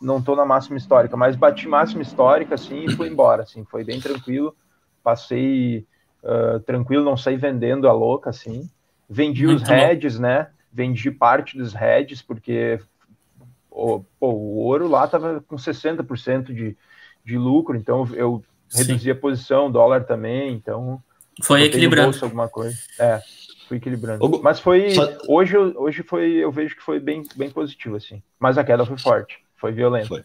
não 0.00 0.20
tô 0.20 0.34
na 0.34 0.44
máxima 0.44 0.76
histórica, 0.76 1.16
mas 1.16 1.36
bati 1.36 1.68
máxima 1.68 2.02
histórica, 2.02 2.56
assim, 2.56 2.84
e 2.84 2.96
fui 2.96 3.08
embora, 3.08 3.44
assim, 3.44 3.64
foi 3.64 3.84
bem 3.84 4.00
tranquilo. 4.00 4.54
Passei 5.02 5.86
uh, 6.24 6.58
tranquilo, 6.60 7.04
não 7.04 7.16
saí 7.16 7.36
vendendo 7.36 7.88
a 7.88 7.92
louca, 7.92 8.30
assim. 8.30 8.68
Vendi 9.08 9.46
os 9.46 9.62
heads, 9.62 10.18
né? 10.18 10.48
Vendi 10.72 11.10
parte 11.10 11.56
dos 11.56 11.74
heads, 11.74 12.22
porque 12.22 12.80
o, 13.70 14.00
pô, 14.18 14.30
o 14.30 14.56
ouro 14.58 14.88
lá 14.88 15.06
tava 15.06 15.44
com 15.46 15.56
60% 15.56 16.54
de, 16.54 16.76
de 17.24 17.38
lucro, 17.38 17.76
então 17.76 18.08
eu 18.14 18.42
reduzi 18.72 19.04
Sim. 19.04 19.10
a 19.10 19.14
posição, 19.14 19.70
dólar 19.70 20.04
também, 20.04 20.54
então 20.54 21.02
foi 21.42 21.64
equilibrando 21.64 22.16
alguma 22.22 22.48
coisa. 22.48 22.76
É, 22.98 23.20
fui 23.66 23.78
equilibrando. 23.78 24.40
Mas 24.42 24.60
foi 24.60 24.90
Só... 24.90 25.08
hoje 25.28 25.56
hoje 25.56 26.02
foi 26.02 26.32
eu 26.32 26.50
vejo 26.50 26.76
que 26.76 26.82
foi 26.82 27.00
bem 27.00 27.24
bem 27.36 27.50
positivo 27.50 27.96
assim. 27.96 28.22
Mas 28.38 28.58
a 28.58 28.64
queda 28.64 28.84
foi 28.84 28.98
forte. 28.98 29.38
Foi 29.56 29.72
violento. 29.72 30.08
Foi. 30.08 30.22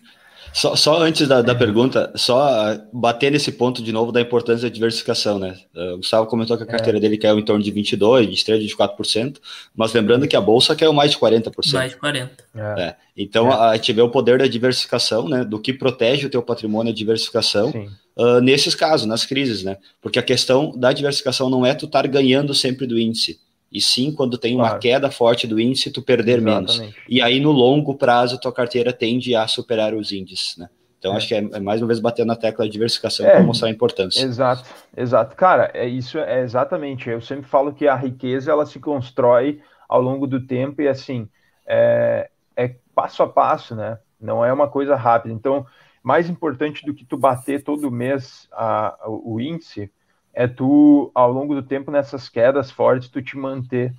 Só, 0.53 0.75
só 0.75 1.01
antes 1.01 1.27
da, 1.27 1.41
da 1.41 1.53
pergunta, 1.53 2.11
só 2.15 2.77
bater 2.91 3.31
nesse 3.31 3.51
ponto 3.51 3.81
de 3.81 3.91
novo 3.91 4.11
da 4.11 4.21
importância 4.21 4.69
da 4.69 4.73
diversificação, 4.73 5.37
né? 5.37 5.55
Uh, 5.75 5.93
o 5.93 5.97
Gustavo 5.97 6.27
comentou 6.27 6.57
que 6.57 6.63
a 6.63 6.65
é. 6.65 6.69
carteira 6.69 6.97
é. 6.97 7.01
dele 7.01 7.17
caiu 7.17 7.37
em 7.37 7.45
torno 7.45 7.63
de 7.63 7.71
22%, 7.71 8.27
23%, 8.27 8.97
24%, 8.97 9.37
mas 9.75 9.93
lembrando 9.93 10.27
que 10.27 10.35
a 10.35 10.41
bolsa 10.41 10.75
caiu 10.75 10.93
mais 10.93 11.11
de 11.11 11.17
40%. 11.17 11.73
Mais 11.73 11.91
de 11.91 11.97
40%. 11.97 12.29
É. 12.55 12.81
É. 12.81 12.95
Então, 13.15 13.51
é. 13.51 13.69
a 13.69 13.75
gente 13.75 13.93
vê 13.93 14.01
o 14.01 14.09
poder 14.09 14.39
da 14.39 14.47
diversificação, 14.47 15.27
né? 15.27 15.43
Do 15.43 15.59
que 15.59 15.73
protege 15.73 16.27
o 16.27 16.29
teu 16.29 16.41
patrimônio, 16.41 16.91
a 16.91 16.95
diversificação, 16.95 17.69
uh, 18.15 18.39
nesses 18.41 18.75
casos, 18.75 19.05
nas 19.07 19.25
crises, 19.25 19.63
né? 19.63 19.77
Porque 20.01 20.19
a 20.19 20.23
questão 20.23 20.71
da 20.75 20.91
diversificação 20.91 21.49
não 21.49 21.65
é 21.65 21.73
tu 21.73 21.85
estar 21.85 22.07
ganhando 22.07 22.53
sempre 22.53 22.87
do 22.87 22.99
índice, 22.99 23.39
e 23.71 23.81
sim 23.81 24.11
quando 24.11 24.37
tem 24.37 24.55
uma 24.55 24.65
claro. 24.65 24.79
queda 24.79 25.11
forte 25.11 25.45
do 25.45 25.59
índice, 25.59 25.91
tu 25.91 26.01
perder 26.01 26.39
Exatamente. 26.39 26.79
menos. 26.79 26.95
E 27.07 27.21
aí, 27.21 27.39
no 27.39 27.51
longo 27.51 27.95
prazo, 27.95 28.39
tua 28.39 28.53
carteira 28.53 28.93
tende 28.93 29.35
a 29.35 29.47
superar 29.47 29.93
os 29.93 30.11
índices, 30.11 30.57
né? 30.57 30.69
Então, 30.99 31.13
é. 31.13 31.17
acho 31.17 31.27
que 31.27 31.35
é, 31.35 31.37
é, 31.37 31.59
mais 31.59 31.81
uma 31.81 31.87
vez 31.87 31.99
batendo 31.99 32.27
na 32.27 32.35
tecla 32.35 32.65
de 32.65 32.71
diversificação 32.71 33.25
é, 33.25 33.31
para 33.31 33.43
mostrar 33.43 33.67
a 33.67 33.71
importância. 33.71 34.23
Exato, 34.23 34.67
exato. 34.95 35.35
Cara, 35.35 35.69
é 35.73 35.85
isso, 35.87 36.17
é 36.17 36.41
exatamente. 36.41 37.09
Eu 37.09 37.21
sempre 37.21 37.47
falo 37.47 37.73
que 37.73 37.87
a 37.87 37.95
riqueza, 37.95 38.51
ela 38.51 38.65
se 38.65 38.79
constrói 38.79 39.61
ao 39.87 40.01
longo 40.01 40.25
do 40.25 40.45
tempo 40.45 40.81
e, 40.81 40.87
assim, 40.87 41.29
é, 41.65 42.29
é 42.55 42.75
passo 42.95 43.21
a 43.21 43.27
passo, 43.27 43.75
né? 43.75 43.99
Não 44.19 44.43
é 44.43 44.51
uma 44.51 44.67
coisa 44.67 44.95
rápida. 44.95 45.33
Então, 45.33 45.65
mais 46.01 46.29
importante 46.29 46.85
do 46.85 46.93
que 46.93 47.05
tu 47.05 47.17
bater 47.17 47.63
todo 47.63 47.91
mês 47.91 48.47
a, 48.51 48.97
o 49.07 49.39
índice, 49.39 49.91
é 50.39 50.47
tu, 50.47 51.11
ao 51.15 51.31
longo 51.31 51.55
do 51.55 51.63
tempo, 51.63 51.89
nessas 51.89 52.29
quedas 52.29 52.69
fortes, 52.69 53.09
tu 53.09 53.23
te 53.23 53.35
manter 53.35 53.91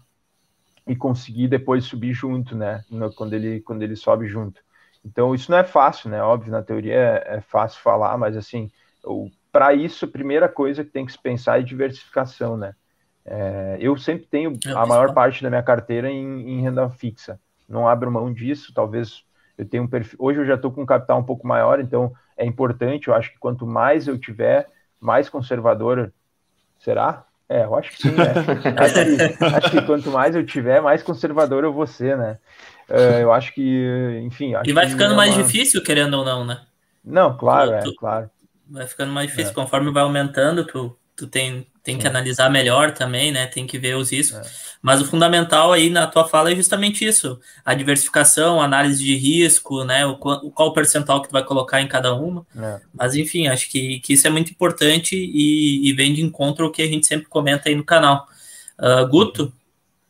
e 0.86 0.94
conseguir 0.94 1.48
depois 1.48 1.84
subir 1.84 2.12
junto, 2.12 2.54
né? 2.54 2.84
Quando 3.16 3.32
ele, 3.32 3.60
quando 3.60 3.82
ele 3.82 3.96
sobe 3.96 4.28
junto. 4.28 4.60
Então, 5.04 5.34
isso 5.34 5.50
não 5.50 5.58
é 5.58 5.64
fácil, 5.64 6.08
né? 6.08 6.22
Óbvio, 6.22 6.52
na 6.52 6.62
teoria 6.62 6.94
é, 6.94 7.38
é 7.38 7.40
fácil 7.40 7.82
falar, 7.82 8.16
mas 8.16 8.36
assim, 8.36 8.70
para 9.50 9.74
isso, 9.74 10.04
a 10.04 10.08
primeira 10.08 10.48
coisa 10.48 10.84
que 10.84 10.92
tem 10.92 11.04
que 11.04 11.10
se 11.10 11.20
pensar 11.20 11.58
é 11.58 11.62
diversificação, 11.64 12.56
né? 12.56 12.72
É, 13.24 13.76
eu 13.80 13.96
sempre 13.96 14.28
tenho 14.30 14.56
é 14.64 14.70
a 14.70 14.86
maior 14.86 15.12
parte 15.12 15.42
da 15.42 15.50
minha 15.50 15.62
carteira 15.64 16.08
em, 16.08 16.50
em, 16.50 16.62
renda 16.62 16.88
fixa. 16.88 17.40
Não 17.68 17.88
abro 17.88 18.12
mão 18.12 18.32
disso, 18.32 18.72
talvez 18.72 19.24
eu 19.58 19.68
tenha 19.68 19.82
um 19.82 19.88
perfil. 19.88 20.16
Hoje 20.22 20.38
eu 20.38 20.46
já 20.46 20.54
estou 20.54 20.70
com 20.70 20.82
um 20.82 20.86
capital 20.86 21.18
um 21.18 21.24
pouco 21.24 21.44
maior, 21.48 21.80
então 21.80 22.12
é 22.36 22.46
importante. 22.46 23.08
Eu 23.08 23.14
acho 23.14 23.32
que 23.32 23.40
quanto 23.40 23.66
mais 23.66 24.06
eu 24.06 24.16
tiver, 24.16 24.68
mais 25.00 25.28
conservador 25.28 26.12
Será? 26.78 27.24
É, 27.48 27.64
eu 27.64 27.74
acho 27.74 27.90
que 27.92 28.02
sim, 28.02 28.10
né? 28.10 28.24
acho, 28.78 29.38
que, 29.38 29.44
acho, 29.44 29.70
que, 29.70 29.82
quanto 29.82 30.10
mais 30.10 30.36
eu 30.36 30.44
tiver, 30.44 30.82
mais 30.82 31.02
conservador 31.02 31.64
eu 31.64 31.72
vou 31.72 31.86
ser, 31.86 32.16
né? 32.16 32.38
Uh, 32.88 33.20
eu 33.20 33.32
acho 33.32 33.54
que, 33.54 34.20
enfim. 34.22 34.54
Acho 34.54 34.68
e 34.68 34.72
vai 34.72 34.88
ficando 34.88 35.14
é 35.14 35.16
mais 35.16 35.34
uma... 35.34 35.42
difícil, 35.42 35.82
querendo 35.82 36.14
ou 36.14 36.24
não, 36.24 36.44
né? 36.44 36.60
Não, 37.04 37.36
claro, 37.36 37.70
tu, 37.82 37.90
é, 37.90 37.94
claro. 37.96 38.30
Vai 38.68 38.86
ficando 38.86 39.12
mais 39.12 39.28
difícil, 39.28 39.52
é. 39.52 39.54
conforme 39.54 39.90
vai 39.90 40.02
aumentando, 40.02 40.66
tu, 40.66 40.96
tu 41.16 41.26
tem, 41.26 41.66
tem 41.88 41.96
que 41.96 42.06
analisar 42.06 42.50
melhor 42.50 42.92
também, 42.92 43.32
né? 43.32 43.46
Tem 43.46 43.66
que 43.66 43.78
ver 43.78 43.96
os 43.96 44.12
riscos. 44.12 44.46
É. 44.46 44.50
Mas 44.82 45.00
o 45.00 45.06
fundamental 45.06 45.72
aí 45.72 45.88
na 45.88 46.06
tua 46.06 46.28
fala 46.28 46.52
é 46.52 46.54
justamente 46.54 47.02
isso: 47.02 47.40
a 47.64 47.72
diversificação, 47.72 48.60
a 48.60 48.66
análise 48.66 49.02
de 49.02 49.16
risco, 49.16 49.84
né? 49.84 50.04
O, 50.04 50.16
qual 50.16 50.68
o 50.68 50.72
percentual 50.74 51.22
que 51.22 51.28
tu 51.28 51.32
vai 51.32 51.42
colocar 51.42 51.80
em 51.80 51.88
cada 51.88 52.14
uma. 52.14 52.46
É. 52.54 52.78
Mas 52.92 53.16
enfim, 53.16 53.46
acho 53.46 53.70
que, 53.70 54.00
que 54.00 54.12
isso 54.12 54.26
é 54.26 54.30
muito 54.30 54.50
importante 54.50 55.16
e, 55.16 55.88
e 55.88 55.92
vem 55.94 56.12
de 56.12 56.20
encontro 56.20 56.66
o 56.66 56.70
que 56.70 56.82
a 56.82 56.86
gente 56.86 57.06
sempre 57.06 57.26
comenta 57.26 57.70
aí 57.70 57.74
no 57.74 57.84
canal. 57.84 58.26
Uh, 58.78 59.08
Guto? 59.08 59.50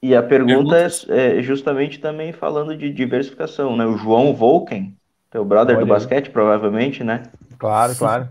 E 0.03 0.17
a 0.17 0.23
pergunta 0.23 0.77
é, 0.77 1.38
é, 1.38 1.43
justamente 1.43 2.01
também 2.01 2.33
falando 2.33 2.77
de 2.77 2.91
diversificação, 2.93 3.77
né? 3.77 3.87
O 3.87 3.97
João 3.97 4.35
Volken, 4.35 4.97
teu 5.31 5.45
brother 5.45 5.77
Olha 5.77 5.87
do 5.87 5.88
basquete, 5.88 6.31
provavelmente, 6.31 7.05
né? 7.05 7.23
Claro, 7.57 7.95
claro. 7.95 8.29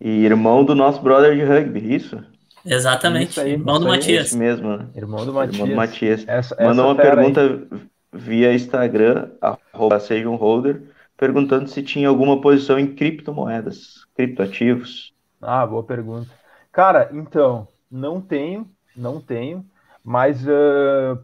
E 0.00 0.24
irmão 0.24 0.64
do 0.64 0.76
nosso 0.76 1.02
brother 1.02 1.34
de 1.34 1.42
rugby, 1.42 1.92
isso? 1.92 2.22
Exatamente. 2.64 3.38
Aí, 3.40 3.52
irmão 3.52 3.78
do 3.78 3.86
Matias. 3.86 4.32
mesmo. 4.32 4.76
Né? 4.76 4.86
Irmão 4.94 5.24
do 5.24 5.32
Matias. 5.32 5.54
Irmão 5.54 5.68
do 5.68 5.76
Matias. 5.76 6.24
Essa, 6.26 6.56
Mandou 6.60 6.86
uma 6.86 6.96
pergunta 6.96 7.40
aí. 7.40 7.80
via 8.12 8.54
Instagram, 8.54 9.30
arroba 9.40 10.00
seja 10.00 10.28
um 10.28 10.36
holder, 10.36 10.82
perguntando 11.16 11.68
se 11.68 11.82
tinha 11.82 12.08
alguma 12.08 12.40
posição 12.40 12.78
em 12.78 12.94
criptomoedas, 12.94 14.06
criptoativos. 14.14 15.12
Ah, 15.40 15.66
boa 15.66 15.82
pergunta. 15.82 16.28
Cara, 16.72 17.10
então, 17.12 17.66
não 17.90 18.20
tenho, 18.20 18.70
não 18.96 19.20
tenho, 19.20 19.64
mas 20.04 20.44
uh, 20.46 21.18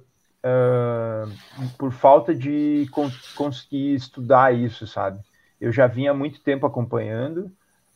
uh, 0.44 1.68
por 1.78 1.92
falta 1.92 2.34
de 2.34 2.88
conseguir 3.34 3.94
estudar 3.94 4.54
isso, 4.54 4.86
sabe? 4.86 5.20
Eu 5.60 5.72
já 5.72 5.86
vinha 5.86 6.10
há 6.10 6.14
muito 6.14 6.40
tempo 6.40 6.66
acompanhando, 6.66 7.50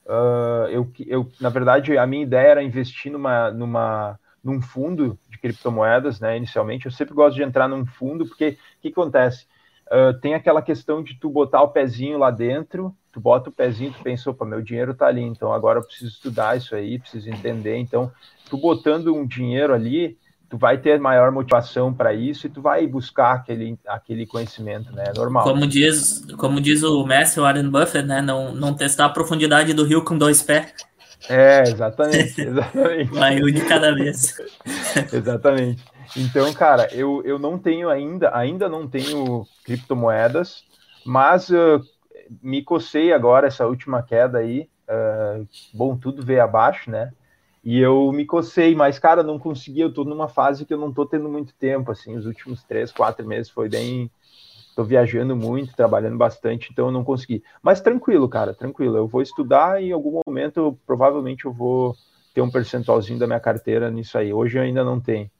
Uh, 0.09 0.67
eu, 0.71 0.91
eu, 1.07 1.31
na 1.39 1.51
verdade, 1.51 1.99
a 1.99 2.07
minha 2.07 2.23
ideia 2.23 2.49
era 2.49 2.63
investir 2.63 3.13
numa, 3.13 3.51
numa, 3.51 4.19
num 4.43 4.63
fundo 4.63 5.19
de 5.29 5.37
criptomoedas, 5.39 6.19
né? 6.19 6.37
Inicialmente, 6.37 6.87
eu 6.87 6.93
sempre 6.93 7.15
gosto 7.15 7.37
de 7.37 7.43
entrar 7.43 7.69
num 7.69 7.85
fundo, 7.85 8.27
porque 8.27 8.49
o 8.49 8.81
que, 8.81 8.91
que 8.91 9.01
acontece? 9.01 9.47
Uh, 9.87 10.19
tem 10.21 10.35
aquela 10.35 10.63
questão 10.63 11.03
de 11.03 11.19
tu 11.19 11.29
botar 11.29 11.63
o 11.63 11.69
pezinho 11.69 12.19
lá 12.19 12.31
dentro, 12.31 12.95
tu 13.13 13.21
bota 13.21 13.51
o 13.51 13.53
pezinho, 13.53 13.93
tu 13.93 14.03
pensa, 14.03 14.31
opa, 14.31 14.47
meu 14.47 14.63
dinheiro 14.63 14.95
tá 14.95 15.07
ali, 15.07 15.23
então 15.23 15.53
agora 15.53 15.79
eu 15.79 15.85
preciso 15.85 16.11
estudar 16.11 16.57
isso 16.57 16.75
aí, 16.75 16.99
preciso 16.99 17.29
entender. 17.29 17.77
Então, 17.77 18.11
tu 18.49 18.57
botando 18.57 19.15
um 19.15 19.27
dinheiro 19.27 19.75
ali, 19.75 20.17
tu 20.49 20.57
vai 20.57 20.79
ter 20.79 20.99
maior 20.99 21.31
motivação 21.31 21.93
para 21.93 22.15
isso 22.15 22.47
e 22.47 22.51
tu 22.51 22.63
vai 22.63 22.87
buscar 22.87 23.33
aquele, 23.33 23.79
aquele 23.87 24.27
conhecimento, 24.27 24.91
né? 24.93 25.05
É 25.09 25.19
normal. 25.19 25.45
Como 25.45 25.67
diz, 25.67 26.25
como 26.37 26.61
diz 26.61 26.83
o 26.83 27.05
mestre 27.05 27.41
Warren 27.41 27.69
Buffett, 27.69 28.07
né? 28.07 28.23
Não, 28.23 28.55
não 28.55 28.75
testar 28.75 29.07
a 29.07 29.11
profundidade 29.11 29.75
do 29.75 29.85
rio 29.85 30.03
com 30.03 30.17
dois 30.17 30.43
pés. 30.43 30.73
É, 31.29 31.63
exatamente, 31.63 32.41
exatamente. 32.41 33.13
Vai 33.13 33.43
um 33.43 33.47
de 33.47 33.65
cada 33.65 33.95
vez. 33.95 34.37
exatamente. 35.13 35.85
Então, 36.17 36.53
cara, 36.55 36.89
eu, 36.95 37.23
eu 37.25 37.39
não 37.39 37.59
tenho 37.59 37.91
ainda, 37.91 38.35
ainda 38.35 38.69
não 38.69 38.89
tenho 38.89 39.47
criptomoedas, 39.65 40.65
mas 41.05 41.51
uh, 41.51 41.85
me 42.43 42.63
cocei 42.63 43.13
agora 43.13 43.49
essa 43.49 43.67
última 43.67 44.03
queda 44.03 44.39
aí. 44.39 44.69
Uh, 44.89 45.47
bom, 45.75 45.97
tudo 45.97 46.25
veio 46.25 46.43
abaixo, 46.43 46.91
né? 46.91 47.13
E 47.69 47.81
eu 47.81 48.11
me 48.13 48.25
cocei, 48.25 48.75
mas, 48.75 48.99
cara, 48.99 49.23
não 49.23 49.39
consegui. 49.39 49.83
Eu 49.83 49.93
tô 49.93 50.03
numa 50.03 50.27
fase 50.27 50.65
que 50.65 50.73
eu 50.73 50.79
não 50.79 50.91
tô 50.91 51.05
tendo 51.05 51.29
muito 51.29 51.53
tempo, 51.53 51.93
assim. 51.93 52.17
Os 52.17 52.25
últimos 52.25 52.65
três, 52.65 52.91
quatro 52.91 53.27
meses 53.27 53.51
foi 53.51 53.69
bem. 53.69 54.11
Tô 54.75 54.83
viajando 54.85 55.37
muito, 55.37 55.77
trabalhando 55.77 56.17
bastante, 56.17 56.71
então 56.73 56.87
eu 56.87 56.93
não 56.93 57.05
consegui. 57.05 57.45
Mas 57.63 57.83
tranquilo, 57.83 58.27
cara, 58.27 58.55
tranquilo. 58.55 58.97
Eu 58.97 59.07
vou 59.07 59.21
estudar 59.21 59.83
e 59.83 59.91
em 59.91 59.93
algum 59.93 60.19
momento, 60.27 60.79
provavelmente, 60.87 61.45
eu 61.45 61.53
vou 61.53 61.95
ter 62.33 62.41
um 62.41 62.51
percentualzinho 62.51 63.19
da 63.19 63.27
minha 63.27 63.39
carteira 63.39 63.91
nisso 63.91 64.17
aí. 64.17 64.33
Hoje 64.33 64.57
eu 64.57 64.63
ainda 64.63 64.83
não 64.83 64.99
tenho. 64.99 65.31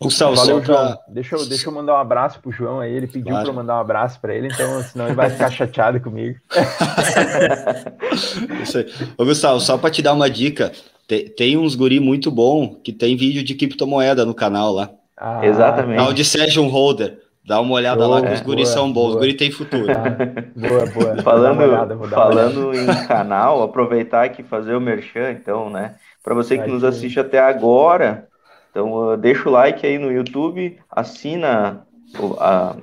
Gustavo, 0.00 0.36
Valeu, 0.36 0.62
João. 0.62 0.98
Deixa 1.08 1.36
eu, 1.36 1.46
deixa 1.46 1.68
eu 1.68 1.72
mandar 1.72 1.94
um 1.94 1.98
abraço 1.98 2.40
pro 2.40 2.50
João 2.50 2.80
aí. 2.80 2.92
Ele 2.92 3.06
pediu 3.06 3.30
claro. 3.30 3.42
para 3.42 3.50
eu 3.50 3.54
mandar 3.54 3.76
um 3.76 3.80
abraço 3.80 4.20
para 4.20 4.34
ele, 4.34 4.48
então 4.48 4.82
senão 4.82 5.06
ele 5.06 5.14
vai 5.14 5.30
ficar 5.30 5.50
chateado 5.50 6.00
comigo. 6.00 6.38
Isso 8.62 8.78
aí. 8.78 8.86
Ô, 9.16 9.24
Gustavo, 9.24 9.60
só 9.60 9.78
para 9.78 9.90
te 9.90 10.02
dar 10.02 10.12
uma 10.12 10.28
dica, 10.28 10.72
tem, 11.06 11.28
tem, 11.28 11.56
uns 11.56 11.74
guri 11.74 12.00
muito 12.00 12.30
bom 12.30 12.74
que 12.74 12.92
tem 12.92 13.16
vídeo 13.16 13.42
de 13.42 13.54
criptomoeda 13.54 14.24
no 14.24 14.34
canal 14.34 14.72
lá. 14.72 14.90
Ah, 15.16 15.46
Exatamente. 15.46 15.98
Canal 15.98 16.12
de 16.12 16.24
Session 16.24 16.68
Holder. 16.68 17.20
Dá 17.46 17.60
uma 17.60 17.74
olhada 17.74 18.06
boa, 18.06 18.20
lá 18.20 18.26
que 18.26 18.32
os 18.32 18.40
guris 18.40 18.70
boa, 18.70 18.74
são 18.74 18.90
bons, 18.90 19.02
boa. 19.02 19.10
os 19.10 19.16
guris 19.16 19.36
têm 19.36 19.50
futuro. 19.50 19.92
Ah, 19.92 20.16
boa, 20.56 20.86
boa. 20.86 21.16
Falando, 21.22 21.60
olhada, 21.60 21.98
falando 22.08 22.74
em 22.74 23.06
canal, 23.06 23.62
aproveitar 23.62 24.24
aqui 24.24 24.42
fazer 24.42 24.74
o 24.74 24.80
merchan, 24.80 25.32
então, 25.32 25.68
né? 25.68 25.96
Para 26.22 26.34
você 26.34 26.56
que 26.56 26.66
nos 26.66 26.82
assiste 26.82 27.20
até 27.20 27.38
agora, 27.38 28.26
então, 28.74 28.92
uh, 28.92 29.16
deixa 29.16 29.48
o 29.48 29.52
like 29.52 29.86
aí 29.86 29.98
no 29.98 30.10
YouTube, 30.10 30.76
assina 30.90 31.86
o, 32.18 32.34
a, 32.40 32.76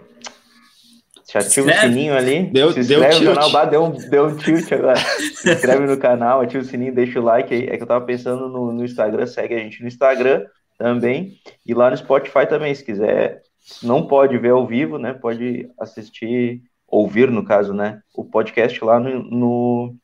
ativa 1.36 1.70
o 1.70 1.74
sininho 1.74 2.16
ali. 2.16 2.44
Deu, 2.44 2.72
se 2.72 2.80
inscreve 2.80 3.20
deu 3.20 3.20
no 3.20 3.36
canal. 3.36 3.52
Bah, 3.52 3.66
deu, 3.66 3.84
um, 3.84 3.92
deu 3.92 4.28
um 4.28 4.38
tilt 4.38 4.72
agora. 4.72 4.96
se 4.96 5.52
inscreve 5.52 5.86
no 5.86 5.98
canal, 5.98 6.40
ativa 6.40 6.64
o 6.64 6.66
sininho, 6.66 6.96
deixa 6.96 7.20
o 7.20 7.24
like 7.24 7.54
aí. 7.54 7.68
É 7.68 7.76
que 7.76 7.84
eu 7.84 7.88
tava 7.88 8.06
pensando 8.06 8.48
no, 8.48 8.72
no 8.72 8.86
Instagram, 8.86 9.26
segue 9.28 9.54
a 9.54 9.60
gente 9.60 9.82
no 9.82 9.90
Instagram 9.90 10.46
também. 10.78 11.34
E 11.66 11.74
lá 11.74 11.90
no 11.90 11.98
Spotify 11.98 12.48
também, 12.48 12.74
se 12.74 12.86
quiser. 12.86 13.42
Não 13.84 14.08
pode 14.08 14.38
ver 14.38 14.52
ao 14.52 14.66
vivo, 14.66 14.98
né? 14.98 15.12
Pode 15.12 15.70
assistir, 15.78 16.62
ouvir, 16.88 17.30
no 17.30 17.44
caso, 17.44 17.74
né? 17.74 18.00
O 18.16 18.24
podcast 18.24 18.82
lá 18.86 18.98
no, 18.98 19.22
no, 19.24 19.96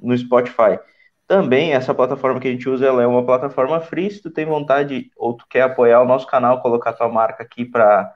no 0.00 0.16
Spotify. 0.16 0.78
Também 1.34 1.72
essa 1.72 1.92
plataforma 1.92 2.38
que 2.38 2.46
a 2.46 2.50
gente 2.52 2.68
usa 2.68 2.86
é 2.86 3.06
uma 3.08 3.26
plataforma 3.26 3.80
free. 3.80 4.08
Se 4.08 4.22
tu 4.22 4.30
tem 4.30 4.46
vontade 4.46 5.10
ou 5.16 5.34
tu 5.34 5.44
quer 5.50 5.62
apoiar 5.62 6.00
o 6.00 6.06
nosso 6.06 6.28
canal, 6.28 6.62
colocar 6.62 6.92
tua 6.92 7.08
marca 7.08 7.42
aqui 7.42 7.64
para 7.64 8.14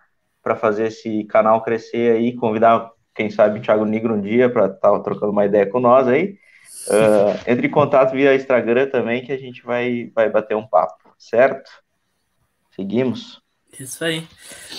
fazer 0.57 0.87
esse 0.87 1.25
canal 1.25 1.61
crescer 1.61 2.13
aí, 2.13 2.37
convidar, 2.37 2.93
quem 3.13 3.29
sabe, 3.29 3.59
o 3.59 3.63
Thiago 3.63 3.85
Nigro 3.85 4.15
um 4.15 4.21
dia 4.21 4.49
para 4.49 4.67
estar 4.67 4.93
tá 4.93 5.01
trocando 5.01 5.33
uma 5.33 5.45
ideia 5.45 5.67
com 5.67 5.81
nós 5.81 6.07
aí. 6.07 6.39
Uh, 6.87 7.51
entre 7.51 7.67
em 7.67 7.71
contato 7.71 8.13
via 8.13 8.37
Instagram 8.37 8.89
também, 8.89 9.25
que 9.25 9.33
a 9.33 9.37
gente 9.37 9.65
vai, 9.65 10.13
vai 10.15 10.31
bater 10.31 10.57
um 10.57 10.65
papo, 10.65 11.13
certo? 11.19 11.69
Seguimos. 12.71 13.43
Isso 13.81 14.05
aí. 14.05 14.21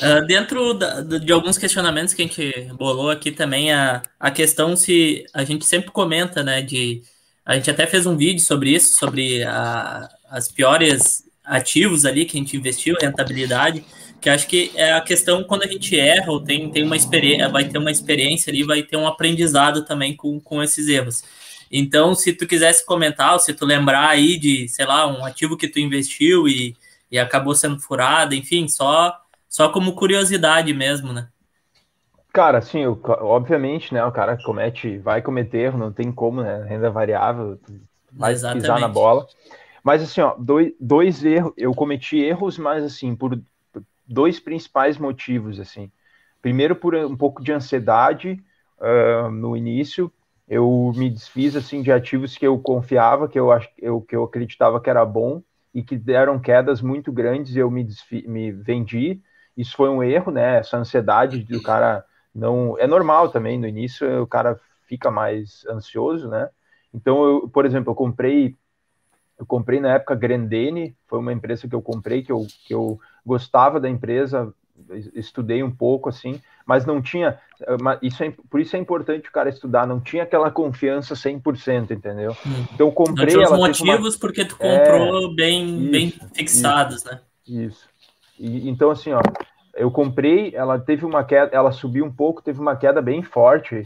Uh, 0.01 0.25
dentro 0.25 0.75
da, 0.75 1.01
de 1.01 1.33
alguns 1.33 1.57
questionamentos 1.57 2.13
que 2.13 2.21
a 2.21 2.25
gente 2.25 2.73
bolou 2.75 3.11
aqui 3.11 3.33
também, 3.33 3.73
a, 3.73 4.01
a 4.17 4.31
questão 4.31 4.77
se 4.77 5.25
a 5.33 5.43
gente 5.43 5.65
sempre 5.65 5.91
comenta, 5.91 6.41
né, 6.41 6.61
de 6.61 7.01
a 7.49 7.55
gente 7.55 7.71
até 7.71 7.87
fez 7.87 8.05
um 8.05 8.15
vídeo 8.15 8.39
sobre 8.41 8.75
isso, 8.75 8.95
sobre 8.95 9.41
a, 9.41 10.07
as 10.29 10.51
piores 10.51 11.23
ativos 11.43 12.05
ali 12.05 12.23
que 12.23 12.37
a 12.37 12.39
gente 12.39 12.55
investiu, 12.55 12.95
rentabilidade, 13.01 13.83
que 14.21 14.29
acho 14.29 14.45
que 14.45 14.71
é 14.75 14.93
a 14.93 15.01
questão 15.01 15.43
quando 15.43 15.63
a 15.63 15.67
gente 15.67 15.99
erra 15.99 16.31
ou 16.31 16.39
tem, 16.39 16.69
tem 16.69 16.83
uma 16.83 16.95
experiência, 16.95 17.49
vai 17.49 17.67
ter 17.67 17.79
uma 17.79 17.89
experiência 17.89 18.51
ali, 18.51 18.61
vai 18.61 18.83
ter 18.83 18.97
um 18.97 19.07
aprendizado 19.07 19.83
também 19.83 20.15
com, 20.15 20.39
com 20.39 20.61
esses 20.61 20.87
erros. 20.87 21.23
Então, 21.71 22.13
se 22.13 22.33
tu 22.33 22.45
quisesse 22.45 22.85
comentar, 22.85 23.33
ou 23.33 23.39
se 23.39 23.51
tu 23.51 23.65
lembrar 23.65 24.09
aí 24.09 24.37
de, 24.37 24.67
sei 24.67 24.85
lá, 24.85 25.07
um 25.07 25.25
ativo 25.25 25.57
que 25.57 25.67
tu 25.67 25.79
investiu 25.79 26.47
e, 26.47 26.77
e 27.11 27.17
acabou 27.17 27.55
sendo 27.55 27.79
furado, 27.79 28.35
enfim, 28.35 28.67
só, 28.67 29.11
só 29.49 29.69
como 29.69 29.95
curiosidade 29.95 30.71
mesmo, 30.71 31.11
né? 31.11 31.27
Cara, 32.31 32.61
sim, 32.61 32.85
obviamente, 32.85 33.93
né? 33.93 34.05
O 34.05 34.11
cara 34.11 34.37
comete, 34.37 34.97
vai 34.99 35.21
cometer 35.21 35.57
erro, 35.59 35.79
não 35.79 35.91
tem 35.91 36.11
como, 36.11 36.43
né? 36.43 36.63
Renda 36.63 36.89
variável, 36.91 37.59
vai 38.11 38.33
Exatamente. 38.33 38.61
pisar 38.61 38.79
na 38.79 38.87
bola. 38.87 39.27
Mas 39.83 40.03
assim, 40.03 40.21
ó, 40.21 40.35
dois, 40.37 40.73
dois 40.79 41.23
erros, 41.25 41.53
eu 41.57 41.73
cometi 41.73 42.17
erros, 42.17 42.57
mas 42.57 42.83
assim, 42.83 43.15
por 43.15 43.39
dois 44.07 44.39
principais 44.39 44.97
motivos, 44.97 45.59
assim. 45.59 45.91
Primeiro, 46.41 46.75
por 46.75 46.95
um 46.95 47.17
pouco 47.17 47.43
de 47.43 47.51
ansiedade 47.51 48.41
uh, 48.79 49.29
no 49.31 49.57
início, 49.57 50.11
eu 50.47 50.91
me 50.95 51.09
desfiz 51.09 51.55
assim 51.55 51.81
de 51.81 51.91
ativos 51.91 52.37
que 52.37 52.45
eu 52.45 52.57
confiava, 52.59 53.27
que 53.27 53.39
eu, 53.39 53.49
eu, 53.77 54.01
que 54.01 54.15
eu 54.15 54.23
acreditava 54.23 54.79
que 54.79 54.89
era 54.89 55.05
bom 55.05 55.41
e 55.73 55.83
que 55.83 55.97
deram 55.97 56.39
quedas 56.39 56.81
muito 56.81 57.11
grandes, 57.11 57.55
eu 57.55 57.69
me, 57.69 57.83
desfi, 57.83 58.27
me 58.27 58.51
vendi. 58.51 59.21
Isso 59.55 59.75
foi 59.75 59.89
um 59.89 60.01
erro, 60.01 60.31
né? 60.31 60.57
Essa 60.57 60.77
ansiedade 60.77 61.43
do 61.43 61.61
cara 61.61 62.03
não 62.39 62.77
é 62.79 62.87
normal 62.87 63.29
também 63.29 63.59
no 63.59 63.67
início 63.67 64.23
o 64.23 64.27
cara 64.27 64.59
fica 64.87 65.11
mais 65.11 65.65
ansioso, 65.67 66.27
né? 66.27 66.49
Então 66.93 67.23
eu, 67.23 67.49
por 67.49 67.65
exemplo, 67.65 67.91
eu 67.91 67.95
comprei 67.95 68.55
eu 69.37 69.45
comprei 69.45 69.79
na 69.79 69.93
época 69.93 70.15
Grendene, 70.15 70.95
foi 71.07 71.19
uma 71.19 71.31
empresa 71.31 71.67
que 71.67 71.73
eu 71.73 71.81
comprei 71.81 72.21
que 72.21 72.31
eu, 72.31 72.45
que 72.65 72.73
eu 72.73 72.99
gostava 73.25 73.79
da 73.79 73.89
empresa, 73.89 74.53
estudei 75.15 75.63
um 75.63 75.71
pouco 75.71 76.09
assim, 76.09 76.41
mas 76.65 76.85
não 76.85 77.01
tinha, 77.01 77.39
isso 78.01 78.21
é, 78.21 78.33
por 78.49 78.59
isso 78.59 78.75
é 78.75 78.79
importante 78.79 79.29
o 79.29 79.31
cara 79.31 79.47
estudar, 79.47 79.87
não 79.87 79.99
tinha 80.01 80.23
aquela 80.23 80.51
confiança 80.51 81.13
100%, 81.13 81.91
entendeu? 81.91 82.35
Então 82.73 82.87
eu 82.87 82.91
comprei 82.91 83.33
não 83.33 83.43
tinha 83.43 83.53
os 83.53 83.57
motivos 83.57 84.15
uma... 84.15 84.19
porque 84.19 84.43
tu 84.43 84.57
comprou 84.57 85.31
é, 85.31 85.35
bem 85.35 85.79
isso, 85.79 85.91
bem 85.91 86.13
fixados, 86.33 86.97
isso, 86.97 87.07
né? 87.09 87.21
Isso. 87.47 87.89
E, 88.37 88.69
então 88.69 88.91
assim, 88.91 89.13
ó, 89.13 89.21
eu 89.75 89.91
comprei, 89.91 90.53
ela 90.55 90.79
teve 90.79 91.05
uma 91.05 91.23
queda, 91.23 91.55
ela 91.55 91.71
subiu 91.71 92.05
um 92.05 92.11
pouco, 92.11 92.41
teve 92.41 92.59
uma 92.59 92.75
queda 92.75 93.01
bem 93.01 93.21
forte. 93.23 93.83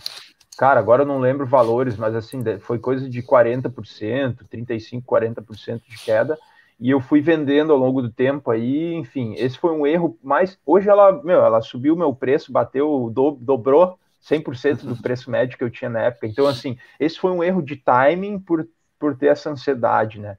Cara, 0.58 0.80
agora 0.80 1.04
eu 1.04 1.08
não 1.08 1.20
lembro 1.20 1.46
valores, 1.46 1.98
mas 1.98 2.16
assim, 2.16 2.42
foi 2.60 2.80
coisa 2.80 3.10
de 3.10 3.22
40%, 3.24 4.46
35%, 4.48 5.04
40% 5.04 5.82
de 5.88 5.98
queda. 6.04 6.38
E 6.80 6.90
eu 6.90 7.00
fui 7.00 7.22
vendendo 7.22 7.72
ao 7.72 7.78
longo 7.78 8.02
do 8.02 8.12
tempo 8.12 8.52
aí, 8.52 8.94
enfim, 8.94 9.36
esse 9.38 9.58
foi 9.58 9.72
um 9.72 9.86
erro, 9.86 10.18
mas 10.24 10.58
hoje 10.66 10.90
ela, 10.90 11.12
meu, 11.24 11.44
ela 11.44 11.62
subiu 11.62 11.94
o 11.94 11.98
meu 11.98 12.14
preço, 12.14 12.52
bateu, 12.52 13.10
do, 13.14 13.32
dobrou 13.32 13.98
100% 14.24 14.86
do 14.86 15.02
preço 15.02 15.30
médio 15.30 15.58
que 15.58 15.64
eu 15.64 15.70
tinha 15.70 15.90
na 15.90 16.02
época. 16.02 16.28
Então, 16.28 16.48
assim, 16.48 16.78
esse 17.00 17.20
foi 17.20 17.32
um 17.32 17.44
erro 17.44 17.62
de 17.62 17.76
timing 17.76 18.40
por, 18.40 18.68
por 19.00 19.16
ter 19.16 19.28
essa 19.28 19.50
ansiedade, 19.50 20.20
né? 20.20 20.38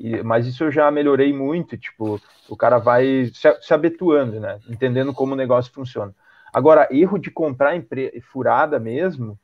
E, 0.00 0.22
mas 0.22 0.46
isso 0.46 0.64
eu 0.64 0.72
já 0.72 0.90
melhorei 0.90 1.30
muito, 1.30 1.76
tipo, 1.76 2.18
o 2.48 2.56
cara 2.56 2.78
vai 2.78 3.30
se, 3.34 3.60
se 3.60 3.74
habituando, 3.74 4.40
né? 4.40 4.58
Entendendo 4.66 5.12
como 5.12 5.34
o 5.34 5.36
negócio 5.36 5.70
funciona. 5.70 6.14
Agora, 6.50 6.88
erro 6.90 7.18
de 7.18 7.30
comprar 7.30 7.74
furada 8.22 8.80
mesmo, 8.80 9.38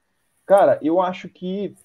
cara, 0.47 0.79
eu 0.81 0.99
acho 0.99 1.29
que 1.29 1.77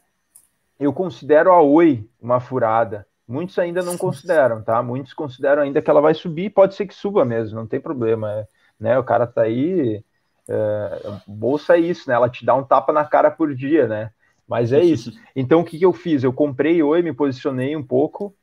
eu 0.79 0.93
considero 0.93 1.51
a 1.51 1.61
Oi 1.61 2.07
uma 2.19 2.39
furada. 2.39 3.05
Muitos 3.27 3.59
ainda 3.59 3.83
não 3.83 3.97
consideram, 3.97 4.63
tá? 4.63 4.81
Muitos 4.81 5.13
consideram 5.13 5.63
ainda 5.63 5.81
que 5.81 5.89
ela 5.89 6.01
vai 6.01 6.13
subir, 6.13 6.49
pode 6.49 6.73
ser 6.73 6.85
que 6.85 6.95
suba 6.95 7.25
mesmo, 7.25 7.59
não 7.59 7.67
tem 7.67 7.79
problema, 7.79 8.47
né? 8.79 8.97
O 8.97 9.03
cara 9.03 9.27
tá 9.27 9.41
aí, 9.41 10.01
é, 10.47 11.01
bolsa 11.27 11.75
é 11.75 11.79
isso, 11.79 12.09
né? 12.09 12.15
Ela 12.15 12.29
te 12.29 12.45
dá 12.45 12.55
um 12.55 12.63
tapa 12.63 12.93
na 12.93 13.03
cara 13.03 13.29
por 13.29 13.53
dia, 13.53 13.85
né? 13.85 14.11
Mas 14.47 14.71
é 14.71 14.81
isso. 14.81 15.11
Então, 15.35 15.59
o 15.59 15.65
que, 15.65 15.77
que 15.77 15.85
eu 15.85 15.93
fiz? 15.93 16.23
Eu 16.23 16.31
comprei 16.33 16.81
Oi, 16.81 17.01
me 17.01 17.13
posicionei 17.13 17.75
um 17.75 17.83
pouco, 17.83 18.35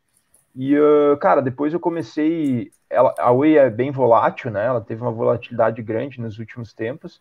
e, 0.54 0.78
uh, 0.78 1.16
cara, 1.18 1.40
depois 1.40 1.72
eu 1.72 1.80
comecei. 1.80 2.70
Ela, 2.90 3.14
a 3.18 3.30
Oi 3.30 3.56
é 3.56 3.70
bem 3.70 3.90
volátil, 3.90 4.50
né? 4.50 4.64
Ela 4.64 4.80
teve 4.80 5.02
uma 5.02 5.12
volatilidade 5.12 5.82
grande 5.82 6.20
nos 6.20 6.38
últimos 6.38 6.72
tempos. 6.72 7.20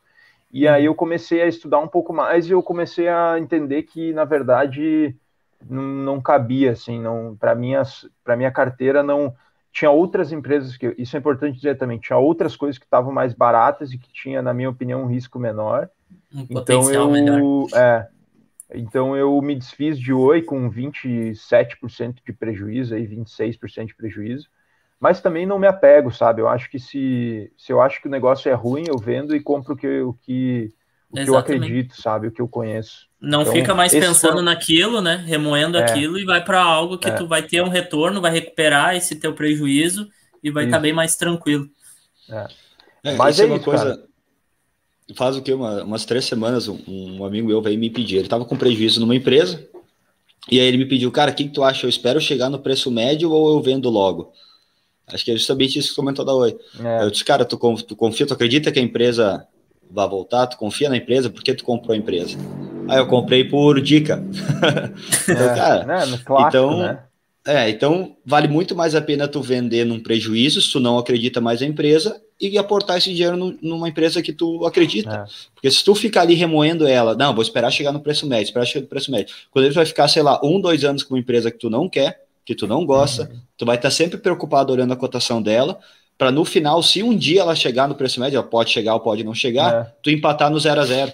E 0.52 0.68
aí 0.68 0.86
eu 0.86 0.96
comecei 0.96 1.42
a 1.42 1.48
estudar 1.48 1.80
um 1.80 1.88
pouco 1.88 2.14
mais 2.14 2.48
e 2.48 2.52
eu 2.52 2.64
comecei 2.64 3.08
a 3.10 3.38
entender 3.38 3.84
que, 3.84 4.14
na 4.14 4.24
verdade, 4.24 5.16
não, 5.70 5.84
não 5.84 6.22
cabia, 6.22 6.72
assim, 6.72 7.02
não 7.02 7.36
para 7.36 7.54
minha, 7.54 7.84
minha 8.38 8.52
carteira 8.52 9.04
não 9.04 9.36
tinha 9.72 9.92
outras 9.92 10.32
empresas 10.32 10.76
que 10.76 10.96
isso 10.98 11.16
é 11.16 11.20
importante 11.20 11.58
dizer 11.58 11.78
também, 11.78 12.00
tinha 12.00 12.18
outras 12.18 12.56
coisas 12.56 12.80
que 12.80 12.86
estavam 12.86 13.12
mais 13.12 13.34
baratas 13.34 13.92
e 13.92 13.98
que 13.98 14.12
tinha, 14.12 14.42
na 14.42 14.54
minha 14.54 14.70
opinião, 14.70 15.04
um 15.04 15.08
risco 15.08 15.38
menor. 15.38 15.90
Um 16.34 16.48
então 16.50 16.90
eu, 16.90 17.12
melhor. 17.12 17.40
é, 17.76 18.08
então 18.74 19.16
eu 19.16 19.42
me 19.42 19.56
desfiz 19.56 20.00
de 20.00 20.12
Oi 20.12 20.42
com 20.42 20.70
27% 20.70 22.16
de 22.26 22.34
prejuízo, 22.34 22.96
aí 22.96 23.08
26% 23.08 23.88
de 23.88 23.96
prejuízo. 23.96 24.48
mas 25.00 25.22
também 25.22 25.46
não 25.46 25.60
me 25.60 25.68
apego, 25.68 26.12
sabe? 26.12 26.42
Eu 26.42 26.48
acho 26.48 26.70
que 26.70 26.80
se, 26.80 27.52
se 27.58 27.72
eu 27.72 27.82
acho 27.82 28.02
que 28.02 28.08
o 28.08 28.12
negócio 28.12 28.50
é 28.50 28.54
ruim, 28.54 28.86
eu 28.88 28.98
vendo 28.98 29.36
e 29.36 29.40
compro 29.40 29.74
o 29.74 29.78
que, 29.78 30.02
o 30.02 30.14
que, 30.14 30.74
o 31.10 31.16
que 31.16 31.30
eu 31.30 31.38
acredito, 31.38 32.00
sabe? 32.02 32.28
O 32.28 32.32
que 32.32 32.42
eu 32.42 32.48
conheço. 32.48 33.08
Não 33.20 33.42
então, 33.42 33.54
fica 33.54 33.74
mais 33.74 33.92
pensando 33.92 34.34
foi... 34.34 34.44
naquilo, 34.44 35.02
né? 35.02 35.24
Remoendo 35.26 35.78
é. 35.78 35.84
aquilo 35.84 36.20
e 36.20 36.26
vai 36.26 36.44
para 36.44 36.62
algo 36.62 36.98
que 36.98 37.08
é. 37.08 37.12
tu 37.12 37.28
vai 37.28 37.44
ter 37.44 37.62
um 37.62 37.70
retorno, 37.70 38.22
vai 38.22 38.32
recuperar 38.32 38.96
esse 38.96 39.16
teu 39.16 39.34
prejuízo 39.34 40.10
e 40.44 40.52
vai 40.52 40.66
estar 40.66 40.78
tá 40.78 40.82
bem 40.82 40.94
mais 40.94 41.16
tranquilo. 41.16 41.70
É. 42.30 42.48
é 43.04 43.16
Mas 43.16 43.40
é, 43.40 43.44
é 43.44 43.46
uma 43.46 43.56
isso, 43.56 43.66
coisa. 43.66 43.86
Cara. 43.86 44.08
Faz 45.16 45.38
o 45.38 45.42
que? 45.42 45.54
Uma, 45.54 45.84
umas 45.84 46.06
três 46.06 46.26
semanas, 46.26 46.68
um, 46.68 46.80
um, 46.88 47.26
amigo 47.26 47.48
meu 47.48 47.62
veio 47.62 47.80
me 47.80 47.90
pedir. 47.90 48.18
Ele 48.18 48.28
tava 48.28 48.46
com 48.46 48.58
prejuízo 48.58 49.00
numa 49.00 49.16
empresa. 49.16 49.66
E 50.50 50.60
aí 50.60 50.66
ele 50.66 50.78
me 50.78 50.86
pediu, 50.86 51.12
cara, 51.12 51.32
o 51.32 51.34
que, 51.34 51.46
que 51.46 51.54
tu 51.54 51.64
acha? 51.64 51.86
Eu 51.86 51.90
espero 51.90 52.20
chegar 52.20 52.50
no 52.50 52.60
preço 52.60 52.92
médio 52.92 53.32
ou 53.32 53.50
eu 53.50 53.62
vendo 53.62 53.90
logo? 53.90 54.32
Acho 55.08 55.24
que 55.24 55.32
é 55.32 55.36
justamente 55.36 55.80
isso 55.80 55.90
que 55.90 55.96
comentou 55.96 56.26
da 56.26 56.34
Oi. 56.34 56.58
É. 56.84 57.04
Eu 57.04 57.12
disse, 57.12 57.24
cara, 57.24 57.46
tu, 57.46 57.58
tu 57.84 57.96
confia, 57.96 58.26
tu 58.26 58.34
acredita 58.34 58.72
que 58.72 58.80
a 58.80 58.82
empresa 58.82 59.48
vai 59.90 60.08
voltar? 60.08 60.48
Tu 60.48 60.58
confia 60.58 60.90
na 60.90 60.98
empresa? 60.98 61.30
Por 61.30 61.42
que 61.42 61.54
tu 61.54 61.64
comprou 61.64 61.94
a 61.94 61.98
empresa? 61.98 62.38
Aí 62.90 62.98
eu 62.98 63.08
comprei 63.08 63.46
por 63.46 63.82
dica. 63.82 64.24
então, 65.24 65.56
cara, 65.56 65.82
é, 65.82 66.18
clássico, 66.18 66.42
então, 66.48 66.78
né? 66.80 67.00
é, 67.46 67.70
então 67.70 68.16
vale 68.26 68.50
muito 68.50 68.76
mais 68.76 68.96
a 68.96 69.02
pena 69.02 69.28
tu 69.28 69.42
vender 69.42 69.86
num 69.86 70.00
prejuízo 70.00 70.62
se 70.62 70.72
tu 70.72 70.80
não 70.80 70.98
acredita 70.98 71.40
mais 71.40 71.62
na 71.62 71.68
empresa 71.68 72.22
e 72.40 72.58
aportar 72.58 72.98
esse 72.98 73.14
dinheiro 73.14 73.36
no, 73.36 73.58
numa 73.62 73.90
empresa 73.90 74.22
que 74.22 74.32
tu 74.32 74.66
acredita. 74.66 75.26
É. 75.28 75.50
Porque 75.54 75.72
se 75.72 75.84
tu 75.84 75.96
ficar 75.96 76.22
ali 76.22 76.36
remoendo 76.36 76.88
ela, 76.88 77.16
não, 77.16 77.34
vou 77.34 77.42
esperar 77.42 77.72
chegar 77.72 77.92
no 77.92 78.00
preço 78.00 78.28
médio, 78.28 78.46
esperar 78.46 78.66
chegar 78.66 78.82
no 78.82 78.88
preço 78.88 79.12
médio. 79.12 79.36
Quando 79.52 79.66
ele 79.66 79.74
vai 79.74 79.86
ficar, 79.86 80.08
sei 80.08 80.22
lá, 80.22 80.40
um, 80.44 80.62
dois 80.62 80.84
anos 80.84 81.04
com 81.04 81.16
uma 81.16 81.20
empresa 81.20 81.50
que 81.50 81.58
tu 81.58 81.70
não 81.70 81.90
quer, 81.90 82.24
que 82.46 82.56
tu 82.56 82.68
não 82.68 82.86
gosta, 82.86 83.24
uhum. 83.24 83.40
tu 83.58 83.66
vai 83.66 83.76
estar 83.76 83.90
sempre 83.90 84.18
preocupado 84.18 84.72
olhando 84.72 84.94
a 84.94 84.96
cotação 84.96 85.42
dela, 85.42 85.80
para 86.18 86.32
no 86.32 86.46
final, 86.46 86.82
se 86.82 87.04
um 87.04 87.16
dia 87.16 87.42
ela 87.42 87.56
chegar 87.56 87.88
no 87.88 87.96
preço 87.96 88.20
médio, 88.20 88.38
ela 88.38 88.48
pode 88.48 88.72
chegar 88.72 88.94
ou 88.94 89.00
pode 89.00 89.24
não 89.24 89.34
chegar, 89.34 89.74
é. 89.74 89.94
tu 90.02 90.10
empatar 90.10 90.50
no 90.50 90.60
zero 90.60 90.82
a 90.82 90.86
zero. 90.86 91.14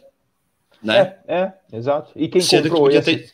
Né? 0.82 1.16
É, 1.28 1.36
é 1.36 1.54
exato. 1.78 2.12
E 2.16 2.28
quem 2.28 2.42
sendo 2.42 2.70
comprou 2.70 2.90
que 2.90 2.98
esse... 2.98 3.18
ter... 3.18 3.32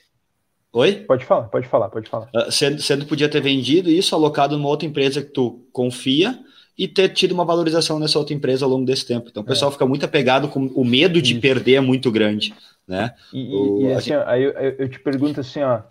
Oi? 0.71 0.93
Pode 1.07 1.25
falar, 1.25 1.47
pode 1.47 1.67
falar, 1.67 1.89
pode 1.89 2.07
falar. 2.07 2.29
Uh, 2.35 2.51
sendo, 2.51 2.79
sendo 2.81 3.05
podia 3.05 3.27
ter 3.27 3.41
vendido 3.41 3.89
isso, 3.89 4.13
alocado 4.13 4.55
numa 4.55 4.69
outra 4.69 4.87
empresa 4.87 5.21
que 5.21 5.31
tu 5.31 5.65
confia 5.71 6.39
e 6.79 6.87
ter 6.87 7.09
tido 7.09 7.33
uma 7.33 7.43
valorização 7.43 7.99
nessa 7.99 8.17
outra 8.17 8.33
empresa 8.33 8.63
ao 8.63 8.71
longo 8.71 8.85
desse 8.85 9.05
tempo. 9.05 9.27
Então 9.29 9.43
o 9.43 9.45
é. 9.45 9.49
pessoal 9.49 9.67
é. 9.67 9.73
fica 9.73 9.85
muito 9.85 10.05
apegado 10.05 10.47
com 10.47 10.67
o 10.67 10.85
medo 10.85 11.21
de 11.21 11.33
isso. 11.33 11.41
perder 11.41 11.75
é 11.75 11.81
muito 11.81 12.09
grande, 12.09 12.55
né? 12.87 13.13
E, 13.33 13.53
o, 13.53 13.81
e 13.81 13.91
assim, 13.91 14.11
gente... 14.11 14.23
aí 14.25 14.43
eu, 14.43 14.51
eu, 14.53 14.87
te 14.87 14.97
pergunto 14.97 15.41
assim, 15.41 15.61
ó, 15.61 15.81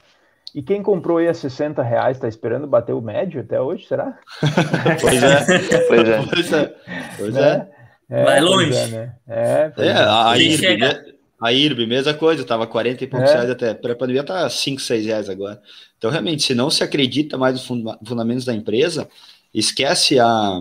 e 0.55 0.63
quem 0.63 0.83
comprou 0.83 1.19
aí 1.19 1.29
a 1.29 1.35
60 1.35 1.83
reais 1.83 2.17
está 2.17 2.27
esperando 2.27 2.67
bater 2.67 2.95
o 2.95 3.03
médio 3.03 3.43
até 3.43 3.61
hoje, 3.61 3.87
será? 3.87 4.19
pois 4.99 5.23
é, 5.23 5.85
pois 5.89 6.09
é. 6.09 6.25
Pois 6.27 6.53
é. 6.53 6.75
Pois 7.19 7.37
é. 7.37 7.69
é. 8.09 8.25
Vai 8.25 8.41
longe. 8.41 8.75
É, 8.75 8.87
né? 8.87 9.15
é, 9.29 9.73
é, 9.77 9.93
a, 9.93 10.31
a, 10.31 10.39
IRB, 10.39 11.15
a 11.39 11.53
IRB, 11.53 11.87
mesma 11.87 12.15
coisa, 12.15 12.41
estava 12.41 12.67
40 12.67 13.05
e 13.05 13.07
poucos 13.07 13.29
é. 13.29 13.35
reais 13.35 13.51
até. 13.51 13.75
Para 13.75 13.93
a 13.93 13.97
pandemia 13.97 14.25
tá 14.25 14.49
5, 14.49 14.81
6 14.81 15.05
reais 15.05 15.29
agora. 15.29 15.61
Então, 15.99 16.11
realmente, 16.11 16.45
se 16.45 16.55
não 16.55 16.71
se 16.71 16.83
acredita 16.83 17.37
mais 17.37 17.53
nos 17.55 17.67
fundamentos 18.07 18.47
da 18.47 18.55
empresa, 18.55 19.07
esquece 19.53 20.19
a 20.19 20.61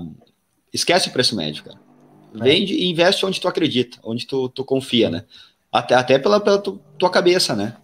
esquece 0.73 1.09
o 1.09 1.11
preço 1.11 1.35
médio, 1.35 1.63
cara. 1.63 1.79
É. 2.35 2.43
Vende 2.43 2.73
e 2.73 2.89
investe 2.89 3.25
onde 3.25 3.39
tu 3.39 3.47
acredita, 3.47 3.97
onde 4.03 4.27
tu, 4.27 4.49
tu 4.49 4.63
confia, 4.63 5.09
né? 5.09 5.23
Até, 5.71 5.95
até 5.95 6.19
pela, 6.19 6.39
pela 6.39 6.59
tua 6.59 7.09
cabeça, 7.09 7.55
né? 7.55 7.75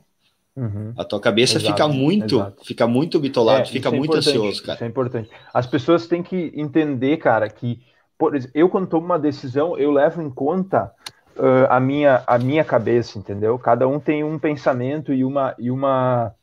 Uhum. 0.55 0.93
A 0.95 1.03
tua 1.03 1.19
cabeça 1.19 1.57
exato, 1.57 1.73
fica 1.73 1.87
muito, 1.87 2.35
exato. 2.35 2.65
fica 2.65 2.87
muito 2.87 3.19
bitolado, 3.19 3.63
é, 3.63 3.65
fica 3.65 3.89
é 3.89 3.91
muito 3.91 4.15
ansioso, 4.15 4.61
cara. 4.61 4.75
Isso 4.75 4.83
é 4.83 4.87
importante. 4.87 5.29
As 5.53 5.65
pessoas 5.65 6.05
têm 6.05 6.21
que 6.21 6.51
entender, 6.55 7.17
cara, 7.17 7.49
que 7.49 7.81
por 8.17 8.35
exemplo, 8.35 8.53
eu 8.55 8.69
quando 8.69 8.87
tomo 8.87 9.05
uma 9.05 9.19
decisão, 9.19 9.77
eu 9.77 9.91
levo 9.91 10.21
em 10.21 10.29
conta 10.29 10.91
uh, 11.35 11.67
a 11.69 11.79
minha 11.79 12.23
a 12.27 12.37
minha 12.37 12.63
cabeça, 12.63 13.17
entendeu? 13.17 13.57
Cada 13.57 13.87
um 13.87 13.99
tem 13.99 14.23
um 14.23 14.37
pensamento 14.37 15.11
e 15.11 15.25
uma 15.25 15.55
e 15.57 15.71
uma 15.71 16.33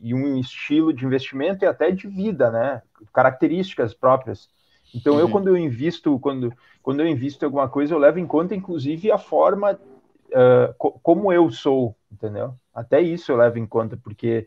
e 0.00 0.14
um 0.14 0.38
estilo 0.38 0.92
de 0.92 1.04
investimento 1.04 1.64
e 1.64 1.68
até 1.68 1.90
de 1.90 2.06
vida, 2.06 2.50
né? 2.50 2.82
Características 3.12 3.94
próprias. 3.94 4.48
Então 4.94 5.14
uhum. 5.14 5.20
eu 5.20 5.28
quando 5.28 5.48
eu 5.48 5.56
invisto, 5.56 6.18
quando 6.18 6.52
quando 6.82 7.00
eu 7.00 7.06
invisto 7.06 7.44
em 7.44 7.46
alguma 7.46 7.68
coisa, 7.68 7.94
eu 7.94 7.98
levo 7.98 8.18
em 8.18 8.26
conta 8.26 8.54
inclusive 8.54 9.10
a 9.10 9.18
forma 9.18 9.72
uh, 9.72 10.74
co 10.78 10.92
como 11.02 11.32
eu 11.32 11.50
sou, 11.50 11.94
entendeu? 12.10 12.54
Até 12.74 13.00
isso 13.00 13.32
eu 13.32 13.36
levo 13.36 13.58
em 13.58 13.66
conta, 13.66 13.96
porque 13.96 14.46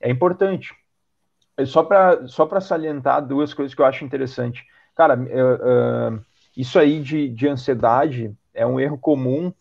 é 0.00 0.10
importante. 0.10 0.74
Só 1.66 1.82
para 1.82 2.26
só 2.28 2.48
salientar 2.60 3.26
duas 3.26 3.52
coisas 3.52 3.74
que 3.74 3.80
eu 3.80 3.86
acho 3.86 4.04
interessante. 4.04 4.64
Cara, 4.94 5.16
uh, 5.16 6.16
uh, 6.16 6.24
isso 6.56 6.78
aí 6.78 7.00
de, 7.00 7.28
de 7.28 7.48
ansiedade 7.48 8.34
é 8.54 8.66
um 8.66 8.80
erro 8.80 8.98
comum 8.98 9.52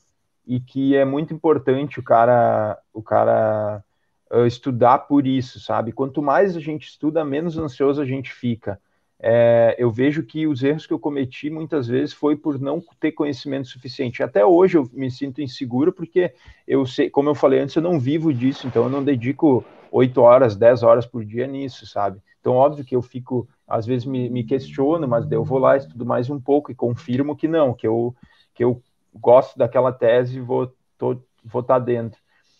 e 0.45 0.59
que 0.59 0.95
é 0.95 1.03
muito 1.03 1.33
importante 1.33 1.99
o 1.99 2.03
cara, 2.03 2.79
o 2.93 3.03
cara 3.03 3.83
uh, 4.31 4.45
estudar 4.45 4.99
por 4.99 5.25
isso, 5.25 5.59
sabe? 5.59 5.91
Quanto 5.91 6.21
mais 6.21 6.55
a 6.55 6.59
gente 6.59 6.87
estuda, 6.87 7.23
menos 7.23 7.57
ansioso 7.57 8.01
a 8.01 8.05
gente 8.05 8.31
fica 8.31 8.79
é, 9.19 9.75
eu 9.79 9.89
vejo 9.89 10.23
que 10.23 10.45
os 10.45 10.61
erros 10.61 10.85
que 10.85 10.93
eu 10.93 10.99
cometi 10.99 11.49
muitas 11.49 11.87
vezes 11.87 12.13
foi 12.13 12.35
por 12.35 12.59
não 12.59 12.83
ter 12.99 13.11
conhecimento 13.11 13.67
suficiente. 13.67 14.21
Até 14.21 14.45
hoje 14.45 14.77
eu 14.77 14.89
me 14.93 15.09
sinto 15.09 15.41
inseguro 15.41 15.91
porque 15.91 16.33
eu 16.67 16.85
sei, 16.85 17.09
como 17.09 17.29
eu 17.29 17.35
falei 17.35 17.59
antes, 17.59 17.75
eu 17.75 17.81
não 17.81 17.99
vivo 17.99 18.31
disso, 18.31 18.67
então 18.67 18.83
eu 18.83 18.89
não 18.89 19.03
dedico 19.03 19.65
8 19.91 20.21
horas, 20.21 20.55
10 20.55 20.83
horas 20.83 21.05
por 21.05 21.25
dia 21.25 21.47
nisso, 21.47 21.87
sabe? 21.87 22.21
Então, 22.39 22.53
óbvio 22.53 22.85
que 22.85 22.95
eu 22.95 23.01
fico, 23.01 23.47
às 23.67 23.85
vezes 23.85 24.05
me, 24.05 24.29
me 24.29 24.43
questiono, 24.43 25.07
mas 25.07 25.29
eu 25.31 25.43
vou 25.43 25.57
lá, 25.57 25.75
estudo 25.75 26.05
mais 26.05 26.29
um 26.29 26.39
pouco 26.39 26.71
e 26.71 26.75
confirmo 26.75 27.35
que 27.35 27.47
não, 27.47 27.73
que 27.73 27.87
eu, 27.87 28.15
que 28.53 28.63
eu 28.63 28.81
gosto 29.13 29.57
daquela 29.57 29.91
tese 29.91 30.37
e 30.37 30.41
vou 30.41 30.65
estar 30.65 31.21
vou 31.43 31.63
tá 31.63 31.79
dentro. 31.79 32.19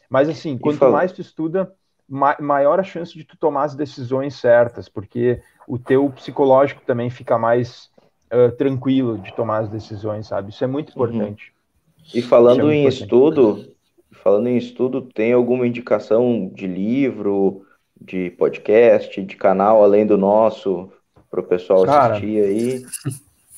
Mas 0.10 0.30
assim, 0.30 0.58
quanto 0.58 0.90
mais 0.90 1.12
tu 1.12 1.22
estuda, 1.22 1.72
ma 2.08 2.36
maior 2.40 2.80
a 2.80 2.84
chance 2.84 3.14
de 3.14 3.24
tu 3.24 3.38
tomar 3.38 3.64
as 3.64 3.76
decisões 3.76 4.36
certas, 4.36 4.88
porque 4.88 5.42
o 5.68 5.78
teu 5.78 6.10
psicológico 6.10 6.82
também 6.86 7.10
fica 7.10 7.38
mais 7.38 7.90
uh, 8.32 8.52
tranquilo 8.56 9.18
de 9.18 9.36
tomar 9.36 9.60
as 9.60 9.70
decisões, 9.70 10.28
sabe? 10.28 10.52
Isso 10.52 10.64
é 10.64 10.68
muito 10.68 10.90
uhum. 10.90 11.06
importante. 11.06 11.52
Uhum. 12.00 12.04
E 12.14 12.22
falando 12.22 12.72
é 12.72 12.76
em 12.76 12.82
importante. 12.82 13.04
estudo, 13.04 13.76
falando 14.12 14.48
em 14.48 14.58
estudo, 14.58 15.02
tem 15.02 15.34
alguma 15.34 15.68
indicação 15.68 16.50
de 16.54 16.66
livro, 16.66 17.66
de 18.00 18.30
podcast, 18.32 19.22
de 19.22 19.36
canal 19.36 19.84
além 19.84 20.06
do 20.06 20.18
nosso 20.18 20.90
para 21.30 21.42
o 21.42 21.44
pessoal 21.44 21.86
Cara, 21.86 22.14
assistir 22.14 22.42
aí? 22.42 22.86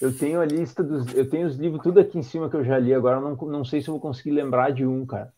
Eu 0.01 0.17
tenho 0.17 0.39
a 0.39 0.45
lista 0.45 0.81
dos, 0.81 1.13
eu 1.13 1.29
tenho 1.29 1.45
os 1.45 1.57
livros 1.57 1.83
tudo 1.83 1.99
aqui 1.99 2.17
em 2.17 2.23
cima 2.23 2.49
que 2.49 2.55
eu 2.55 2.63
já 2.63 2.79
li. 2.79 2.93
Agora 2.93 3.19
não, 3.19 3.35
não 3.35 3.65
sei 3.65 3.81
se 3.81 3.89
eu 3.89 3.93
vou 3.93 4.01
conseguir 4.01 4.31
lembrar 4.31 4.71
de 4.71 4.85
um, 4.85 5.05
cara. 5.05 5.31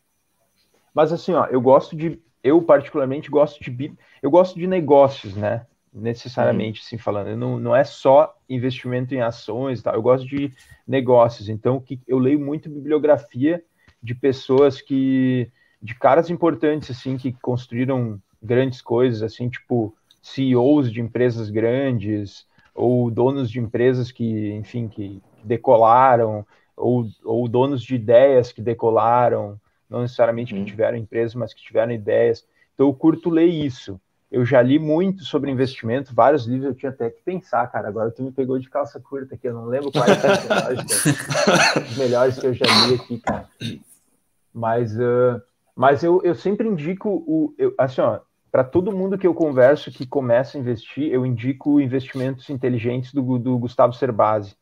Mas 0.93 1.11
assim, 1.11 1.33
ó, 1.33 1.45
eu 1.45 1.61
gosto 1.61 1.95
de, 1.95 2.19
eu 2.43 2.61
particularmente 2.61 3.29
gosto 3.29 3.59
de, 3.59 3.93
eu 4.21 4.29
gosto 4.29 4.59
de 4.59 4.67
negócios, 4.67 5.35
né? 5.35 5.65
necessariamente, 5.93 6.81
assim, 6.81 6.97
falando. 6.97 7.35
Não, 7.35 7.59
não 7.59 7.75
é 7.75 7.83
só 7.83 8.35
investimento 8.49 9.13
em 9.13 9.21
ações, 9.21 9.81
tá? 9.81 9.91
eu 9.91 10.01
gosto 10.01 10.25
de 10.25 10.51
negócios. 10.87 11.49
Então, 11.49 11.79
que 11.79 11.99
eu 12.07 12.17
leio 12.17 12.39
muito 12.39 12.69
bibliografia 12.69 13.63
de 14.01 14.15
pessoas 14.15 14.81
que, 14.81 15.51
de 15.81 15.93
caras 15.95 16.29
importantes, 16.29 16.91
assim, 16.91 17.17
que 17.17 17.33
construíram 17.33 18.21
grandes 18.41 18.81
coisas, 18.81 19.21
assim, 19.21 19.49
tipo 19.49 19.93
CEOs 20.21 20.91
de 20.91 21.01
empresas 21.01 21.49
grandes, 21.49 22.45
ou 22.73 23.11
donos 23.11 23.51
de 23.51 23.59
empresas 23.59 24.11
que, 24.11 24.51
enfim, 24.53 24.87
que, 24.87 25.21
decolaram, 25.43 26.45
ou, 26.77 27.05
ou 27.23 27.47
donos 27.47 27.83
de 27.83 27.95
ideias 27.95 28.51
que 28.51 28.61
decolaram, 28.61 29.59
não 29.91 30.01
necessariamente 30.01 30.55
que 30.55 30.63
tiveram 30.63 30.97
empresas, 30.97 31.35
mas 31.35 31.53
que 31.53 31.61
tiveram 31.61 31.91
ideias. 31.91 32.47
Então, 32.73 32.87
eu 32.87 32.93
curto 32.93 33.29
ler 33.29 33.47
isso. 33.47 33.99
Eu 34.31 34.45
já 34.45 34.61
li 34.61 34.79
muito 34.79 35.25
sobre 35.25 35.51
investimento, 35.51 36.15
vários 36.15 36.45
livros 36.45 36.69
eu 36.69 36.73
tinha 36.73 36.89
até 36.89 37.09
que 37.09 37.21
pensar, 37.21 37.67
cara. 37.67 37.89
Agora 37.89 38.09
tu 38.09 38.23
me 38.23 38.31
pegou 38.31 38.57
de 38.57 38.69
calça 38.69 38.97
curta 38.97 39.35
aqui, 39.35 39.49
eu 39.49 39.53
não 39.53 39.65
lembro 39.65 39.91
quais 39.91 40.17
são 40.19 41.81
os 41.83 41.97
melhores 41.97 42.39
que 42.39 42.47
eu 42.47 42.53
já 42.53 42.65
li 42.87 42.95
aqui, 42.95 43.19
cara. 43.19 43.49
Mas, 44.53 44.97
uh, 44.97 45.41
mas 45.75 46.01
eu, 46.01 46.21
eu 46.23 46.33
sempre 46.33 46.65
indico 46.65 47.09
o. 47.09 47.53
Eu, 47.57 47.75
assim, 47.77 47.99
ó, 47.99 48.21
para 48.49 48.63
todo 48.63 48.95
mundo 48.95 49.17
que 49.17 49.27
eu 49.27 49.33
converso 49.33 49.91
que 49.91 50.05
começa 50.05 50.57
a 50.57 50.61
investir, 50.61 51.11
eu 51.11 51.25
indico 51.25 51.81
investimentos 51.81 52.49
inteligentes 52.49 53.13
do, 53.13 53.37
do 53.37 53.57
Gustavo 53.57 53.91
Cerbasi. 53.91 54.55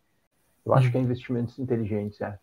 Eu 0.65 0.73
acho 0.73 0.89
que 0.91 0.97
é 0.97 1.01
investimentos 1.01 1.59
inteligentes, 1.59 2.19
é. 2.21 2.39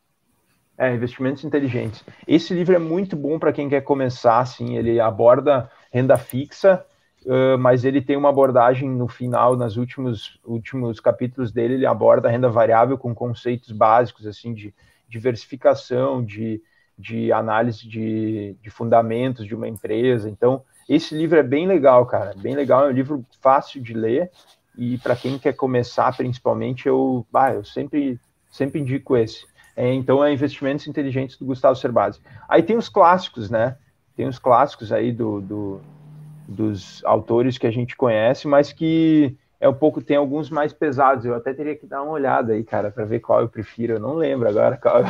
É, 0.79 0.95
investimentos 0.95 1.43
inteligentes. 1.43 2.05
Esse 2.29 2.53
livro 2.53 2.75
é 2.75 2.79
muito 2.79 3.17
bom 3.17 3.39
para 3.39 3.51
quem 3.51 3.67
quer 3.67 3.81
começar, 3.81 4.41
assim, 4.41 4.77
ele 4.77 5.01
aborda 5.01 5.71
renda 5.91 6.19
fixa, 6.19 6.85
uh, 7.25 7.57
mas 7.59 7.83
ele 7.83 8.03
tem 8.03 8.15
uma 8.15 8.29
abordagem 8.29 8.87
no 8.91 9.09
final, 9.09 9.57
nos 9.57 9.79
últimos, 9.79 10.39
últimos 10.45 11.01
capítulos 11.01 11.51
dele, 11.51 11.75
ele 11.75 11.87
aborda 11.87 12.29
renda 12.29 12.51
variável 12.51 12.99
com 12.99 13.15
conceitos 13.15 13.73
básicos, 13.73 14.27
assim, 14.27 14.53
de 14.53 14.75
diversificação, 15.09 16.23
de, 16.23 16.61
de 16.99 17.33
análise 17.33 17.89
de, 17.89 18.55
de 18.61 18.69
fundamentos 18.69 19.47
de 19.47 19.55
uma 19.55 19.67
empresa. 19.67 20.29
Então, 20.29 20.63
esse 20.87 21.17
livro 21.17 21.39
é 21.39 21.43
bem 21.43 21.67
legal, 21.67 22.05
cara, 22.05 22.35
bem 22.37 22.55
legal, 22.55 22.85
é 22.85 22.91
um 22.91 22.95
livro 22.95 23.25
fácil 23.41 23.83
de 23.83 23.95
ler, 23.95 24.31
e 24.77 24.99
para 24.99 25.17
quem 25.17 25.39
quer 25.39 25.55
começar, 25.55 26.15
principalmente, 26.15 26.87
eu, 26.87 27.27
ah, 27.33 27.55
eu 27.55 27.65
sempre, 27.65 28.21
sempre 28.51 28.79
indico 28.79 29.17
esse. 29.17 29.47
É, 29.77 29.93
então, 29.93 30.25
é 30.25 30.33
Investimentos 30.33 30.87
Inteligentes 30.87 31.37
do 31.37 31.45
Gustavo 31.45 31.77
Cerbasi. 31.77 32.21
Aí 32.49 32.63
tem 32.63 32.77
os 32.77 32.89
clássicos, 32.89 33.51
né? 33.51 33.77
Tem 34.17 34.27
os 34.27 34.39
clássicos 34.39 34.91
aí 34.91 35.13
do, 35.13 35.43
do, 35.43 35.81
dos 36.49 37.05
autores 37.05 37.59
que 37.59 37.67
a 37.67 37.71
gente 37.71 37.95
conhece, 37.95 38.49
mas 38.49 38.73
que 38.73 39.37
é 39.61 39.69
um 39.69 39.75
pouco, 39.75 40.01
tem 40.01 40.17
alguns 40.17 40.49
mais 40.49 40.73
pesados. 40.73 41.27
Eu 41.27 41.35
até 41.35 41.53
teria 41.53 41.77
que 41.77 41.87
dar 41.87 42.03
uma 42.03 42.13
olhada 42.13 42.55
aí, 42.55 42.65
cara, 42.65 42.91
para 42.91 43.05
ver 43.05 43.21
qual 43.21 43.43
eu 43.43 43.49
prefiro. 43.49 43.95
Eu 43.95 44.01
não 44.01 44.15
lembro 44.15 44.49
agora 44.49 44.79
qual. 44.79 45.03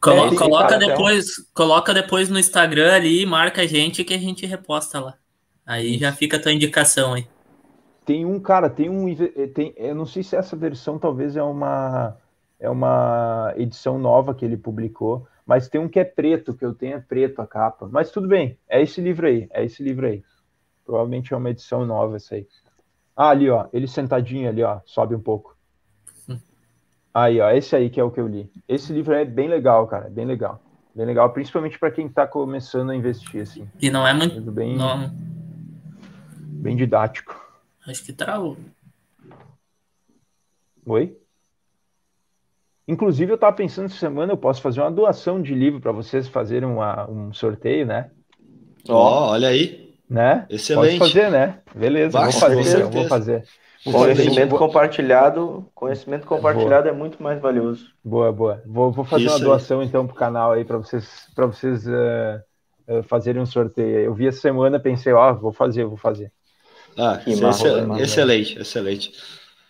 Colo 0.00 0.34
é, 0.34 0.36
coloca 0.36 0.76
depois, 0.76 1.26
coloca 1.54 1.94
depois 1.94 2.28
no 2.28 2.38
Instagram 2.38 2.92
ali, 2.92 3.24
marca 3.24 3.62
a 3.62 3.66
gente 3.66 4.04
que 4.04 4.12
a 4.12 4.18
gente 4.18 4.44
reposta 4.44 5.00
lá. 5.00 5.14
Aí 5.64 5.96
já 5.96 6.12
fica 6.12 6.36
a 6.36 6.40
tua 6.40 6.52
indicação 6.52 7.14
aí. 7.14 7.26
Tem 8.04 8.24
um, 8.26 8.38
cara, 8.38 8.68
tem 8.68 8.90
um. 8.90 9.08
Eh, 9.08 9.46
tem, 9.46 9.72
eu 9.76 9.94
não 9.94 10.04
sei 10.04 10.22
se 10.22 10.36
essa 10.36 10.54
versão 10.54 10.98
talvez 10.98 11.36
é 11.36 11.42
uma, 11.42 12.16
é 12.60 12.68
uma 12.68 13.54
edição 13.56 13.98
nova 13.98 14.34
que 14.34 14.44
ele 14.44 14.56
publicou, 14.56 15.26
mas 15.46 15.68
tem 15.68 15.80
um 15.80 15.88
que 15.88 15.98
é 15.98 16.04
preto, 16.04 16.54
que 16.54 16.64
eu 16.64 16.74
tenho 16.74 16.96
é 16.96 17.00
preto 17.00 17.40
a 17.40 17.46
capa. 17.46 17.88
Mas 17.90 18.10
tudo 18.10 18.28
bem, 18.28 18.58
é 18.68 18.82
esse 18.82 19.00
livro 19.00 19.26
aí, 19.26 19.48
é 19.52 19.64
esse 19.64 19.82
livro 19.82 20.06
aí. 20.06 20.22
Provavelmente 20.84 21.32
é 21.32 21.36
uma 21.36 21.50
edição 21.50 21.86
nova 21.86 22.16
essa 22.16 22.34
aí. 22.34 22.46
Ah, 23.16 23.30
ali, 23.30 23.48
ó, 23.48 23.66
ele 23.72 23.86
sentadinho 23.86 24.48
ali, 24.48 24.62
ó, 24.62 24.80
sobe 24.84 25.14
um 25.14 25.20
pouco. 25.20 25.56
Aí, 27.14 27.40
ó, 27.40 27.48
esse 27.52 27.76
aí 27.76 27.88
que 27.88 28.00
é 28.00 28.02
o 28.02 28.10
que 28.10 28.18
eu 28.20 28.26
li. 28.26 28.50
Esse 28.68 28.92
livro 28.92 29.14
é 29.14 29.24
bem 29.24 29.48
legal, 29.48 29.86
cara, 29.86 30.10
bem 30.10 30.24
legal. 30.24 30.60
Bem 30.92 31.06
legal, 31.06 31.30
principalmente 31.30 31.78
para 31.78 31.92
quem 31.92 32.06
está 32.06 32.26
começando 32.26 32.90
a 32.90 32.96
investir, 32.96 33.42
assim. 33.42 33.68
E 33.80 33.88
não 33.88 34.04
é 34.04 34.12
muito. 34.12 34.40
Bem, 34.50 34.76
não... 34.76 35.12
bem 36.60 36.74
didático. 36.74 37.43
Acho 37.86 38.04
que 38.04 38.12
travou. 38.12 38.56
Oi? 40.86 41.16
Inclusive, 42.86 43.32
eu 43.32 43.36
estava 43.36 43.56
pensando 43.56 43.86
essa 43.86 43.96
semana 43.96 44.32
eu 44.32 44.36
posso 44.36 44.60
fazer 44.60 44.80
uma 44.80 44.90
doação 44.90 45.40
de 45.40 45.54
livro 45.54 45.80
para 45.80 45.92
vocês 45.92 46.28
fazerem 46.28 46.68
uma, 46.68 47.08
um 47.10 47.32
sorteio, 47.32 47.86
né? 47.86 48.10
Ó, 48.88 48.92
oh, 48.94 49.30
olha 49.32 49.48
aí. 49.48 49.94
Né? 50.08 50.46
Excelente. 50.50 50.98
Pode 50.98 51.12
fazer, 51.12 51.30
né? 51.30 51.60
Beleza, 51.74 52.20
vou 52.20 52.32
fazer, 52.32 52.80
eu 52.82 52.90
vou 52.90 53.08
fazer. 53.08 53.44
conhecimento 53.82 54.56
compartilhado, 54.56 55.66
conhecimento 55.74 56.26
compartilhado 56.26 56.84
boa. 56.84 56.94
é 56.94 56.98
muito 56.98 57.22
mais 57.22 57.40
valioso. 57.40 57.86
Boa, 58.04 58.30
boa. 58.30 58.62
Vou, 58.66 58.92
vou 58.92 59.04
fazer 59.04 59.24
Isso 59.24 59.36
uma 59.36 59.44
doação 59.44 59.80
aí. 59.80 59.86
então 59.86 60.06
pro 60.06 60.14
canal 60.14 60.52
aí 60.52 60.64
para 60.64 60.76
vocês, 60.76 61.26
para 61.34 61.46
vocês 61.46 61.86
uh, 61.86 62.42
uh, 62.86 63.02
fazerem 63.04 63.40
um 63.40 63.46
sorteio. 63.46 64.00
Eu 64.00 64.14
vi 64.14 64.26
essa 64.26 64.40
semana, 64.40 64.78
pensei, 64.78 65.14
ó, 65.14 65.30
oh, 65.30 65.34
vou 65.34 65.52
fazer, 65.52 65.86
vou 65.86 65.96
fazer. 65.96 66.30
Ah, 66.96 67.20
excelente, 67.26 68.02
excelente, 68.02 68.58
excelente. 68.58 69.12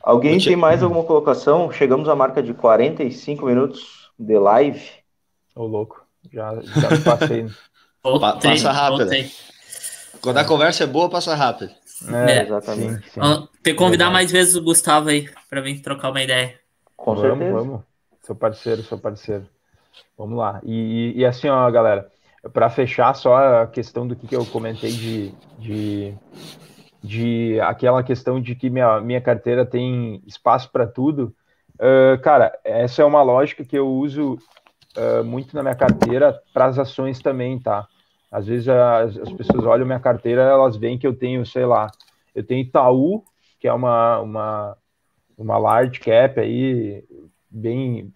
Alguém 0.03 0.39
tem 0.39 0.55
mais 0.55 0.83
alguma 0.83 1.05
colocação? 1.05 1.71
Chegamos 1.73 2.09
à 2.09 2.15
marca 2.15 2.43
de 2.43 2.53
45 2.53 3.47
minutos 3.47 4.11
de 4.19 4.39
live. 4.39 4.83
Ô, 5.57 5.63
oh, 5.63 5.67
louco, 5.67 6.05
já, 6.33 6.55
já 6.61 7.03
passei. 7.03 7.47
Voltei, 8.05 8.51
passa 8.51 8.71
rápido. 8.71 8.99
Voltei. 8.99 9.31
Quando 10.21 10.39
a 10.39 10.45
conversa 10.45 10.85
é 10.85 10.87
boa, 10.87 11.09
passa 11.09 11.35
rápido. 11.35 11.73
É, 12.09 12.39
é 12.39 12.43
exatamente. 12.43 13.11
Sim, 13.11 13.23
sim. 13.23 13.49
Tem 13.63 13.73
que 13.73 13.79
convidar 13.79 14.11
mais 14.11 14.31
vezes 14.31 14.57
o 14.57 14.63
Gustavo 14.63 15.09
aí 15.09 15.29
para 15.49 15.63
vir 15.63 15.81
trocar 15.81 16.11
uma 16.11 16.23
ideia. 16.23 16.55
Com 16.97 17.15
vamos, 17.15 17.31
certeza. 17.31 17.53
vamos. 17.53 17.81
Seu 18.23 18.35
parceiro, 18.35 18.83
seu 18.83 18.99
parceiro. 18.99 19.49
Vamos 20.19 20.39
lá. 20.39 20.61
E, 20.65 21.13
e 21.17 21.25
assim, 21.25 21.49
ó, 21.49 21.71
galera, 21.71 22.11
para 22.53 22.69
fechar 22.69 23.15
só 23.15 23.63
a 23.63 23.67
questão 23.67 24.07
do 24.07 24.15
que, 24.15 24.27
que 24.27 24.37
eu 24.37 24.45
comentei 24.47 24.93
de, 24.93 25.35
de 25.59 26.15
de 27.05 27.61
aquela 27.61 28.03
questão 28.03 28.41
de 28.41 28.55
que 28.55 28.71
minha, 28.71 28.99
minha 28.99 29.21
carteira 29.21 29.67
tem 29.67 30.23
espaço 30.27 30.73
para 30.73 30.87
tudo. 30.87 31.37
Uh, 31.75 32.19
cara, 32.23 32.59
essa 32.65 33.03
é 33.03 33.05
uma 33.05 33.23
lógica 33.23 33.63
que 33.63 33.77
eu 33.77 33.87
uso 33.87 34.39
uh, 34.97 35.23
muito 35.23 35.55
na 35.55 35.63
minha 35.63 35.75
carteira 35.75 36.41
para 36.55 36.65
as 36.65 36.79
ações 36.79 37.21
também, 37.21 37.59
tá? 37.59 37.87
Às 38.33 38.47
vezes 38.47 38.69
as, 38.71 39.19
as, 39.19 39.31
pessoas 39.35 39.67
olham 39.67 39.85
minha 39.85 40.01
carteira, 40.01 40.41
elas 40.41 40.79
veem 40.79 40.99
que 40.99 41.07
eu 41.07 41.15
tenho, 41.15 41.45
sei 41.45 41.67
lá, 41.67 41.89
eu 42.35 42.43
tenho 42.43 42.63
Itaú, 42.63 43.23
que 43.61 43.69
é 43.69 43.73
uma, 43.73 44.21
uma, 44.21 44.77
uma 45.37 45.59
large 45.59 46.01
cap 46.01 46.41
aí, 46.41 47.05
bem, 47.51 48.11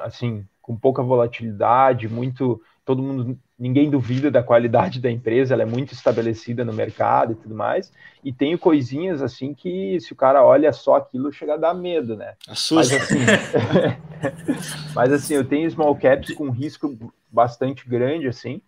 assim, 0.00 0.44
com 0.60 0.76
pouca 0.76 1.00
volatilidade, 1.00 2.08
muito, 2.08 2.60
todo 2.84 3.02
mundo 3.02 3.38
ninguém 3.60 3.90
duvida 3.90 4.30
da 4.30 4.42
qualidade 4.42 4.98
da 4.98 5.10
empresa, 5.10 5.52
ela 5.52 5.62
é 5.62 5.66
muito 5.66 5.92
estabelecida 5.92 6.64
no 6.64 6.72
mercado 6.72 7.32
e 7.32 7.34
tudo 7.34 7.54
mais. 7.54 7.92
E 8.24 8.32
tenho 8.32 8.58
coisinhas 8.58 9.20
assim 9.20 9.52
que, 9.52 10.00
se 10.00 10.14
o 10.14 10.16
cara 10.16 10.42
olha 10.42 10.72
só 10.72 10.96
aquilo, 10.96 11.30
chega 11.30 11.54
a 11.54 11.58
dar 11.58 11.74
medo, 11.74 12.16
né? 12.16 12.34
Assusta. 12.48 12.74
Mas 12.74 13.02
assim, 13.02 13.18
mas 14.96 15.12
assim, 15.12 15.34
eu 15.34 15.44
tenho 15.44 15.70
small 15.70 15.94
caps 15.94 16.34
com 16.34 16.48
risco 16.48 17.12
bastante 17.30 17.86
grande, 17.86 18.26
assim. 18.26 18.62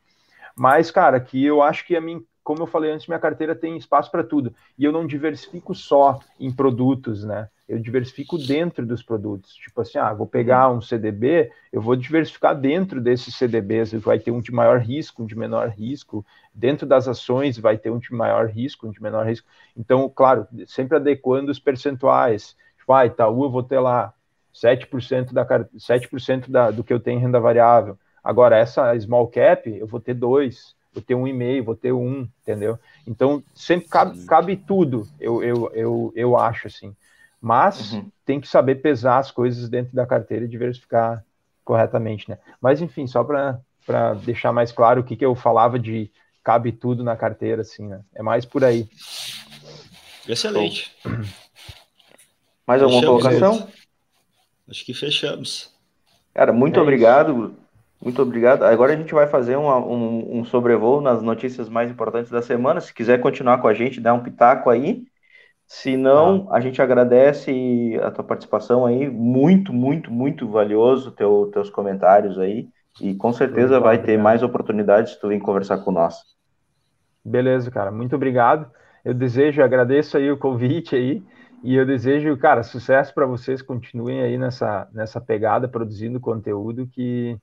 Mas, 0.55 0.91
cara, 0.91 1.19
que 1.19 1.43
eu 1.43 1.63
acho 1.63 1.87
que 1.87 1.97
a 1.97 2.01
mim, 2.01 2.23
como 2.43 2.63
eu 2.63 2.67
falei 2.67 2.91
antes, 2.91 3.07
minha 3.07 3.19
carteira 3.19 3.55
tem 3.55 3.77
espaço 3.77 4.11
para 4.11 4.25
tudo. 4.25 4.55
E 4.79 4.85
eu 4.85 4.93
não 4.93 5.07
diversifico 5.07 5.75
só 5.75 6.21
em 6.39 6.51
produtos, 6.51 7.25
né? 7.25 7.49
eu 7.73 7.79
diversifico 7.79 8.37
dentro 8.37 8.85
dos 8.85 9.03
produtos. 9.03 9.55
Tipo 9.55 9.81
assim, 9.81 9.97
ah, 9.97 10.13
vou 10.13 10.27
pegar 10.27 10.71
um 10.71 10.83
CDB, 10.83 11.51
eu 11.73 11.81
vou 11.81 11.97
diversificar 11.97 12.55
dentro 12.55 13.01
desses 13.01 13.35
CDBs, 13.35 13.93
vai 13.93 14.19
ter 14.19 14.31
um 14.31 14.41
de 14.41 14.53
maior 14.53 14.79
risco, 14.79 15.23
um 15.23 15.27
de 15.27 15.37
menor 15.37 15.71
risco, 15.71 16.25
dentro 16.53 16.87
das 16.87 17.09
ações 17.09 17.57
vai 17.57 17.79
ter 17.79 17.91
um 17.91 17.99
de 17.99 18.13
maior 18.13 18.49
risco, 18.51 18.87
um 18.87 18.91
de 18.91 19.03
menor 19.03 19.27
risco. 19.27 19.49
Então, 19.75 20.07
claro, 20.09 20.47
sempre 20.67 20.99
adequando 20.99 21.51
os 21.51 21.59
percentuais. 21.59 22.55
Tipo, 22.77 22.93
ah, 22.93 23.07
Itaú 23.07 23.45
eu 23.45 23.51
vou 23.51 23.63
ter 23.63 23.79
lá 23.79 24.13
7% 24.55 25.33
da 25.33 25.47
7% 25.47 26.51
da, 26.51 26.71
do 26.71 26.85
que 26.85 26.93
eu 26.93 27.01
tenho 27.01 27.21
em 27.21 27.23
renda 27.23 27.41
variável. 27.41 27.99
Agora, 28.23 28.59
essa 28.59 28.99
small 29.01 29.29
cap, 29.29 29.69
eu 29.71 29.87
vou 29.87 29.99
ter 29.99 30.13
2, 30.13 30.77
vou 30.93 31.03
ter 31.03 31.15
um 31.15 31.27
e 31.27 31.33
meio, 31.33 31.65
vou 31.65 31.75
ter 31.75 31.93
um, 31.93 32.29
entendeu? 32.43 32.79
Então, 33.07 33.43
sempre 33.55 33.89
cabe, 33.89 34.25
cabe 34.25 34.57
tudo, 34.57 35.09
eu, 35.19 35.43
eu, 35.43 35.71
eu, 35.75 36.13
eu 36.15 36.37
acho 36.37 36.67
assim. 36.67 36.95
Mas 37.41 37.93
uhum. 37.93 38.11
tem 38.25 38.41
que 38.41 38.47
saber 38.47 38.77
pesar 38.77 39.19
as 39.19 39.31
coisas 39.31 39.69
dentro 39.69 39.95
da 39.95 40.07
carteira 40.07 40.45
e 40.45 40.49
diversificar 40.49 41.25
corretamente, 41.65 42.29
né? 42.29 42.39
Mas 42.61 42.81
enfim, 42.81 43.07
só 43.07 43.25
para 43.25 44.15
deixar 44.25 44.53
mais 44.53 44.71
claro 44.71 45.01
o 45.01 45.05
que, 45.05 45.17
que 45.17 45.25
eu 45.25 45.35
falava 45.35 45.79
de 45.79 46.11
cabe 46.45 46.73
tudo 46.73 47.03
na 47.03 47.17
carteira, 47.17 47.63
assim, 47.63 47.87
né? 47.87 48.01
É 48.15 48.23
mais 48.23 48.45
por 48.45 48.65
aí. 48.65 48.89
Excelente. 50.29 50.95
Mais 52.67 52.81
alguma 52.83 53.01
fechamos, 53.01 53.23
colocação? 53.23 53.69
Acho 54.69 54.85
que 54.85 54.95
fechamos. 54.95 55.73
Cara, 56.33 56.53
muito 56.53 56.79
é 56.79 56.83
obrigado. 56.83 57.57
Muito 58.03 58.21
obrigado. 58.21 58.65
Agora 58.65 58.93
a 58.93 58.97
gente 58.97 59.15
vai 59.15 59.29
fazer 59.29 59.57
um, 59.57 59.69
um, 59.69 60.41
um 60.41 60.45
sobrevoo 60.45 61.01
nas 61.01 61.23
notícias 61.23 61.69
mais 61.69 61.89
importantes 61.89 62.33
da 62.33 62.43
semana. 62.43 62.81
Se 62.81 62.93
quiser 62.93 63.21
continuar 63.21 63.59
com 63.59 63.69
a 63.69 63.75
gente, 63.75 64.01
dá 64.01 64.13
um 64.13 64.23
pitaco 64.23 64.69
aí. 64.69 65.05
Se 65.69 65.97
não, 65.97 66.49
ah. 66.51 66.57
a 66.57 66.61
gente 66.61 66.83
agradece 66.83 67.99
a 68.03 68.11
tua 68.11 68.25
participação 68.25 68.85
aí, 68.85 69.09
muito, 69.09 69.73
muito, 69.73 70.11
muito 70.11 70.47
valioso 70.49 71.13
teu, 71.13 71.49
teus 71.53 71.71
comentários 71.71 72.39
aí, 72.39 72.69
e 73.01 73.15
com 73.15 73.33
certeza 73.33 73.81
vai 73.81 74.03
ter 74.03 74.19
mais 74.19 74.43
oportunidades 74.43 75.13
se 75.13 75.21
tu 75.21 75.29
vir 75.29 75.41
conversar 75.41 75.79
com 75.79 75.91
nós. 75.91 76.17
Beleza, 77.25 77.71
cara, 77.71 77.91
muito 77.91 78.15
obrigado. 78.15 78.71
Eu 79.03 79.15
desejo, 79.15 79.63
agradeço 79.63 80.19
aí 80.19 80.31
o 80.31 80.37
convite 80.37 80.95
aí, 80.95 81.23
e 81.65 81.75
eu 81.75 81.87
desejo, 81.87 82.37
cara, 82.37 82.63
sucesso 82.63 83.15
para 83.15 83.25
vocês, 83.25 83.63
continuem 83.63 84.21
aí 84.21 84.37
nessa, 84.37 84.89
nessa 84.93 85.21
pegada, 85.21 85.69
produzindo 85.69 86.21
conteúdo 86.21 86.87
que, 86.87 87.39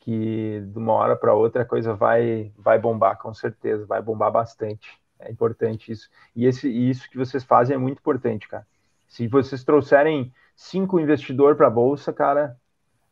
que 0.00 0.60
de 0.60 0.78
uma 0.78 0.94
hora 0.94 1.14
para 1.14 1.34
outra 1.34 1.62
a 1.62 1.66
coisa 1.66 1.94
vai, 1.94 2.52
vai 2.56 2.78
bombar, 2.78 3.18
com 3.18 3.32
certeza, 3.32 3.86
vai 3.86 4.00
bombar 4.00 4.32
bastante. 4.32 4.98
É 5.18 5.30
importante 5.30 5.92
isso. 5.92 6.08
E 6.34 6.46
esse, 6.46 6.68
isso 6.68 7.08
que 7.10 7.18
vocês 7.18 7.44
fazem 7.44 7.74
é 7.74 7.78
muito 7.78 7.98
importante, 7.98 8.48
cara. 8.48 8.66
Se 9.06 9.28
vocês 9.28 9.62
trouxerem 9.62 10.32
cinco 10.56 10.98
investidores 10.98 11.56
para 11.56 11.66
a 11.66 11.70
bolsa, 11.70 12.12
cara, 12.12 12.56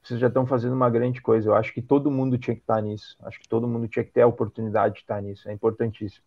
vocês 0.02 0.18
já 0.18 0.28
estão 0.28 0.46
fazendo 0.46 0.74
uma 0.74 0.88
grande 0.88 1.20
coisa. 1.20 1.50
Eu 1.50 1.54
acho 1.54 1.72
que 1.74 1.82
todo 1.82 2.10
mundo 2.10 2.38
tinha 2.38 2.54
que 2.54 2.62
estar 2.62 2.80
nisso. 2.80 3.16
Acho 3.22 3.38
que 3.38 3.48
todo 3.48 3.68
mundo 3.68 3.86
tinha 3.86 4.04
que 4.04 4.10
ter 4.10 4.22
a 4.22 4.26
oportunidade 4.26 4.94
de 4.94 5.00
estar 5.00 5.20
nisso. 5.20 5.48
É 5.48 5.52
importantíssimo. 5.52 6.24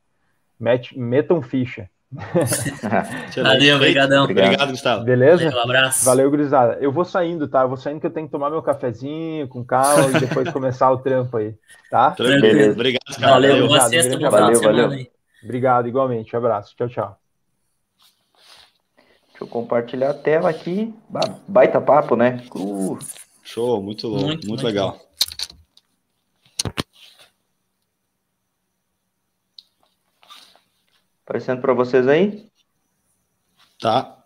Mete, 0.59 0.97
metam 0.99 1.41
ficha. 1.41 1.89
Valeu, 3.41 3.77
obrigadão. 3.77 4.25
Obrigado, 4.25 4.71
Gustavo. 4.71 5.05
Beleza? 5.05 5.49
Um 5.55 5.59
abraço. 5.59 6.03
Valeu, 6.03 6.29
gurizada. 6.29 6.77
Eu 6.81 6.91
vou 6.91 7.05
saindo, 7.05 7.47
tá? 7.47 7.61
Eu 7.61 7.69
vou 7.69 7.77
saindo 7.77 8.01
que 8.01 8.07
eu 8.07 8.11
tenho 8.11 8.27
que 8.27 8.31
tomar 8.31 8.49
meu 8.49 8.61
cafezinho 8.61 9.47
com 9.47 9.63
calma 9.63 10.17
e 10.17 10.19
depois 10.19 10.49
começar 10.51 10.91
o 10.91 10.97
trampo 10.97 11.37
aí, 11.37 11.55
tá? 11.89 12.11
Tranquilo. 12.11 12.73
Obrigado, 12.73 13.15
cara. 13.17 13.31
Valeu, 13.31 13.67
valeu. 13.67 13.69
Vocês, 13.69 14.15
valeu, 14.15 14.61
valeu. 14.61 14.89
Aí. 14.89 15.09
Obrigado, 15.41 15.87
igualmente. 15.87 16.35
Um 16.35 16.39
abraço. 16.39 16.75
Tchau, 16.75 16.89
tchau. 16.89 17.17
Deixa 19.29 19.43
eu 19.43 19.47
compartilhar 19.47 20.09
a 20.09 20.13
tela 20.13 20.49
aqui. 20.49 20.93
Baita 21.47 21.79
papo, 21.79 22.15
né? 22.15 22.43
Uh. 22.53 22.99
Show, 23.43 23.81
muito 23.81 24.07
louco, 24.07 24.27
muito, 24.27 24.47
muito 24.47 24.65
legal. 24.65 24.97
Aparecendo 31.31 31.61
para 31.61 31.73
vocês 31.73 32.09
aí? 32.09 32.45
Tá. 33.79 34.17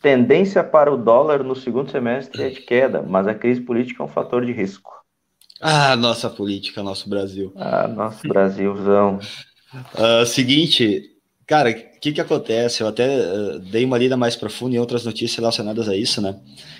Tendência 0.00 0.64
para 0.64 0.90
o 0.90 0.96
dólar 0.96 1.44
no 1.44 1.54
segundo 1.54 1.90
semestre 1.90 2.42
é 2.42 2.48
de 2.48 2.62
queda, 2.62 3.02
mas 3.02 3.28
a 3.28 3.34
crise 3.34 3.60
política 3.60 4.02
é 4.02 4.06
um 4.06 4.08
fator 4.08 4.46
de 4.46 4.50
risco. 4.50 4.90
Ah, 5.60 5.94
nossa 5.96 6.30
política, 6.30 6.82
nosso 6.82 7.10
Brasil. 7.10 7.52
Ah, 7.56 7.86
nosso 7.86 8.26
Brasilzão. 8.26 9.18
uh, 9.74 10.24
seguinte, 10.24 11.10
cara, 11.50 11.70
o 11.70 12.00
que 12.00 12.12
que 12.12 12.20
acontece? 12.20 12.80
Eu 12.80 12.86
até 12.86 13.08
uh, 13.08 13.58
dei 13.58 13.84
uma 13.84 13.98
lida 13.98 14.16
mais 14.16 14.36
profunda 14.36 14.76
em 14.76 14.78
outras 14.78 15.04
notícias 15.04 15.34
relacionadas 15.36 15.88
a 15.88 15.96
isso, 15.96 16.22
né? 16.22 16.38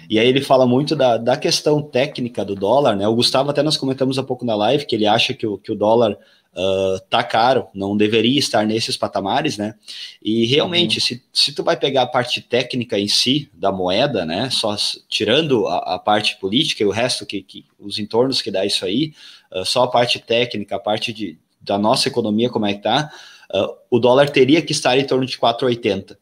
E 0.08 0.16
aí 0.16 0.28
ele 0.28 0.40
fala 0.40 0.64
muito 0.64 0.94
da, 0.94 1.16
da 1.16 1.36
questão 1.36 1.82
técnica 1.82 2.44
do 2.44 2.54
dólar, 2.54 2.94
né? 2.94 3.08
O 3.08 3.16
Gustavo 3.16 3.50
até 3.50 3.64
nós 3.64 3.76
comentamos 3.76 4.16
há 4.16 4.22
pouco 4.22 4.44
na 4.44 4.54
live 4.54 4.86
que 4.86 4.94
ele 4.94 5.08
acha 5.08 5.34
que 5.34 5.44
o, 5.44 5.58
que 5.58 5.72
o 5.72 5.74
dólar 5.74 6.12
uh, 6.12 7.00
tá 7.10 7.24
caro, 7.24 7.66
não 7.74 7.96
deveria 7.96 8.38
estar 8.38 8.64
nesses 8.64 8.96
patamares, 8.96 9.58
né? 9.58 9.74
E 10.22 10.46
realmente, 10.46 10.98
uhum. 10.98 11.04
se, 11.04 11.22
se 11.32 11.52
tu 11.52 11.64
vai 11.64 11.76
pegar 11.76 12.02
a 12.02 12.06
parte 12.06 12.40
técnica 12.40 12.96
em 12.96 13.08
si 13.08 13.50
da 13.52 13.72
moeda, 13.72 14.24
né? 14.24 14.50
Só 14.50 14.76
tirando 15.08 15.66
a, 15.66 15.96
a 15.96 15.98
parte 15.98 16.36
política 16.36 16.84
e 16.84 16.86
o 16.86 16.92
resto 16.92 17.26
que, 17.26 17.42
que 17.42 17.64
os 17.76 17.98
entornos 17.98 18.40
que 18.40 18.52
dá 18.52 18.64
isso 18.64 18.84
aí, 18.84 19.14
uh, 19.52 19.64
só 19.64 19.82
a 19.82 19.88
parte 19.90 20.20
técnica, 20.20 20.76
a 20.76 20.80
parte 20.80 21.12
de, 21.12 21.36
da 21.60 21.76
nossa 21.76 22.06
economia, 22.06 22.48
como 22.48 22.66
é 22.66 22.74
que 22.74 22.82
tá, 22.82 23.10
uh, 23.54 23.76
o 23.90 23.98
dólar 23.98 24.30
teria 24.30 24.62
que 24.62 24.72
estar 24.72 24.98
em 24.98 25.04
torno 25.04 25.26
de 25.26 25.38
4,80. 25.38 26.16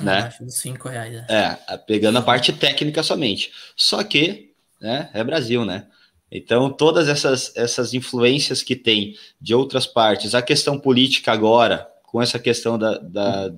Né? 0.00 0.18
Acho 0.18 0.44
dos 0.44 0.54
5 0.54 0.88
reais. 0.88 1.24
É. 1.28 1.58
é, 1.68 1.76
pegando 1.76 2.18
a 2.18 2.22
parte 2.22 2.52
técnica 2.52 3.02
somente. 3.02 3.52
Só 3.76 4.02
que, 4.02 4.52
né, 4.80 5.10
é 5.12 5.22
Brasil, 5.22 5.64
né? 5.64 5.86
Então, 6.30 6.70
todas 6.70 7.08
essas, 7.08 7.54
essas 7.54 7.92
influências 7.92 8.62
que 8.62 8.74
tem 8.74 9.16
de 9.38 9.54
outras 9.54 9.86
partes, 9.86 10.34
a 10.34 10.40
questão 10.40 10.78
política 10.78 11.30
agora, 11.30 11.86
com 12.04 12.22
essa 12.22 12.38
questão 12.38 12.78
da, 12.78 12.96
da 12.96 13.52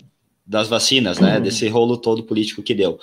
das 0.47 0.69
vacinas, 0.69 1.19
né, 1.19 1.41
desse 1.41 1.67
rolo 1.69 1.97
todo 1.97 2.23
político 2.23 2.63
que 2.63 2.75
deu, 2.75 3.01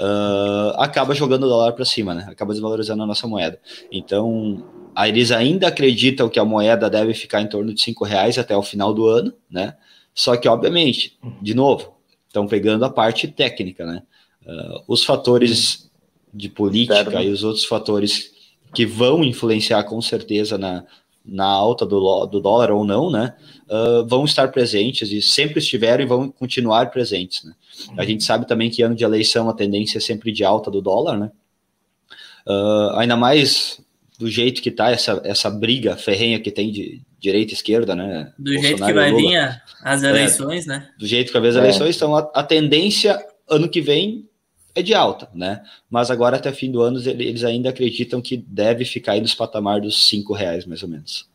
uh, 0.00 0.74
acaba 0.78 1.14
jogando 1.14 1.44
o 1.44 1.48
dólar 1.48 1.72
para 1.72 1.84
cima, 1.84 2.14
né, 2.14 2.26
acaba 2.28 2.52
desvalorizando 2.52 3.02
a 3.02 3.06
nossa 3.06 3.26
moeda. 3.26 3.60
Então, 3.90 4.64
eles 5.04 5.30
ainda 5.30 5.68
acreditam 5.68 6.28
que 6.28 6.38
a 6.38 6.44
moeda 6.44 6.88
deve 6.88 7.14
ficar 7.14 7.40
em 7.40 7.48
torno 7.48 7.72
de 7.72 7.80
cinco 7.80 8.04
reais 8.04 8.38
até 8.38 8.56
o 8.56 8.62
final 8.62 8.92
do 8.92 9.06
ano, 9.06 9.32
né, 9.50 9.76
só 10.14 10.36
que, 10.36 10.48
obviamente, 10.48 11.18
de 11.40 11.54
novo, 11.54 11.94
estão 12.26 12.46
pegando 12.46 12.84
a 12.84 12.90
parte 12.90 13.28
técnica, 13.28 13.84
né, 13.84 14.02
uh, 14.46 14.82
os 14.86 15.04
fatores 15.04 15.90
de 16.32 16.48
política 16.48 17.22
e 17.22 17.28
os 17.28 17.44
outros 17.44 17.64
fatores 17.64 18.32
que 18.74 18.86
vão 18.86 19.22
influenciar 19.22 19.84
com 19.84 20.00
certeza 20.00 20.56
na, 20.56 20.84
na 21.24 21.46
alta 21.46 21.86
do, 21.86 22.26
do 22.26 22.40
dólar 22.40 22.70
ou 22.70 22.84
não, 22.84 23.10
né, 23.10 23.34
uh, 23.68 24.06
vão 24.06 24.24
estar 24.24 24.48
presentes 24.48 25.10
e 25.12 25.22
sempre 25.22 25.58
estiveram 25.58 26.02
e 26.02 26.06
vão 26.06 26.30
continuar 26.30 26.90
presentes. 26.90 27.44
Né? 27.44 27.52
A 27.96 28.04
gente 28.04 28.24
sabe 28.24 28.46
também 28.46 28.70
que 28.70 28.82
ano 28.82 28.94
de 28.94 29.04
eleição 29.04 29.48
a 29.48 29.54
tendência 29.54 29.98
é 29.98 30.00
sempre 30.00 30.32
de 30.32 30.44
alta 30.44 30.70
do 30.70 30.80
dólar, 30.80 31.18
né? 31.18 31.30
Uh, 32.46 32.96
ainda 32.96 33.16
mais 33.16 33.80
do 34.18 34.28
jeito 34.28 34.60
que 34.60 34.68
está 34.68 34.90
essa, 34.90 35.20
essa 35.24 35.48
briga 35.48 35.96
ferrenha 35.96 36.40
que 36.40 36.50
tem 36.50 36.72
de 36.72 37.00
direita 37.18 37.52
e 37.52 37.54
esquerda, 37.54 37.94
né? 37.94 38.32
Do 38.36 38.52
Bolsonaro 38.52 38.62
jeito 38.62 38.84
que 38.84 38.92
vai 38.92 39.14
vir 39.14 39.62
as 39.82 40.02
é, 40.02 40.10
eleições, 40.10 40.66
é, 40.66 40.68
né? 40.68 40.88
Do 40.98 41.06
jeito 41.06 41.28
que 41.28 41.32
vai 41.32 41.42
vir 41.42 41.48
as 41.48 41.56
eleições, 41.56 41.96
então 41.96 42.16
a, 42.16 42.30
a 42.34 42.42
tendência 42.42 43.24
ano 43.48 43.68
que 43.68 43.80
vem 43.80 44.28
é 44.74 44.82
de 44.82 44.94
alta, 44.94 45.28
né? 45.34 45.62
Mas 45.90 46.10
agora 46.10 46.36
até 46.36 46.52
fim 46.52 46.70
do 46.70 46.80
ano 46.80 46.98
eles 47.06 47.44
ainda 47.44 47.68
acreditam 47.68 48.20
que 48.20 48.36
deve 48.36 48.84
ficar 48.84 49.12
aí 49.12 49.20
nos 49.20 49.34
patamar 49.34 49.80
dos 49.80 50.08
cinco 50.08 50.32
reais, 50.32 50.66
mais 50.66 50.82
ou 50.82 50.88
menos. 50.88 51.30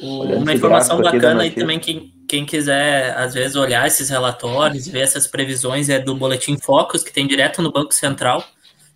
Uma 0.00 0.52
informação 0.52 1.00
bacana 1.00 1.42
aí 1.42 1.50
também, 1.50 1.78
quem, 1.78 2.12
quem 2.28 2.44
quiser, 2.44 3.16
às 3.16 3.34
vezes, 3.34 3.56
olhar 3.56 3.86
esses 3.86 4.08
relatórios, 4.08 4.88
ver 4.88 5.00
essas 5.00 5.26
previsões, 5.26 5.88
é 5.88 5.98
do 5.98 6.14
Boletim 6.14 6.56
Focus, 6.58 7.02
que 7.02 7.12
tem 7.12 7.26
direto 7.26 7.62
no 7.62 7.70
Banco 7.70 7.94
Central. 7.94 8.44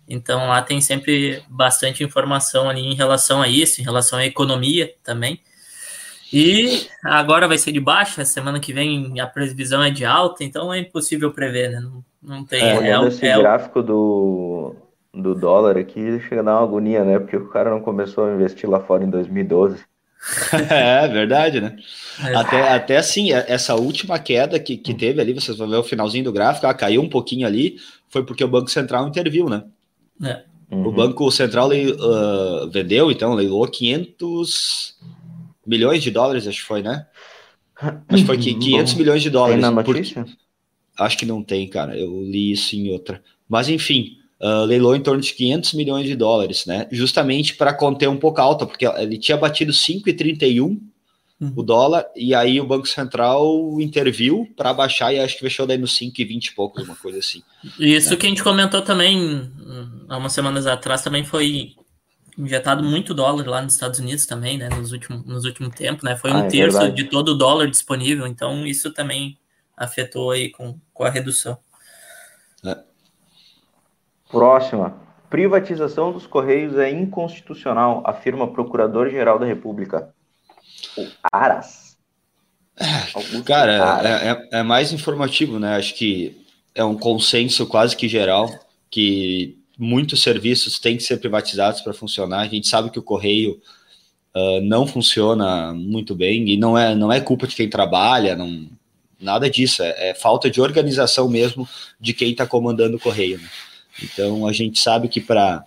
Então, 0.09 0.47
lá 0.47 0.61
tem 0.61 0.81
sempre 0.81 1.43
bastante 1.47 2.03
informação 2.03 2.69
ali 2.69 2.81
em 2.81 2.95
relação 2.95 3.41
a 3.41 3.47
isso, 3.47 3.79
em 3.79 3.83
relação 3.83 4.19
à 4.19 4.25
economia 4.25 4.93
também. 5.03 5.39
E 6.31 6.87
agora 7.03 7.47
vai 7.47 7.57
ser 7.57 7.71
de 7.71 7.79
baixa, 7.79 8.25
semana 8.25 8.59
que 8.59 8.73
vem 8.73 9.19
a 9.19 9.27
previsão 9.27 9.81
é 9.81 9.89
de 9.89 10.03
alta, 10.03 10.43
então 10.43 10.73
é 10.73 10.79
impossível 10.79 11.31
prever, 11.31 11.69
né? 11.69 11.79
Não, 11.79 12.03
não 12.21 12.45
tem. 12.45 12.61
É, 12.61 12.89
é, 12.89 12.91
é 12.91 13.07
esse 13.07 13.25
é, 13.25 13.37
gráfico 13.37 13.81
do, 13.81 14.75
do 15.13 15.35
dólar 15.35 15.77
aqui 15.77 16.19
chega 16.21 16.41
a 16.41 16.43
dar 16.43 16.53
uma 16.55 16.63
agonia, 16.63 17.03
né? 17.03 17.19
Porque 17.19 17.37
o 17.37 17.49
cara 17.49 17.69
não 17.69 17.81
começou 17.81 18.25
a 18.25 18.33
investir 18.33 18.69
lá 18.69 18.79
fora 18.79 19.03
em 19.03 19.09
2012. 19.09 19.83
é 20.69 21.07
verdade, 21.07 21.61
né? 21.61 21.77
É. 22.25 22.35
Até, 22.35 22.73
até 22.73 22.97
assim, 22.97 23.31
é, 23.31 23.45
essa 23.47 23.75
última 23.75 24.17
queda 24.19 24.59
que, 24.59 24.77
que 24.77 24.93
teve 24.93 25.21
ali, 25.21 25.33
vocês 25.33 25.57
vão 25.57 25.69
ver 25.69 25.77
o 25.77 25.83
finalzinho 25.83 26.23
do 26.23 26.31
gráfico, 26.31 26.65
ela 26.65 26.73
caiu 26.73 27.01
um 27.01 27.09
pouquinho 27.09 27.45
ali, 27.45 27.77
foi 28.09 28.25
porque 28.25 28.43
o 28.43 28.47
Banco 28.47 28.69
Central 28.69 29.07
interviu, 29.07 29.47
né? 29.47 29.63
É. 30.23 30.43
Uhum. 30.71 30.87
O 30.87 30.91
Banco 30.91 31.31
Central 31.31 31.69
uh, 31.69 32.69
vendeu, 32.69 33.09
então, 33.11 33.33
leilou 33.33 33.65
500 33.67 34.97
milhões 35.65 36.03
de 36.03 36.11
dólares, 36.11 36.47
acho 36.47 36.61
que 36.61 36.67
foi, 36.67 36.81
né? 36.81 37.05
Acho 37.79 38.21
que 38.21 38.25
foi 38.25 38.37
500 38.37 38.93
Bom, 38.93 38.99
milhões 38.99 39.21
de 39.21 39.29
dólares. 39.29 39.55
Tem 39.55 39.61
na 39.61 39.71
notícia? 39.71 40.23
Por... 40.23 40.31
Acho 40.97 41.17
que 41.17 41.25
não 41.25 41.43
tem, 41.43 41.67
cara. 41.67 41.97
Eu 41.97 42.23
li 42.23 42.51
isso 42.51 42.75
em 42.75 42.91
outra. 42.91 43.21
Mas 43.47 43.69
enfim, 43.69 44.17
uh, 44.41 44.65
leilou 44.65 44.95
em 44.95 45.01
torno 45.01 45.21
de 45.21 45.33
500 45.33 45.73
milhões 45.73 46.05
de 46.05 46.15
dólares, 46.15 46.65
né? 46.65 46.87
Justamente 46.91 47.55
para 47.55 47.73
conter 47.73 48.07
um 48.07 48.17
pouco 48.17 48.41
alta, 48.41 48.65
porque 48.65 48.85
ele 48.85 49.17
tinha 49.17 49.37
batido 49.37 49.71
5,31 49.71 50.79
uhum. 51.39 51.53
o 51.55 51.63
dólar, 51.63 52.05
e 52.15 52.33
aí 52.33 52.59
o 52.59 52.65
Banco 52.65 52.87
Central 52.87 53.79
interviu 53.79 54.47
para 54.55 54.73
baixar 54.73 55.13
e 55.13 55.19
acho 55.19 55.35
que 55.35 55.41
fechou 55.41 55.65
daí 55.65 55.77
no 55.77 55.87
5,20 55.87 56.47
e 56.47 56.55
pouco, 56.55 56.81
uma 56.81 56.95
coisa 56.95 57.19
assim. 57.19 57.41
Isso 57.79 58.11
né? 58.11 58.15
que 58.15 58.25
a 58.25 58.29
gente 58.29 58.43
comentou 58.43 58.81
também 58.81 59.17
hum, 59.17 60.05
há 60.09 60.17
umas 60.17 60.33
semanas 60.33 60.67
atrás 60.67 61.01
também 61.01 61.23
foi 61.23 61.73
injetado 62.37 62.83
muito 62.83 63.15
dólar 63.15 63.47
lá 63.47 63.61
nos 63.61 63.73
Estados 63.73 63.99
Unidos 63.99 64.25
também, 64.27 64.59
né, 64.59 64.69
nos 64.69 64.91
últimos, 64.91 65.25
nos 65.25 65.43
últimos 65.43 65.73
tempos, 65.73 66.03
né, 66.03 66.15
foi 66.15 66.31
um 66.31 66.37
ah, 66.37 66.45
é 66.45 66.49
terço 66.49 66.77
verdade. 66.77 67.03
de 67.03 67.09
todo 67.09 67.29
o 67.29 67.35
dólar 67.35 67.67
disponível, 67.67 68.27
então 68.27 68.65
isso 68.65 68.91
também 68.91 69.37
afetou 69.77 70.31
aí 70.31 70.49
com, 70.49 70.79
com 70.91 71.03
a 71.03 71.09
redução. 71.09 71.57
É. 72.65 72.77
Próxima. 74.29 74.97
Privatização 75.29 76.11
dos 76.11 76.25
Correios 76.25 76.77
é 76.77 76.89
inconstitucional, 76.89 78.01
afirma 78.05 78.51
Procurador-Geral 78.51 79.37
da 79.37 79.45
República. 79.45 80.13
O 80.97 81.05
Aras. 81.31 81.97
Augusto 83.13 83.43
Cara, 83.43 83.83
Aras. 83.83 84.05
É, 84.11 84.29
é, 84.29 84.59
é 84.59 84.63
mais 84.63 84.91
informativo, 84.91 85.59
né? 85.59 85.75
Acho 85.75 85.93
que 85.95 86.45
é 86.73 86.83
um 86.83 86.97
consenso 86.97 87.67
quase 87.67 87.95
que 87.95 88.07
geral 88.07 88.49
que 88.89 89.57
muitos 89.77 90.21
serviços 90.21 90.79
têm 90.79 90.97
que 90.97 91.03
ser 91.03 91.17
privatizados 91.17 91.81
para 91.81 91.93
funcionar. 91.93 92.41
A 92.41 92.47
gente 92.47 92.67
sabe 92.67 92.89
que 92.89 92.99
o 92.99 93.03
correio 93.03 93.59
uh, 94.35 94.61
não 94.61 94.87
funciona 94.87 95.73
muito 95.73 96.15
bem 96.15 96.49
e 96.49 96.57
não 96.57 96.77
é, 96.77 96.95
não 96.95 97.11
é 97.11 97.19
culpa 97.19 97.47
de 97.47 97.55
quem 97.55 97.69
trabalha, 97.69 98.35
não, 98.35 98.69
nada 99.19 99.49
disso. 99.49 99.83
É, 99.83 100.09
é 100.09 100.13
falta 100.13 100.49
de 100.49 100.61
organização 100.61 101.29
mesmo 101.29 101.67
de 101.99 102.13
quem 102.13 102.31
está 102.31 102.45
comandando 102.45 102.97
o 102.97 102.99
correio. 102.99 103.39
Né? 103.39 103.49
Então 104.03 104.47
a 104.47 104.53
gente 104.53 104.79
sabe 104.79 105.07
que 105.07 105.21
para 105.21 105.63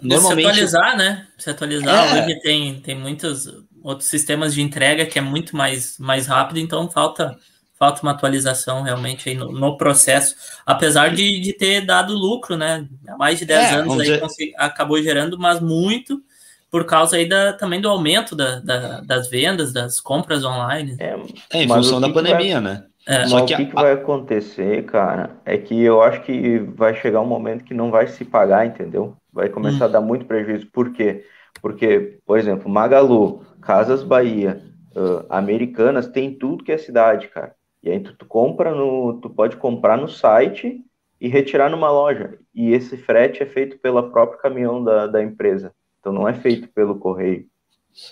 normalmente 0.00 0.44
se 0.44 0.50
atualizar, 0.50 0.96
né? 0.96 1.26
Se 1.38 1.50
atualizar, 1.50 2.16
é... 2.16 2.24
hoje 2.24 2.40
tem, 2.40 2.80
tem 2.80 2.98
muitos 2.98 3.46
outros 3.82 4.08
sistemas 4.08 4.52
de 4.54 4.60
entrega 4.60 5.06
que 5.06 5.18
é 5.18 5.22
muito 5.22 5.56
mais, 5.56 5.98
mais 5.98 6.26
rápido, 6.26 6.58
então 6.58 6.90
falta 6.90 7.36
falta 7.78 8.02
uma 8.02 8.12
atualização 8.12 8.82
realmente 8.82 9.32
no, 9.32 9.50
no, 9.50 9.78
processo, 9.78 10.36
apesar 10.66 11.14
de, 11.14 11.40
de 11.40 11.54
ter 11.54 11.80
dado 11.80 12.12
lucro, 12.12 12.54
né? 12.54 12.86
Há 13.08 13.16
mais 13.16 13.38
de 13.38 13.46
10 13.46 13.58
é, 13.58 13.74
anos 13.76 13.98
aí 13.98 14.20
dizer... 14.20 14.52
acabou 14.58 15.02
gerando, 15.02 15.38
mas 15.38 15.60
muito 15.60 16.22
por 16.70 16.84
causa 16.84 17.16
aí 17.16 17.28
da, 17.28 17.52
também 17.52 17.80
do 17.80 17.88
aumento 17.88 18.36
da, 18.36 18.60
da, 18.60 19.00
das 19.00 19.28
vendas, 19.28 19.72
das 19.72 20.00
compras 20.00 20.44
online. 20.44 20.96
É, 20.98 21.16
é 21.52 21.62
em 21.64 21.68
função 21.68 22.00
da 22.00 22.08
pandemia, 22.08 22.60
vai... 22.60 22.74
né? 22.74 22.84
É. 23.06 23.26
Só 23.26 23.44
que 23.44 23.54
o 23.54 23.56
que, 23.56 23.66
que 23.66 23.74
vai 23.74 23.92
acontecer, 23.92 24.84
cara, 24.84 25.30
é 25.44 25.56
que 25.56 25.80
eu 25.82 26.02
acho 26.02 26.22
que 26.22 26.58
vai 26.58 26.94
chegar 26.94 27.20
um 27.20 27.26
momento 27.26 27.64
que 27.64 27.74
não 27.74 27.90
vai 27.90 28.06
se 28.06 28.24
pagar, 28.24 28.66
entendeu? 28.66 29.16
Vai 29.32 29.48
começar 29.48 29.86
hum. 29.86 29.88
a 29.88 29.92
dar 29.92 30.00
muito 30.00 30.26
prejuízo. 30.26 30.66
Por 30.70 30.92
quê? 30.92 31.24
Porque, 31.60 32.18
por 32.24 32.38
exemplo, 32.38 32.68
Magalu, 32.68 33.44
Casas 33.60 34.02
Bahia, 34.04 34.62
uh, 34.94 35.26
Americanas, 35.28 36.06
tem 36.06 36.34
tudo 36.34 36.62
que 36.62 36.72
é 36.72 36.78
cidade, 36.78 37.28
cara. 37.28 37.54
E 37.82 37.90
aí 37.90 38.00
tu, 38.00 38.14
tu, 38.14 38.26
compra 38.26 38.74
no, 38.74 39.18
tu 39.20 39.30
pode 39.30 39.56
comprar 39.56 39.96
no 39.96 40.08
site 40.08 40.84
e 41.20 41.28
retirar 41.28 41.70
numa 41.70 41.90
loja. 41.90 42.38
E 42.54 42.72
esse 42.72 42.96
frete 42.96 43.42
é 43.42 43.46
feito 43.46 43.78
pelo 43.78 44.10
próprio 44.10 44.38
caminhão 44.38 44.84
da, 44.84 45.06
da 45.06 45.22
empresa. 45.22 45.72
Então 46.00 46.12
não 46.12 46.28
é 46.28 46.34
feito 46.34 46.68
pelo 46.68 46.98
correio. 46.98 47.46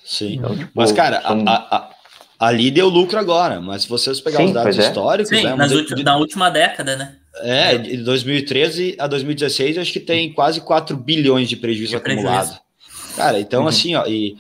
Sim. 0.05 0.35
Então, 0.35 0.57
tipo, 0.57 0.71
mas, 0.75 0.93
cara, 0.93 1.23
são... 1.23 1.45
a, 1.47 1.77
a, 1.77 1.91
ali 2.39 2.71
deu 2.71 2.89
lucro 2.89 3.19
agora, 3.19 3.61
mas 3.61 3.83
se 3.83 3.89
vocês 3.89 4.21
pegar 4.21 4.39
Sim, 4.39 4.47
os 4.47 4.53
dados 4.53 4.79
é. 4.79 4.83
históricos. 4.83 5.29
Sim, 5.31 5.45
né, 5.45 5.67
de, 5.67 6.05
na 6.05 6.17
última 6.17 6.51
década, 6.51 6.97
né? 6.97 7.17
É, 7.41 7.79
de 7.79 7.99
2013 7.99 8.97
a 8.99 9.07
2016, 9.07 9.79
acho 9.79 9.93
que 9.93 10.01
tem 10.01 10.33
quase 10.33 10.61
4 10.61 10.97
bilhões 10.97 11.49
de 11.49 11.57
prejuízo 11.57 11.91
de 11.91 11.97
acumulado. 11.97 12.47
Prejuízo. 12.47 12.69
Cara, 13.17 13.41
então 13.41 13.63
uhum. 13.63 13.69
assim, 13.69 13.95
ó, 13.95 14.07
e 14.07 14.37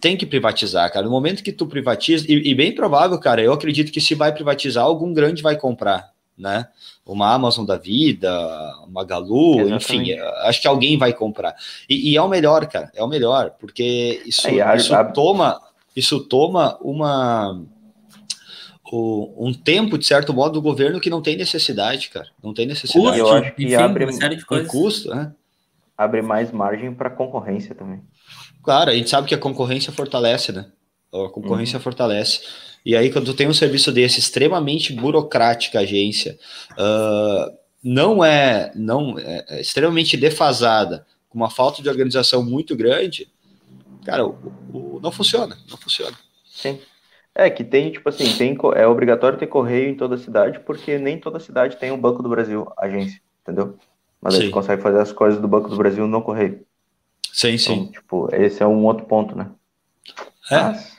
tem 0.00 0.16
que 0.16 0.26
privatizar, 0.26 0.92
cara. 0.92 1.06
No 1.06 1.10
momento 1.10 1.42
que 1.42 1.52
tu 1.52 1.66
privatiza, 1.66 2.26
e, 2.28 2.50
e, 2.50 2.54
bem 2.54 2.72
provável, 2.72 3.18
cara, 3.18 3.42
eu 3.42 3.52
acredito 3.52 3.90
que 3.90 4.00
se 4.00 4.14
vai 4.14 4.32
privatizar, 4.32 4.84
algum 4.84 5.12
grande 5.12 5.42
vai 5.42 5.56
comprar, 5.56 6.10
né? 6.36 6.66
Uma 7.06 7.32
Amazon 7.32 7.64
da 7.64 7.76
vida, 7.76 8.30
uma 8.86 9.04
Galu, 9.04 9.60
Exatamente. 9.60 9.84
enfim, 9.84 10.12
acho 10.44 10.60
que 10.60 10.68
alguém 10.68 10.98
vai 10.98 11.12
comprar. 11.12 11.54
E, 11.88 12.12
e, 12.12 12.16
é 12.16 12.22
o 12.22 12.28
melhor, 12.28 12.66
cara, 12.66 12.90
é 12.94 13.02
o 13.02 13.08
melhor, 13.08 13.52
porque 13.58 14.22
isso, 14.26 14.46
Aí, 14.48 14.76
isso 14.76 14.94
toma, 15.12 15.60
isso 15.94 16.20
toma 16.20 16.78
uma 16.80 17.60
um 18.96 19.52
tempo, 19.52 19.98
de 19.98 20.06
certo 20.06 20.32
modo, 20.32 20.52
do 20.52 20.62
governo 20.62 21.00
que 21.00 21.10
não 21.10 21.20
tem 21.20 21.36
necessidade, 21.36 22.10
cara. 22.10 22.28
Não 22.42 22.54
tem 22.54 22.64
necessidade. 22.64 23.18
Custo, 23.18 23.18
eu 23.18 23.32
acho 23.32 23.54
que 23.54 23.64
enfim, 23.64 23.74
abre 23.74 24.04
uma 24.04 24.12
série 24.12 24.36
de 24.36 24.44
coisas. 24.44 24.70
Custo, 24.70 25.12
né? 25.12 25.32
Abre 25.96 26.22
mais 26.22 26.52
margem 26.52 26.94
para 26.94 27.10
concorrência 27.10 27.74
também. 27.74 28.00
Claro, 28.62 28.90
a 28.90 28.94
gente 28.94 29.10
sabe 29.10 29.26
que 29.26 29.34
a 29.34 29.38
concorrência 29.38 29.92
fortalece, 29.92 30.52
né? 30.52 30.66
A 31.12 31.28
concorrência 31.28 31.76
uhum. 31.76 31.82
fortalece. 31.82 32.40
E 32.84 32.94
aí, 32.94 33.10
quando 33.10 33.26
tu 33.26 33.34
tem 33.34 33.48
um 33.48 33.54
serviço 33.54 33.90
desse 33.90 34.20
extremamente 34.20 34.92
burocrática, 34.92 35.80
agência, 35.80 36.38
uh, 36.72 37.56
não 37.82 38.22
é, 38.22 38.70
não 38.74 39.18
é, 39.18 39.44
é, 39.48 39.60
extremamente 39.60 40.16
defasada, 40.16 41.06
com 41.28 41.38
uma 41.38 41.50
falta 41.50 41.82
de 41.82 41.88
organização 41.88 42.44
muito 42.44 42.76
grande, 42.76 43.28
cara, 44.04 44.26
o, 44.26 44.36
o, 44.72 45.00
não 45.02 45.10
funciona, 45.10 45.56
não 45.70 45.78
funciona. 45.78 46.16
Sim. 46.46 46.78
É 47.34 47.50
que 47.50 47.64
tem, 47.64 47.90
tipo 47.90 48.08
assim, 48.08 48.32
tem, 48.36 48.56
é 48.76 48.86
obrigatório 48.86 49.38
ter 49.38 49.48
correio 49.48 49.88
em 49.88 49.96
toda 49.96 50.16
cidade, 50.16 50.60
porque 50.60 50.98
nem 50.98 51.18
toda 51.18 51.40
cidade 51.40 51.76
tem 51.76 51.90
um 51.90 51.98
Banco 51.98 52.22
do 52.22 52.28
Brasil, 52.28 52.70
agência, 52.78 53.20
entendeu? 53.42 53.76
Mas 54.20 54.36
a 54.36 54.40
gente 54.40 54.52
consegue 54.52 54.80
fazer 54.80 55.00
as 55.00 55.12
coisas 55.12 55.40
do 55.40 55.48
Banco 55.48 55.68
do 55.68 55.76
Brasil 55.76 56.06
no 56.06 56.22
correio. 56.22 56.64
Sim, 57.32 57.58
sim. 57.58 57.72
Então, 57.72 57.92
tipo, 57.92 58.28
esse 58.32 58.62
é 58.62 58.66
um 58.66 58.84
outro 58.84 59.04
ponto, 59.06 59.36
né? 59.36 59.50
É. 60.50 60.56
Mas, 60.62 60.93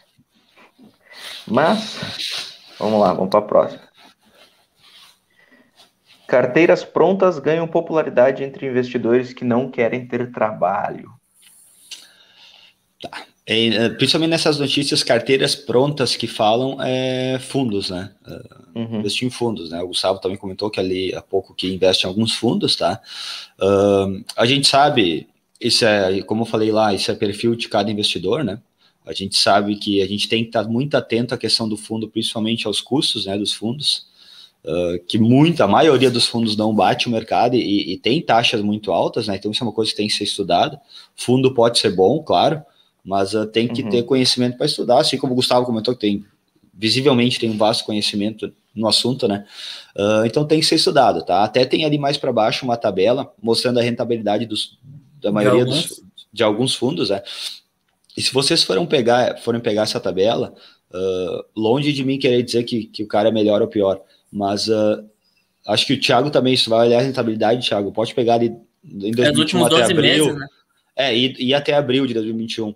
mas 1.47 2.57
vamos 2.79 2.99
lá, 2.99 3.13
vamos 3.13 3.29
para 3.29 3.39
a 3.39 3.43
próxima. 3.43 3.81
Carteiras 6.27 6.83
prontas 6.83 7.37
ganham 7.37 7.67
popularidade 7.67 8.43
entre 8.43 8.67
investidores 8.67 9.33
que 9.33 9.45
não 9.45 9.69
querem 9.69 10.07
ter 10.07 10.31
trabalho. 10.31 11.11
Tá. 13.01 13.25
É, 13.47 13.67
é 13.67 13.89
principalmente 13.89 14.31
nessas 14.31 14.57
notícias, 14.57 15.03
carteiras 15.03 15.55
prontas 15.55 16.15
que 16.15 16.25
falam 16.25 16.81
é, 16.81 17.37
fundos, 17.39 17.91
né? 17.91 18.11
É, 18.27 18.79
uhum. 18.79 18.99
Investir 18.99 19.27
em 19.27 19.31
fundos, 19.31 19.69
né? 19.69 19.81
O 19.83 19.89
Gustavo 19.89 20.19
também 20.19 20.37
comentou 20.37 20.71
que 20.71 20.79
ali 20.79 21.13
há 21.13 21.21
pouco 21.21 21.53
que 21.53 21.71
investe 21.71 22.05
em 22.05 22.09
alguns 22.09 22.33
fundos, 22.33 22.75
tá? 22.75 22.99
Uh, 23.59 24.25
a 24.35 24.47
gente 24.47 24.65
sabe 24.67 25.27
isso 25.61 25.85
é, 25.85 26.21
como 26.23 26.41
eu 26.41 26.45
falei 26.45 26.71
lá, 26.71 26.93
isso 26.93 27.11
é 27.11 27.15
perfil 27.15 27.55
de 27.55 27.69
cada 27.69 27.91
investidor, 27.91 28.43
né? 28.43 28.59
A 29.06 29.14
gente 29.14 29.38
sabe 29.38 29.76
que 29.76 30.01
a 30.01 30.08
gente 30.08 30.28
tem 30.28 30.43
que 30.43 30.49
estar 30.49 30.64
muito 30.68 30.95
atento 30.95 31.34
à 31.34 31.38
questão 31.38 31.70
do 31.70 31.78
fundo, 31.78 32.08
principalmente 32.08 32.66
aos 32.66 32.82
custos, 32.82 33.26
né, 33.26 33.38
dos 33.38 33.53
fundos, 33.53 34.08
uh, 34.64 34.99
que 35.08 35.18
muita, 35.18 35.66
a 35.66 35.68
maioria 35.68 36.10
dos 36.10 36.26
fundos 36.26 36.58
não 36.58 36.74
bate 36.74 37.08
o 37.08 37.12
mercado 37.12 37.56
e, 37.56 37.93
e, 37.93 37.97
tem 37.97 38.22
taxas 38.22 38.62
muito 38.62 38.91
altas, 38.91 39.28
né? 39.28 39.36
Então 39.36 39.51
isso 39.51 39.64
é 39.64 39.68
uma 39.68 39.74
coisa 39.74 39.91
que 39.91 39.97
tem 39.97 40.08
que 40.08 40.14
ser 40.14 40.24
estudada. 40.24 40.80
Fundo 41.16 41.53
pode 41.53 41.78
ser 41.78 41.95
bom, 41.95 42.24
claro, 42.24 42.62
mas 43.03 43.34
uh, 43.34 43.45
tem 43.45 43.68
que 43.68 43.84
uhum. 43.84 43.89
ter 43.89 44.03
conhecimento 44.03 44.58
para 44.58 44.66
estudar, 44.66 44.99
assim 44.99 45.18
como 45.18 45.34
o 45.34 45.36
Gustavo 45.36 45.66
comentou 45.66 45.93
que 45.93 46.01
tem 46.01 46.26
visivelmente 46.78 47.39
tem 47.39 47.49
um 47.49 47.58
vasto 47.58 47.86
conhecimento 47.86 48.51
no 48.76 48.88
assunto, 48.88 49.28
né? 49.28 49.45
Uh, 49.95 50.26
então 50.26 50.45
tem 50.45 50.60
que 50.60 50.66
ser 50.66 50.76
estudado, 50.76 51.24
tá? 51.24 51.43
Até 51.43 51.64
tem 51.64 51.86
ali 51.86 51.97
mais 51.97 52.18
para 52.18 52.34
baixo 52.34 52.66
uma 52.66 52.76
tabela 52.76 53.34
mostrando 53.41 53.80
a 53.80 53.82
rentabilidade 53.82 54.45
dos, 54.45 54.78
da 55.22 55.32
maioria 55.32 55.64
de 55.64 55.72
alguns, 55.72 55.88
dos, 55.88 56.03
de 56.34 56.43
alguns 56.43 56.76
fundos, 56.76 57.12
é. 57.12 57.24
E 58.16 58.22
se 58.22 58.34
vocês 58.34 58.63
forem 58.63 58.86
pegar, 58.86 59.38
forem 59.39 59.59
pegar 59.59 59.84
essa 59.84 59.99
tabela, 59.99 60.53
uh, 60.91 61.43
longe 61.55 61.91
de 61.91 62.03
mim 62.03 62.18
querer 62.18 62.41
dizer 62.43 62.63
que, 62.63 62.86
que 62.86 63.03
o 63.03 63.07
cara 63.07 63.30
é 63.30 63.32
melhor 63.32 63.61
ou 63.61 63.68
pior, 63.68 64.01
mas 64.32 64.68
uh, 64.68 65.03
acho 65.68 65.86
que 65.86 65.93
o 65.93 65.99
Thiago 65.99 66.30
também, 66.30 66.53
isso 66.53 66.70
vai 66.70 66.88
olhar 66.88 66.99
a 66.99 67.03
rentabilidade, 67.03 67.68
Thiago, 67.68 67.91
pode 67.91 68.13
pegar 68.13 68.36
ali 68.36 68.55
em 68.84 69.11
2021 69.11 69.59
é, 69.59 69.66
até 69.66 69.84
abril. 69.84 70.26
Meses, 70.26 70.39
né? 70.39 70.47
É, 70.95 71.18
e, 71.18 71.36
e, 71.39 71.53
até 71.53 71.74
abril 71.74 72.05
de 72.07 72.13
2021. 72.13 72.70
Uh, 72.70 72.76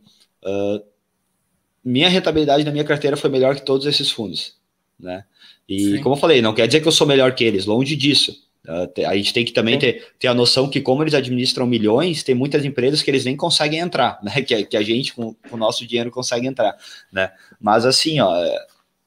minha 1.84 2.10
rentabilidade 2.10 2.66
na 2.66 2.72
minha 2.72 2.84
carteira 2.84 3.16
foi 3.16 3.30
melhor 3.30 3.56
que 3.56 3.66
todos 3.66 3.86
esses 3.86 4.12
fundos, 4.12 4.56
né? 5.00 5.24
E 5.68 5.98
Sim. 5.98 6.02
como 6.02 6.16
eu 6.16 6.20
falei, 6.20 6.42
não 6.42 6.54
quer 6.54 6.68
dizer 6.68 6.82
que 6.82 6.88
eu 6.88 6.92
sou 6.92 7.08
melhor 7.08 7.34
que 7.34 7.44
eles, 7.44 7.66
longe 7.66 7.96
disso. 7.96 8.49
Uh, 8.68 9.07
a 9.07 9.16
gente 9.16 9.34
tem 9.34 9.45
que 9.45 9.53
também 9.53 9.80
ter, 9.80 10.14
ter 10.20 10.28
a 10.28 10.34
noção 10.34 10.70
que, 10.70 10.82
como 10.82 11.01
eles 11.01 11.14
administram 11.14 11.66
milhões, 11.66 12.24
tem 12.24 12.36
muitas 12.36 12.66
empresas 12.66 13.01
que 13.01 13.10
eles 13.10 13.24
nem 13.24 13.36
conseguem 13.36 13.80
entrar, 13.80 14.20
né? 14.22 14.41
Que, 14.43 14.64
que 14.66 14.78
a 14.78 14.82
gente, 14.82 15.14
com, 15.14 15.34
com, 15.34 15.55
o 15.55 15.57
nosso 15.57 15.86
dinheiro, 15.88 16.12
consegue 16.12 16.45
entrar, 16.45 16.76
né? 17.12 17.32
Mas 17.60 17.86
assim, 17.86 18.20
ó, 18.20 18.36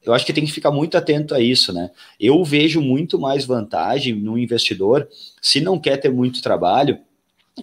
eu 0.03 0.13
acho 0.15 0.25
que 0.25 0.33
tem 0.33 0.45
que 0.45 0.53
ficar 0.53 0.71
muito 0.71 0.97
atento 0.97 1.35
a 1.35 1.41
isso, 1.41 1.73
né? 1.73 1.91
Eu 2.19 2.43
vejo 2.45 2.81
muito 2.81 3.19
mais 3.19 3.45
vantagem 3.45 4.15
no 4.15 4.39
investidor, 4.39 5.09
se 5.41 5.61
não 5.61 5.79
quer 5.79 5.99
ter 5.99 6.11
muito 6.11 6.43
trabalho, 6.43 6.99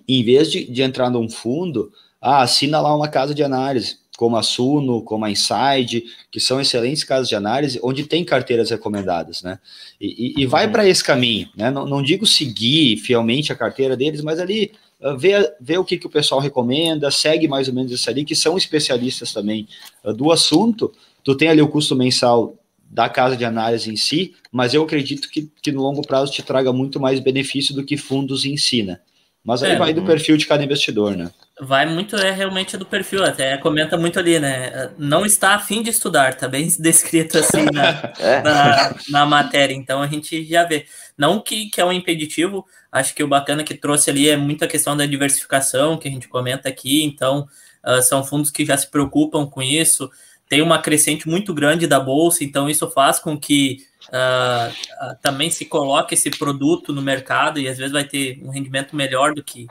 em 0.07 0.23
vez 0.23 0.51
de, 0.51 0.65
de 0.71 0.81
entrar 0.83 1.09
num 1.09 1.27
fundo, 1.27 1.91
ah, 2.21 2.43
assina 2.43 2.79
lá 2.79 2.95
uma 2.95 3.07
casa 3.07 3.33
de 3.33 3.43
análise 3.43 3.97
como 4.19 4.35
a 4.35 4.43
Suno, 4.43 5.01
como 5.01 5.23
a 5.23 5.31
Inside, 5.31 6.03
que 6.29 6.41
são 6.41 6.59
excelentes 6.59 7.05
casas 7.05 7.29
de 7.29 7.35
análise, 7.35 7.79
onde 7.81 8.03
tem 8.03 8.25
carteiras 8.25 8.69
recomendadas, 8.69 9.41
né? 9.41 9.57
E, 9.99 10.35
e, 10.37 10.43
e 10.43 10.45
vai 10.45 10.65
uhum. 10.65 10.73
para 10.73 10.85
esse 10.85 11.01
caminho, 11.01 11.47
né? 11.55 11.71
Não, 11.71 11.85
não, 11.85 12.03
digo 12.03 12.25
seguir 12.25 12.97
fielmente 12.97 13.53
a 13.53 13.55
carteira 13.55 13.95
deles, 13.95 14.21
mas 14.21 14.37
ali 14.37 14.73
uh, 14.99 15.17
ver, 15.17 15.55
ver 15.61 15.77
o 15.77 15.85
que, 15.85 15.97
que 15.97 16.05
o 16.05 16.09
pessoal 16.09 16.41
recomenda, 16.41 17.09
segue 17.09 17.47
mais 17.47 17.69
ou 17.69 17.73
menos 17.73 17.93
isso 17.93 18.09
ali, 18.09 18.25
que 18.25 18.35
são 18.35 18.57
especialistas 18.57 19.31
também 19.31 19.65
uh, 20.03 20.13
do 20.13 20.33
assunto. 20.33 20.91
Tu 21.23 21.33
tem 21.35 21.47
ali 21.47 21.61
o 21.61 21.69
custo 21.69 21.95
mensal 21.95 22.57
da 22.89 23.07
casa 23.07 23.37
de 23.37 23.45
análise 23.45 23.89
em 23.89 23.95
si, 23.95 24.35
mas 24.51 24.73
eu 24.73 24.83
acredito 24.83 25.29
que, 25.29 25.49
que 25.61 25.71
no 25.71 25.81
longo 25.81 26.01
prazo 26.01 26.33
te 26.33 26.43
traga 26.43 26.73
muito 26.73 26.99
mais 26.99 27.21
benefício 27.21 27.73
do 27.73 27.85
que 27.85 27.95
fundos 27.95 28.43
em 28.43 28.57
si, 28.57 28.83
né? 28.83 28.99
Mas 29.49 29.63
aí 29.63 29.71
é, 29.71 29.75
vai 29.77 29.91
do 29.95 30.03
perfil 30.03 30.37
de 30.37 30.45
cada 30.45 30.63
investidor, 30.63 31.17
né? 31.17 31.31
Vai 31.59 31.87
muito, 31.87 32.15
é 32.15 32.29
realmente 32.29 32.77
do 32.77 32.85
perfil, 32.85 33.25
até 33.25 33.57
comenta 33.57 33.97
muito 33.97 34.19
ali, 34.19 34.37
né? 34.37 34.91
Não 34.95 35.25
está 35.25 35.55
afim 35.55 35.81
de 35.81 35.89
estudar, 35.89 36.35
tá 36.35 36.47
bem 36.47 36.67
descrito 36.77 37.39
assim 37.39 37.65
na, 37.73 38.13
é. 38.19 38.43
na, 38.43 38.95
na, 39.09 39.25
matéria, 39.25 39.73
então 39.73 40.03
a 40.03 40.07
gente 40.07 40.45
já 40.45 40.65
vê. 40.65 40.85
Não 41.17 41.41
que, 41.41 41.67
que 41.71 41.81
é 41.81 41.85
um 41.85 41.91
impeditivo, 41.91 42.63
acho 42.91 43.15
que 43.15 43.23
o 43.23 43.27
bacana 43.27 43.63
que 43.63 43.73
trouxe 43.73 44.11
ali 44.11 44.29
é 44.29 44.37
muita 44.37 44.67
questão 44.67 44.95
da 44.95 45.07
diversificação, 45.07 45.97
que 45.97 46.07
a 46.07 46.11
gente 46.11 46.27
comenta 46.27 46.69
aqui, 46.69 47.03
então 47.03 47.47
uh, 47.83 48.03
são 48.03 48.23
fundos 48.23 48.51
que 48.51 48.63
já 48.63 48.77
se 48.77 48.87
preocupam 48.87 49.47
com 49.47 49.63
isso, 49.63 50.11
tem 50.49 50.63
uma 50.63 50.81
crescente 50.81 51.29
muito 51.29 51.53
grande 51.53 51.85
da 51.85 51.99
bolsa, 51.99 52.43
então 52.43 52.67
isso 52.67 52.89
faz 52.89 53.19
com 53.19 53.39
que 53.39 53.85
uh, 54.07 55.15
também 55.21 55.51
se 55.51 55.63
coloque 55.63 56.15
esse 56.15 56.31
produto 56.31 56.91
no 56.91 57.03
mercado 57.03 57.59
e 57.59 57.67
às 57.67 57.77
vezes 57.77 57.93
vai 57.93 58.03
ter 58.03 58.41
um 58.43 58.49
rendimento 58.49 58.95
melhor 58.95 59.35
do 59.35 59.43
que 59.43 59.67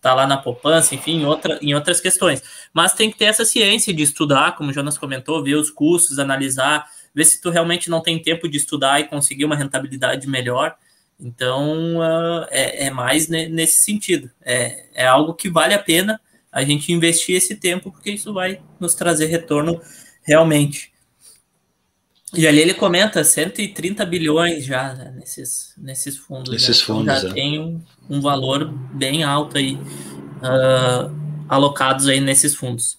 tá 0.00 0.14
lá 0.14 0.26
na 0.26 0.36
poupança, 0.36 0.94
enfim, 0.94 1.20
em, 1.20 1.26
outra, 1.26 1.58
em 1.60 1.74
outras 1.74 2.00
questões. 2.00 2.42
Mas 2.72 2.94
tem 2.94 3.10
que 3.10 3.18
ter 3.18 3.26
essa 3.26 3.44
ciência 3.44 3.92
de 3.92 4.02
estudar, 4.02 4.56
como 4.56 4.70
o 4.70 4.72
Jonas 4.72 4.96
comentou, 4.96 5.42
ver 5.42 5.56
os 5.56 5.70
custos, 5.70 6.18
analisar, 6.18 6.88
ver 7.14 7.24
se 7.24 7.40
tu 7.40 7.50
realmente 7.50 7.90
não 7.90 8.00
tem 8.00 8.20
tempo 8.20 8.48
de 8.48 8.56
estudar 8.56 9.00
e 9.00 9.04
conseguir 9.04 9.44
uma 9.44 9.56
rentabilidade 9.56 10.26
melhor. 10.28 10.76
Então, 11.20 11.98
uh, 11.98 12.46
é, 12.50 12.86
é, 12.86 12.90
mais 12.90 13.28
nesse 13.28 13.84
sentido. 13.84 14.30
É, 14.40 14.86
é 14.94 15.06
algo 15.06 15.34
que 15.34 15.50
vale 15.50 15.74
a 15.74 15.78
pena 15.78 16.20
a 16.50 16.64
gente 16.64 16.92
investir 16.92 17.36
esse 17.36 17.56
tempo, 17.56 17.90
porque 17.90 18.10
isso 18.10 18.32
vai 18.32 18.60
nos 18.78 18.94
trazer 18.94 19.26
retorno 19.26 19.80
realmente. 20.22 20.92
E 22.34 22.46
ali 22.46 22.60
ele 22.60 22.72
comenta 22.72 23.22
130 23.22 24.06
bilhões 24.06 24.64
já 24.64 24.94
né, 24.94 25.14
nesses, 25.18 25.74
nesses 25.76 26.16
fundos. 26.16 26.50
Nesses 26.50 26.80
né? 26.80 26.86
fundos, 26.86 27.02
então 27.02 27.20
já 27.20 27.28
é. 27.28 27.32
tem 27.32 27.60
um, 27.60 27.82
um, 28.08 28.20
valor 28.22 28.72
bem 28.94 29.22
alto 29.22 29.58
aí 29.58 29.74
uh, 29.74 31.14
alocados 31.46 32.08
aí 32.08 32.20
nesses 32.20 32.54
fundos. 32.54 32.98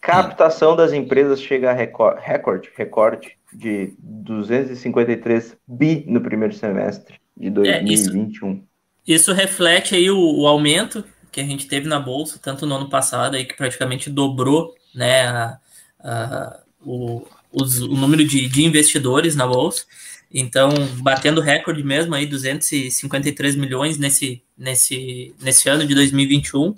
Captação 0.00 0.76
das 0.76 0.92
empresas 0.92 1.40
chega 1.40 1.70
a 1.70 1.74
recorde, 1.74 2.20
recorde, 2.24 2.70
recorde 2.76 3.32
de 3.52 3.94
253 3.98 5.56
bi 5.66 6.04
no 6.06 6.20
primeiro 6.20 6.54
semestre 6.54 7.16
de 7.36 7.50
2021. 7.50 8.48
É, 8.48 8.52
isso, 8.52 8.62
isso, 9.06 9.32
reflete 9.32 9.96
aí 9.96 10.08
o, 10.08 10.18
o, 10.18 10.46
aumento 10.46 11.04
que 11.32 11.40
a 11.40 11.44
gente 11.44 11.66
teve 11.66 11.88
na 11.88 11.98
bolsa, 11.98 12.38
tanto 12.40 12.64
no 12.64 12.76
ano 12.76 12.88
passado 12.88 13.34
aí 13.34 13.44
que 13.44 13.56
praticamente 13.56 14.08
dobrou, 14.08 14.74
né, 14.94 15.26
a, 15.26 15.58
a, 16.00 16.60
o, 16.84 17.26
os, 17.52 17.80
o 17.80 17.94
número 17.94 18.24
de, 18.24 18.48
de 18.48 18.64
investidores 18.64 19.34
na 19.34 19.46
bolsa. 19.46 19.84
Então, 20.32 20.70
batendo 21.00 21.40
recorde 21.40 21.82
mesmo 21.82 22.14
aí, 22.14 22.26
253 22.26 23.56
milhões 23.56 23.98
nesse, 23.98 24.42
nesse, 24.56 25.34
nesse 25.40 25.68
ano 25.68 25.86
de 25.86 25.94
2021. 25.94 26.76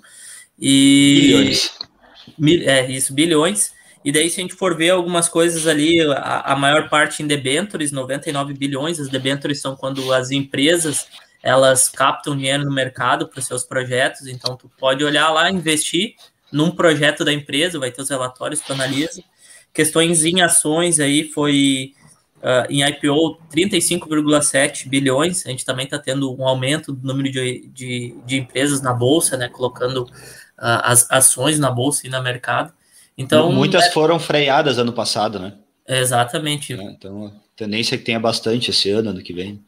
E, 0.59 1.21
bilhões. 1.21 1.71
Mil, 2.37 2.69
é, 2.69 2.89
isso, 2.89 3.13
bilhões. 3.13 3.73
E 4.03 4.11
daí, 4.11 4.29
se 4.29 4.39
a 4.39 4.43
gente 4.43 4.55
for 4.55 4.75
ver 4.75 4.91
algumas 4.91 5.27
coisas 5.29 5.67
ali, 5.67 6.01
a, 6.01 6.53
a 6.53 6.55
maior 6.55 6.89
parte 6.89 7.21
em 7.21 7.27
debentures, 7.27 7.91
99 7.91 8.53
bilhões. 8.53 8.99
As 8.99 9.09
debentures 9.09 9.59
são 9.59 9.75
quando 9.75 10.11
as 10.13 10.31
empresas 10.31 11.07
elas 11.43 11.89
captam 11.89 12.37
dinheiro 12.37 12.63
no 12.63 12.71
mercado 12.71 13.27
para 13.27 13.41
seus 13.41 13.63
projetos. 13.63 14.27
Então, 14.27 14.55
tu 14.55 14.69
pode 14.79 15.03
olhar 15.03 15.29
lá, 15.31 15.49
investir 15.51 16.15
num 16.51 16.71
projeto 16.71 17.23
da 17.23 17.33
empresa, 17.33 17.79
vai 17.79 17.91
ter 17.91 18.01
os 18.01 18.09
relatórios 18.09 18.61
que 18.61 18.71
analisa. 18.71 19.23
Questões 19.73 20.25
em 20.25 20.41
ações 20.41 20.99
aí 20.99 21.23
foi 21.23 21.93
uh, 22.37 22.69
em 22.69 22.83
IPO 22.83 23.39
35,7 23.53 24.87
bilhões. 24.87 25.45
A 25.45 25.49
gente 25.49 25.65
também 25.65 25.85
está 25.85 25.97
tendo 25.97 26.35
um 26.35 26.47
aumento 26.47 26.91
do 26.91 27.07
número 27.07 27.31
de, 27.31 27.69
de, 27.73 28.15
de 28.25 28.37
empresas 28.37 28.81
na 28.81 28.93
bolsa, 28.93 29.37
né? 29.37 29.47
Colocando 29.47 30.03
uh, 30.03 30.81
as 30.83 31.09
ações 31.09 31.57
na 31.57 31.71
bolsa 31.71 32.05
e 32.05 32.09
no 32.09 32.21
mercado. 32.21 32.73
Então, 33.17 33.51
Muitas 33.51 33.85
é... 33.85 33.91
foram 33.91 34.19
freadas 34.19 34.77
ano 34.77 34.93
passado, 34.93 35.39
né? 35.39 35.53
Exatamente. 35.87 36.73
É, 36.73 36.83
então, 36.83 37.27
a 37.27 37.31
tendência 37.55 37.95
é 37.95 37.97
que 37.97 38.03
tenha 38.03 38.19
bastante 38.19 38.71
esse 38.71 38.89
ano, 38.89 39.09
ano 39.09 39.21
que 39.21 39.33
vem. 39.33 39.63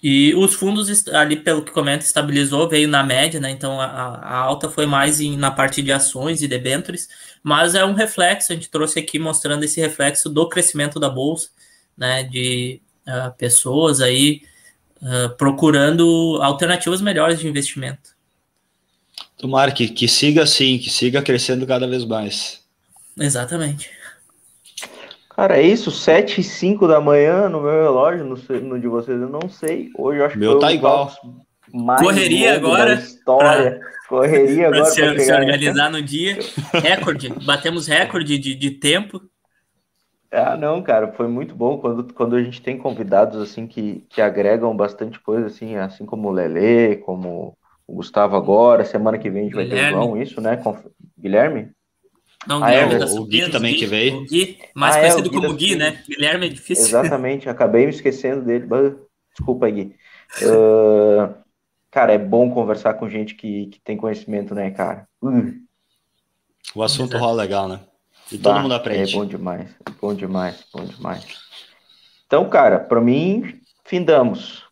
E 0.00 0.32
os 0.34 0.54
fundos, 0.54 1.08
ali, 1.08 1.36
pelo 1.36 1.64
que 1.64 1.72
comenta, 1.72 2.04
estabilizou, 2.04 2.68
veio 2.68 2.86
na 2.86 3.02
média, 3.02 3.40
né? 3.40 3.50
Então 3.50 3.80
a, 3.80 3.86
a 3.86 4.36
alta 4.36 4.70
foi 4.70 4.86
mais 4.86 5.20
em, 5.20 5.36
na 5.36 5.50
parte 5.50 5.82
de 5.82 5.90
ações 5.90 6.40
e 6.40 6.46
debêntures, 6.46 7.08
mas 7.42 7.74
é 7.74 7.84
um 7.84 7.94
reflexo, 7.94 8.52
a 8.52 8.54
gente 8.54 8.70
trouxe 8.70 9.00
aqui 9.00 9.18
mostrando 9.18 9.64
esse 9.64 9.80
reflexo 9.80 10.28
do 10.28 10.48
crescimento 10.48 11.00
da 11.00 11.10
bolsa, 11.10 11.48
né? 11.96 12.22
De 12.22 12.80
uh, 13.08 13.36
pessoas 13.36 14.00
aí 14.00 14.42
uh, 15.02 15.36
procurando 15.36 16.38
alternativas 16.42 17.00
melhores 17.00 17.40
de 17.40 17.48
investimento. 17.48 18.16
Tomara 19.36 19.72
que, 19.72 19.88
que 19.88 20.06
siga 20.06 20.44
assim, 20.44 20.78
que 20.78 20.90
siga 20.90 21.22
crescendo 21.22 21.66
cada 21.66 21.88
vez 21.88 22.04
mais. 22.04 22.62
Exatamente. 23.18 23.97
Cara, 25.38 25.56
é 25.56 25.62
isso, 25.62 25.92
7 25.92 26.40
e 26.40 26.42
5 26.42 26.88
da 26.88 27.00
manhã 27.00 27.48
no 27.48 27.60
meu 27.60 27.70
relógio, 27.70 28.24
no, 28.24 28.34
no 28.60 28.80
de 28.80 28.88
vocês 28.88 29.22
eu 29.22 29.28
não 29.28 29.48
sei. 29.48 29.88
Hoje 29.96 30.18
eu 30.18 30.26
acho 30.26 30.36
meu 30.36 30.54
que 30.54 30.60
tá 30.62 30.72
igual. 30.72 31.12
Correria 32.00 32.56
agora. 32.56 32.94
História. 32.94 33.78
Pra, 33.78 33.90
Correria 34.08 34.66
agora. 34.66 34.82
Pra 34.82 34.90
se, 34.90 35.20
se 35.20 35.32
organizar 35.32 35.92
no 35.92 36.02
dia. 36.02 36.40
Recorde. 36.72 37.32
Batemos 37.46 37.86
recorde 37.86 38.36
de, 38.36 38.56
de 38.56 38.72
tempo. 38.72 39.22
Ah, 40.32 40.56
não, 40.56 40.82
cara, 40.82 41.12
foi 41.12 41.28
muito 41.28 41.54
bom 41.54 41.78
quando, 41.78 42.12
quando 42.12 42.34
a 42.34 42.42
gente 42.42 42.60
tem 42.60 42.76
convidados 42.76 43.40
assim 43.40 43.68
que, 43.68 44.04
que 44.10 44.20
agregam 44.20 44.76
bastante 44.76 45.20
coisa, 45.20 45.46
assim, 45.46 45.76
assim 45.76 46.04
como 46.04 46.30
o 46.30 46.32
Lele, 46.32 46.96
como 46.96 47.56
o 47.86 47.94
Gustavo 47.94 48.34
agora. 48.34 48.84
Semana 48.84 49.16
que 49.16 49.30
vem 49.30 49.42
a 49.42 49.44
gente 49.44 49.54
vai 49.54 49.66
Guilherme. 49.66 49.88
ter 49.92 49.96
o 49.96 50.02
João, 50.02 50.20
isso, 50.20 50.40
né? 50.40 50.56
Com... 50.56 50.76
Guilherme? 51.16 51.70
Não, 52.48 52.64
ah, 52.64 52.66
Guilherme 52.70 52.94
é, 52.94 53.04
o, 53.04 53.20
o 53.20 53.26
Gui 53.26 53.50
também 53.50 53.72
Gui, 53.74 53.78
que 53.78 53.86
veio. 53.86 54.16
O 54.16 54.24
Gui, 54.24 54.58
mais 54.74 54.96
ah, 54.96 55.00
conhecido 55.00 55.28
é, 55.28 55.30
Gui 55.30 55.36
como 55.36 55.54
Gui, 55.54 55.76
né? 55.76 56.02
Guilherme 56.08 56.46
é 56.46 56.48
difícil. 56.48 56.86
Exatamente, 56.86 57.46
acabei 57.46 57.84
me 57.84 57.92
esquecendo 57.92 58.42
dele. 58.42 58.66
Desculpa, 59.36 59.68
Gui. 59.68 59.94
Uh, 60.42 61.34
cara, 61.90 62.14
é 62.14 62.18
bom 62.18 62.50
conversar 62.50 62.94
com 62.94 63.08
gente 63.08 63.34
que, 63.34 63.66
que 63.66 63.78
tem 63.80 63.98
conhecimento, 63.98 64.54
né, 64.54 64.70
cara? 64.70 65.06
Uh. 65.22 65.52
O 66.74 66.82
assunto 66.82 67.12
Exato. 67.12 67.24
rola 67.24 67.42
legal, 67.42 67.68
né? 67.68 67.80
E 68.32 68.38
todo 68.38 68.54
bah, 68.54 68.62
mundo 68.62 68.74
aprende. 68.74 69.14
É 69.14 69.18
bom 69.18 69.26
demais, 69.26 69.68
bom 70.00 70.14
demais, 70.14 70.64
bom 70.72 70.84
demais. 70.84 71.26
Então, 72.26 72.48
cara, 72.48 72.78
para 72.78 73.00
mim, 73.00 73.60
findamos. 73.84 74.64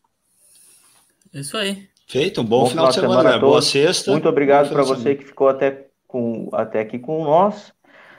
Isso 1.33 1.59
aí. 1.59 1.87
Feito, 2.09 2.41
um 2.41 2.45
bom, 2.45 2.61
bom 2.61 2.71
final, 2.71 2.91
final 2.91 2.93
de 2.93 2.95
semana, 3.01 3.31
semana 3.31 3.39
boa 3.39 3.61
sexta. 3.61 4.13
Muito 4.13 4.29
obrigado 4.29 4.71
para 4.71 4.83
você 4.83 5.15
que 5.15 5.25
ficou 5.25 5.49
até 5.49 5.86
com, 6.07 6.49
até 6.53 6.81
aqui 6.81 6.99
com 6.99 7.25
nós. 7.25 7.73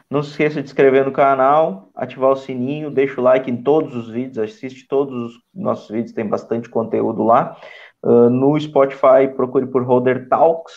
Não 0.10 0.24
se 0.24 0.30
esqueça 0.32 0.62
de 0.62 0.68
inscrever 0.68 1.06
no 1.06 1.12
canal, 1.12 1.90
ativar 1.94 2.32
o 2.32 2.36
sininho, 2.36 2.90
deixa 2.90 3.20
o 3.20 3.24
like 3.24 3.52
em 3.52 3.58
todos 3.58 3.94
os 3.94 4.10
vídeos, 4.10 4.38
assiste 4.38 4.88
todos 4.88 5.14
os 5.14 5.42
nossos 5.54 5.90
vídeos, 5.90 6.14
tem 6.14 6.26
bastante 6.26 6.70
conteúdo 6.70 7.24
lá. 7.24 7.58
Uh, 8.02 8.30
no 8.30 8.58
Spotify, 8.58 9.28
procure 9.36 9.68
por 9.68 9.84
Holder 9.84 10.30
Talks. 10.30 10.74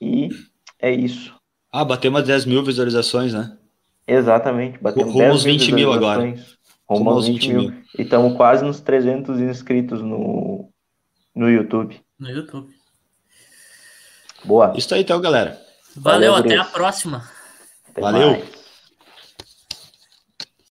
E 0.00 0.30
é 0.80 0.90
isso. 0.90 1.32
Ah, 1.72 1.84
batemos 1.84 2.24
10 2.24 2.44
mil 2.46 2.64
visualizações, 2.64 3.32
né? 3.32 3.56
Exatamente, 4.06 4.78
batemos 4.82 5.12
Rumo 5.12 5.24
10 5.24 5.44
20 5.44 5.72
mil 5.72 5.92
agora. 5.92 6.34
Rumo 6.88 7.10
aos 7.10 7.26
20 7.26 7.48
mil. 7.48 7.60
mil. 7.62 7.72
E 7.98 8.02
estamos 8.02 8.36
quase 8.36 8.64
nos 8.64 8.80
300 8.80 9.40
inscritos 9.40 10.02
no, 10.02 10.68
no 11.34 11.48
YouTube. 11.48 12.00
No 12.18 12.28
YouTube. 12.28 12.68
Boa. 14.44 14.74
Isso 14.76 14.94
aí 14.94 15.00
então, 15.00 15.20
galera. 15.20 15.63
Valeu, 15.96 16.32
Valeu 16.32 16.34
até 16.34 16.56
a 16.56 16.64
próxima. 16.64 17.28
Até 17.88 18.00
Valeu. 18.00 18.30
Mais. 18.32 18.63